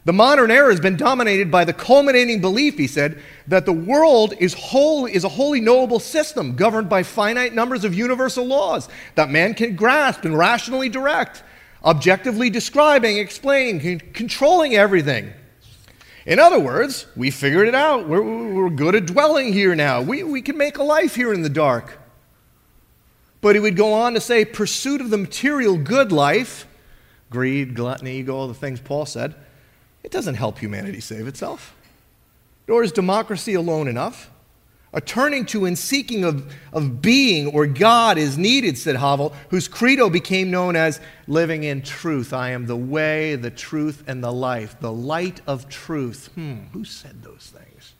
The 0.05 0.13
modern 0.13 0.49
era 0.49 0.71
has 0.71 0.79
been 0.79 0.95
dominated 0.95 1.51
by 1.51 1.65
the 1.65 1.73
culminating 1.73 2.41
belief, 2.41 2.77
he 2.77 2.88
said, 2.88 3.21
that 3.47 3.65
the 3.65 3.73
world 3.73 4.34
is, 4.39 4.53
whole, 4.53 5.05
is 5.05 5.23
a 5.23 5.29
wholly 5.29 5.60
knowable 5.60 5.99
system 5.99 6.55
governed 6.55 6.89
by 6.89 7.03
finite 7.03 7.53
numbers 7.53 7.84
of 7.84 7.93
universal 7.93 8.45
laws 8.45 8.88
that 9.15 9.29
man 9.29 9.53
can 9.53 9.75
grasp 9.75 10.23
and 10.23 10.38
rationally 10.38 10.89
direct 10.89 11.43
objectively 11.84 12.50
describing, 12.50 13.18
explaining, 13.18 14.00
controlling 14.13 14.76
everything. 14.76 15.34
In 16.26 16.38
other 16.39 16.60
words, 16.60 17.08
we 17.15 17.32
figured 17.32 17.68
it 17.68 17.76
out. 17.76 18.08
We're, 18.08 18.22
we're 18.22 18.70
good 18.70 18.96
at 18.96 19.06
dwelling 19.06 19.54
here 19.54 19.76
now. 19.76 20.02
We, 20.02 20.24
we 20.24 20.42
can 20.42 20.58
make 20.58 20.78
a 20.78 20.84
life 20.84 21.15
here 21.15 21.34
in 21.34 21.42
the 21.42 21.50
dark. 21.50 21.98
But 23.42 23.56
he 23.56 23.62
would 23.62 23.78
go 23.78 23.94
on 23.94 24.13
to 24.13 24.22
say 24.22 24.44
pursuit 24.46 25.02
of 25.02 25.10
the 25.10 25.18
material 25.18 25.78
good 25.78 26.12
life, 26.12 26.68
greed, 27.30 27.74
gluttony, 27.74 28.18
ego, 28.18 28.36
all 28.36 28.48
the 28.48 28.54
things 28.54 28.80
Paul 28.80 29.06
said, 29.06 29.34
it 30.04 30.12
doesn't 30.12 30.36
help 30.36 30.60
humanity 30.60 31.00
save 31.00 31.28
itself. 31.28 31.76
Nor 32.68 32.84
is 32.84 32.92
democracy 32.92 33.54
alone 33.54 33.88
enough. 33.88 34.30
A 34.91 35.02
turning 35.02 35.45
to 35.47 35.65
and 35.65 35.78
seeking 35.78 36.23
of, 36.23 36.52
of 36.73 37.02
being 37.02 37.47
or 37.47 37.67
God 37.67 38.17
is 38.17 38.39
needed, 38.39 38.75
said 38.75 38.95
Havel, 38.95 39.34
whose 39.49 39.67
credo 39.67 40.10
became 40.10 40.49
known 40.49 40.75
as 40.75 40.99
living 41.28 41.63
in 41.63 41.84
truth. 41.84 42.34
I 42.34 42.52
am 42.52 42.65
the 42.65 42.75
way, 42.75 43.36
the 43.36 43.52
truth, 43.52 44.04
and 44.08 44.23
the 44.23 44.34
life, 44.34 44.80
the 44.80 44.91
light 44.91 45.41
of 45.45 45.69
truth. 45.69 46.30
Hmm, 46.34 46.62
who 46.73 46.84
said 46.84 47.21
those 47.21 47.54
things? 47.56 47.93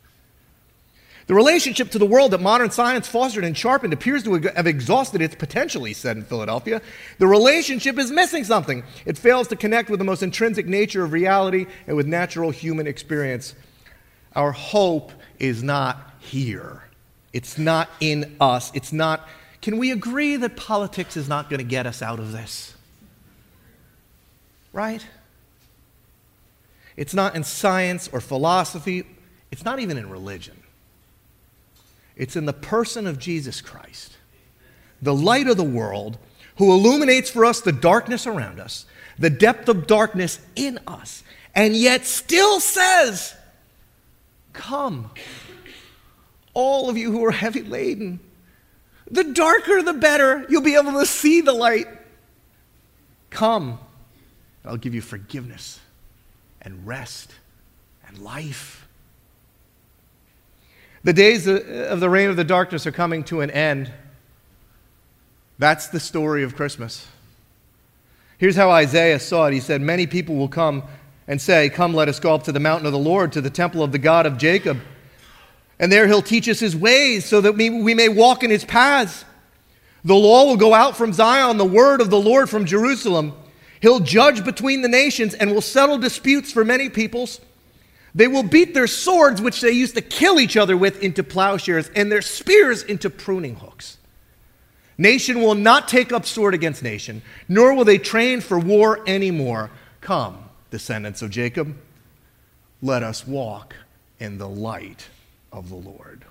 The 1.28 1.36
relationship 1.36 1.92
to 1.92 2.00
the 2.00 2.08
world 2.08 2.32
that 2.32 2.42
modern 2.42 2.72
science 2.72 3.08
fostered 3.08 3.44
and 3.44 3.56
sharpened 3.56 3.94
appears 3.94 4.24
to 4.24 4.34
have 4.56 4.66
exhausted 4.66 5.22
its 5.22 5.36
potential, 5.36 5.84
he 5.84 5.94
said 5.94 6.18
in 6.18 6.24
Philadelphia. 6.24 6.82
The 7.20 7.28
relationship 7.28 8.00
is 8.00 8.10
missing 8.10 8.44
something. 8.44 8.84
It 9.06 9.16
fails 9.16 9.48
to 9.50 9.56
connect 9.56 9.92
with 9.92 10.00
the 10.00 10.06
most 10.06 10.24
intrinsic 10.24 10.66
nature 10.66 11.04
of 11.04 11.12
reality 11.12 11.68
and 11.86 11.96
with 11.96 12.08
natural 12.08 12.50
human 12.50 12.88
experience. 12.88 13.54
Our 14.40 14.54
hope 14.54 15.12
is 15.38 15.62
not 15.62 15.98
here. 16.20 16.84
It's 17.34 17.58
not 17.58 17.90
in 18.00 18.38
us. 18.40 18.72
It's 18.74 18.94
not. 18.94 19.28
Can 19.62 19.78
we 19.78 19.92
agree 19.92 20.38
that 20.38 20.56
politics 20.56 21.18
is 21.18 21.28
not 21.28 21.50
going 21.50 21.58
to 21.58 21.66
get 21.66 21.86
us 21.86 22.02
out 22.02 22.20
of 22.20 22.32
this? 22.32 22.74
Right? 24.72 25.06
It's 26.96 27.14
not 27.14 27.36
in 27.36 27.44
science 27.44 28.08
or 28.14 28.22
philosophy. 28.22 29.04
It's 29.52 29.66
not 29.66 29.80
even 29.80 29.98
in 29.98 30.10
religion. 30.10 30.56
It's 32.16 32.38
in 32.38 32.46
the 32.46 32.54
person 32.54 33.08
of 33.08 33.20
Jesus 33.20 33.60
Christ, 33.60 34.16
the 35.02 35.14
light 35.14 35.50
of 35.50 35.58
the 35.58 35.66
world, 35.66 36.18
who 36.56 36.72
illuminates 36.72 37.30
for 37.30 37.44
us 37.44 37.60
the 37.60 37.74
darkness 37.74 38.26
around 38.26 38.62
us, 38.62 38.86
the 39.18 39.30
depth 39.30 39.68
of 39.68 39.86
darkness 39.86 40.40
in 40.56 40.80
us, 40.88 41.24
and 41.54 41.76
yet 41.76 42.06
still 42.06 42.62
says, 42.62 43.36
Come 44.60 45.10
all 46.54 46.90
of 46.90 46.98
you 46.98 47.14
who 47.14 47.24
are 47.24 47.32
heavy 47.32 47.62
laden. 47.62 48.20
The 49.10 49.24
darker, 49.24 49.82
the 49.82 49.94
better. 49.94 50.46
You'll 50.50 50.62
be 50.62 50.76
able 50.76 50.92
to 51.00 51.06
see 51.06 51.40
the 51.40 51.54
light. 51.54 51.88
Come, 53.30 53.80
I'll 54.66 54.76
give 54.76 54.94
you 54.94 55.02
forgiveness 55.02 55.80
and 56.62 56.86
rest 56.86 57.32
and 58.06 58.18
life. 58.18 58.86
The 61.06 61.14
days 61.14 61.48
of 61.48 62.02
the 62.02 62.10
reign 62.10 62.30
of 62.30 62.36
the 62.36 62.44
darkness 62.44 62.86
are 62.86 62.92
coming 62.92 63.24
to 63.26 63.40
an 63.40 63.50
end. 63.52 63.94
That's 65.58 65.88
the 65.88 66.02
story 66.02 66.44
of 66.44 66.58
Christmas. 66.58 67.08
Here's 68.38 68.58
how 68.58 68.70
Isaiah 68.72 69.20
saw 69.20 69.48
it. 69.48 69.54
He 69.54 69.62
said, 69.62 69.80
Many 69.82 70.08
people 70.08 70.36
will 70.36 70.50
come 70.50 70.84
and 71.30 71.40
say, 71.40 71.70
Come, 71.70 71.94
let 71.94 72.10
us 72.10 72.20
go 72.20 72.34
up 72.34 72.44
to 72.44 72.52
the 72.52 72.60
mountain 72.60 72.88
of 72.88 72.92
the 72.92 73.00
Lord, 73.00 73.32
to 73.34 73.40
the 73.40 73.52
temple 73.52 73.82
of 73.82 73.94
the 73.94 74.00
God 74.00 74.26
of 74.26 74.38
Jacob. 74.38 74.82
And 75.80 75.90
there 75.90 76.08
he'll 76.08 76.24
teach 76.24 76.50
us 76.50 76.60
his 76.60 76.76
ways 76.76 77.24
so 77.24 77.40
that 77.40 77.54
we, 77.54 77.70
we 77.70 77.94
may 77.94 78.10
walk 78.10 78.44
in 78.44 78.50
his 78.50 78.66
paths. 78.66 79.24
The 80.04 80.16
law 80.16 80.46
will 80.46 80.58
go 80.58 80.74
out 80.74 80.98
from 80.98 81.14
Zion, 81.14 81.58
the 81.58 81.64
word 81.64 82.02
of 82.02 82.10
the 82.10 82.20
Lord 82.20 82.50
from 82.50 82.66
Jerusalem. 82.66 83.34
He'll 83.80 84.00
judge 84.00 84.44
between 84.44 84.82
the 84.82 84.90
nations 84.90 85.36
and 85.36 85.52
will 85.52 85.62
settle 85.62 85.98
disputes 86.00 86.52
for 86.52 86.66
many 86.66 86.90
peoples. 86.90 87.40
They 88.16 88.28
will 88.28 88.44
beat 88.44 88.74
their 88.74 88.88
swords, 88.88 89.40
which 89.42 89.62
they 89.62 89.72
used 89.72 89.96
to 89.96 90.02
kill 90.02 90.40
each 90.40 90.58
other 90.58 90.76
with, 90.76 91.02
into 91.04 91.24
plowshares, 91.24 91.90
and 91.96 92.12
their 92.12 92.24
spears 92.24 92.82
into 92.82 93.10
pruning 93.10 93.56
hooks. 93.56 93.98
Nation 94.98 95.42
will 95.42 95.56
not 95.56 95.88
take 95.88 96.12
up 96.12 96.26
sword 96.26 96.56
against 96.56 96.82
nation, 96.82 97.22
nor 97.48 97.74
will 97.74 97.86
they 97.86 98.00
train 98.00 98.42
for 98.42 98.58
war 98.58 99.02
anymore. 99.08 99.70
Come, 100.02 100.49
descendants 100.72 101.22
of 101.22 101.30
Jacob, 101.30 101.76
let 102.82 103.04
us 103.04 103.28
walk 103.28 103.76
in 104.20 104.38
the 104.38 104.48
light 104.48 105.08
of 105.52 105.70
the 105.70 105.76
Lord. 105.76 106.24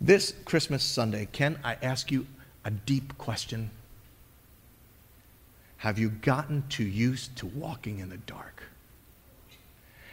This 0.00 0.34
Christmas 0.44 0.82
Sunday, 0.82 1.28
can 1.32 1.58
I 1.64 1.76
ask 1.82 2.10
you 2.10 2.26
a 2.64 2.70
deep 2.70 3.16
question? 3.18 3.70
Have 5.78 5.98
you 5.98 6.08
gotten 6.08 6.64
too 6.68 6.84
used 6.84 7.36
to 7.36 7.46
walking 7.46 7.98
in 7.98 8.08
the 8.08 8.16
dark? 8.16 8.62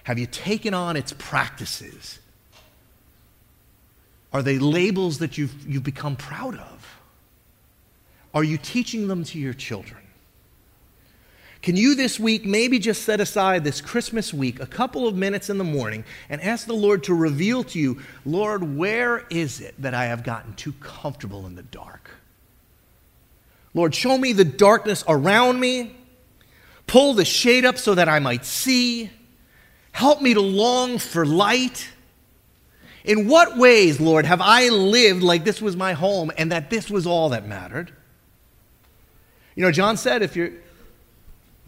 Have 0.03 0.19
you 0.19 0.25
taken 0.25 0.73
on 0.73 0.95
its 0.97 1.13
practices? 1.17 2.19
Are 4.33 4.41
they 4.41 4.59
labels 4.59 5.19
that 5.19 5.37
you've, 5.37 5.67
you've 5.67 5.83
become 5.83 6.15
proud 6.15 6.55
of? 6.55 6.99
Are 8.33 8.43
you 8.43 8.57
teaching 8.57 9.07
them 9.07 9.23
to 9.25 9.39
your 9.39 9.53
children? 9.53 10.00
Can 11.61 11.75
you 11.75 11.93
this 11.93 12.19
week 12.19 12.43
maybe 12.43 12.79
just 12.79 13.03
set 13.03 13.19
aside 13.19 13.63
this 13.63 13.81
Christmas 13.81 14.33
week 14.33 14.59
a 14.59 14.65
couple 14.65 15.07
of 15.07 15.15
minutes 15.15 15.49
in 15.49 15.59
the 15.59 15.63
morning 15.63 16.03
and 16.27 16.41
ask 16.41 16.65
the 16.65 16.73
Lord 16.73 17.03
to 17.03 17.13
reveal 17.13 17.63
to 17.65 17.79
you, 17.79 18.01
Lord, 18.25 18.77
where 18.77 19.25
is 19.29 19.61
it 19.61 19.75
that 19.77 19.93
I 19.93 20.05
have 20.05 20.23
gotten 20.23 20.55
too 20.55 20.73
comfortable 20.79 21.45
in 21.45 21.55
the 21.55 21.63
dark? 21.63 22.09
Lord, 23.75 23.93
show 23.93 24.17
me 24.17 24.33
the 24.33 24.43
darkness 24.43 25.03
around 25.07 25.59
me. 25.59 25.95
Pull 26.87 27.13
the 27.13 27.25
shade 27.25 27.63
up 27.63 27.77
so 27.77 27.93
that 27.93 28.09
I 28.09 28.19
might 28.19 28.43
see. 28.43 29.11
Help 29.91 30.21
me 30.21 30.33
to 30.33 30.41
long 30.41 30.97
for 30.97 31.25
light. 31.25 31.89
In 33.03 33.27
what 33.27 33.57
ways, 33.57 33.99
Lord, 33.99 34.25
have 34.25 34.41
I 34.41 34.69
lived 34.69 35.21
like 35.21 35.43
this 35.43 35.61
was 35.61 35.75
my 35.75 35.93
home 35.93 36.31
and 36.37 36.51
that 36.51 36.69
this 36.69 36.89
was 36.89 37.05
all 37.05 37.29
that 37.29 37.47
mattered? 37.47 37.91
You 39.55 39.63
know, 39.63 39.71
John 39.71 39.95
said 39.95 40.21
if 40.21 40.35
you're 40.35 40.51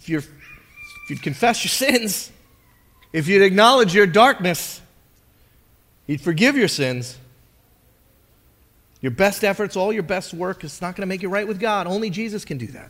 if, 0.09 0.25
if 0.25 1.09
you'd 1.09 1.21
confess 1.21 1.63
your 1.63 1.69
sins, 1.69 2.31
if 3.11 3.27
you'd 3.27 3.43
acknowledge 3.43 3.93
your 3.93 4.07
darkness, 4.07 4.81
He'd 6.07 6.21
forgive 6.21 6.57
your 6.57 6.67
sins. 6.67 7.17
Your 9.01 9.11
best 9.11 9.43
efforts, 9.43 9.75
all 9.75 9.91
your 9.91 10.03
best 10.03 10.33
work, 10.33 10.63
is 10.63 10.81
not 10.81 10.95
going 10.95 11.01
to 11.01 11.07
make 11.07 11.21
you 11.21 11.29
right 11.29 11.47
with 11.47 11.59
God. 11.59 11.87
Only 11.87 12.09
Jesus 12.09 12.45
can 12.45 12.57
do 12.57 12.67
that. 12.67 12.89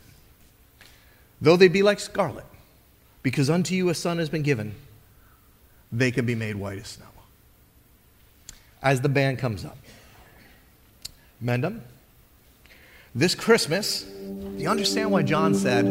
Though 1.40 1.56
they 1.56 1.68
be 1.68 1.82
like 1.82 1.98
scarlet, 2.00 2.44
because 3.22 3.50
unto 3.50 3.74
you 3.74 3.88
a 3.88 3.94
son 3.94 4.18
has 4.18 4.28
been 4.28 4.42
given, 4.42 4.74
they 5.90 6.10
can 6.10 6.24
be 6.24 6.34
made 6.34 6.56
white 6.56 6.78
as 6.78 6.88
snow. 6.88 7.06
As 8.82 9.00
the 9.00 9.08
band 9.08 9.38
comes 9.38 9.64
up, 9.64 9.76
Mendham, 11.42 11.80
this 13.14 13.34
Christmas, 13.34 14.02
do 14.02 14.56
you 14.58 14.68
understand 14.68 15.10
why 15.10 15.22
John 15.22 15.54
said, 15.54 15.84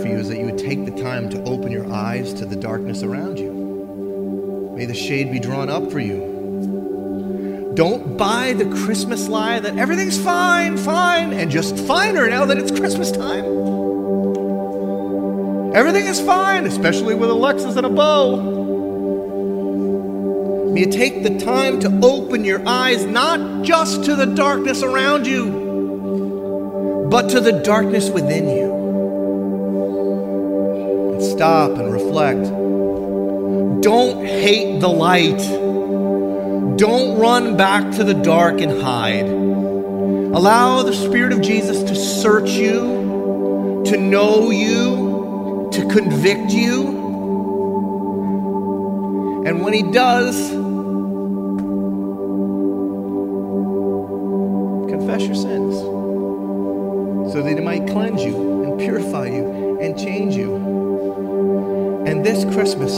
for 0.00 0.08
you 0.08 0.18
is 0.18 0.28
that 0.28 0.38
you 0.38 0.46
would 0.46 0.58
take 0.58 0.84
the 0.84 1.02
time 1.02 1.28
to 1.30 1.42
open 1.44 1.70
your 1.70 1.90
eyes 1.92 2.32
to 2.34 2.46
the 2.46 2.56
darkness 2.56 3.02
around 3.02 3.38
you. 3.38 4.72
May 4.76 4.86
the 4.86 4.94
shade 4.94 5.30
be 5.30 5.38
drawn 5.38 5.68
up 5.68 5.90
for 5.90 6.00
you. 6.00 7.72
Don't 7.74 8.16
buy 8.16 8.52
the 8.54 8.64
Christmas 8.84 9.28
lie 9.28 9.60
that 9.60 9.78
everything's 9.78 10.18
fine, 10.18 10.76
fine, 10.76 11.32
and 11.32 11.50
just 11.50 11.78
finer 11.78 12.28
now 12.28 12.44
that 12.46 12.58
it's 12.58 12.70
Christmas 12.70 13.12
time. 13.12 13.44
Everything 15.74 16.06
is 16.06 16.20
fine, 16.20 16.66
especially 16.66 17.14
with 17.14 17.30
a 17.30 17.34
Lexus 17.34 17.76
and 17.76 17.86
a 17.86 17.90
bow. 17.90 18.58
May 20.72 20.80
you 20.80 20.90
take 20.90 21.22
the 21.22 21.38
time 21.38 21.78
to 21.80 22.00
open 22.02 22.44
your 22.44 22.66
eyes 22.66 23.04
not 23.04 23.64
just 23.64 24.04
to 24.04 24.16
the 24.16 24.26
darkness 24.26 24.82
around 24.82 25.26
you, 25.26 27.08
but 27.10 27.28
to 27.30 27.40
the 27.40 27.52
darkness 27.52 28.08
within 28.10 28.48
you. 28.48 28.69
Stop 31.40 31.78
and 31.78 31.90
reflect. 31.90 32.42
Don't 33.82 34.26
hate 34.26 34.78
the 34.78 34.90
light. 34.90 35.38
Don't 36.76 37.18
run 37.18 37.56
back 37.56 37.92
to 37.96 38.04
the 38.04 38.12
dark 38.12 38.60
and 38.60 38.82
hide. 38.82 39.24
Allow 39.24 40.82
the 40.82 40.92
Spirit 40.92 41.32
of 41.32 41.40
Jesus 41.40 41.82
to 41.84 41.96
search 41.96 42.50
you, 42.50 43.82
to 43.86 43.96
know 43.96 44.50
you 44.50 45.70
to 45.72 45.88
convict 45.88 46.52
you. 46.52 46.88
And 49.46 49.62
when 49.62 49.72
He 49.72 49.82
does, 49.82 50.36
confess 54.90 55.22
your 55.22 55.36
sins 55.36 55.78
so 57.32 57.40
that 57.42 57.54
He 57.56 57.64
might 57.64 57.86
cleanse 57.86 58.22
you 58.22 58.62
and 58.62 58.78
purify 58.78 59.28
you 59.28 59.78
and 59.80 59.98
change 59.98 60.36
you. 60.36 60.69
And 62.20 62.26
this 62.26 62.44
Christmas, 62.54 62.92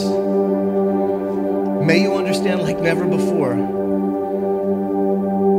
may 1.86 2.02
you 2.02 2.14
understand 2.14 2.62
like 2.62 2.80
never 2.80 3.04
before 3.04 3.54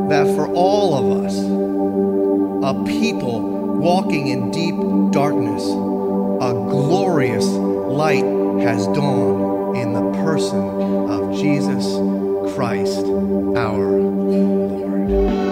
that 0.10 0.28
for 0.36 0.50
all 0.54 0.98
of 0.98 1.24
us, 1.24 1.34
a 1.34 2.74
people 3.00 3.78
walking 3.78 4.28
in 4.28 4.52
deep 4.52 4.76
darkness, 5.14 5.64
a 5.64 6.52
glorious 6.52 7.46
light 7.46 8.26
has 8.66 8.86
dawned 8.88 9.78
in 9.78 9.94
the 9.94 10.12
person 10.26 10.60
of 11.10 11.34
Jesus 11.34 11.86
Christ 12.54 13.06
our 13.56 13.92
Lord. 13.98 15.43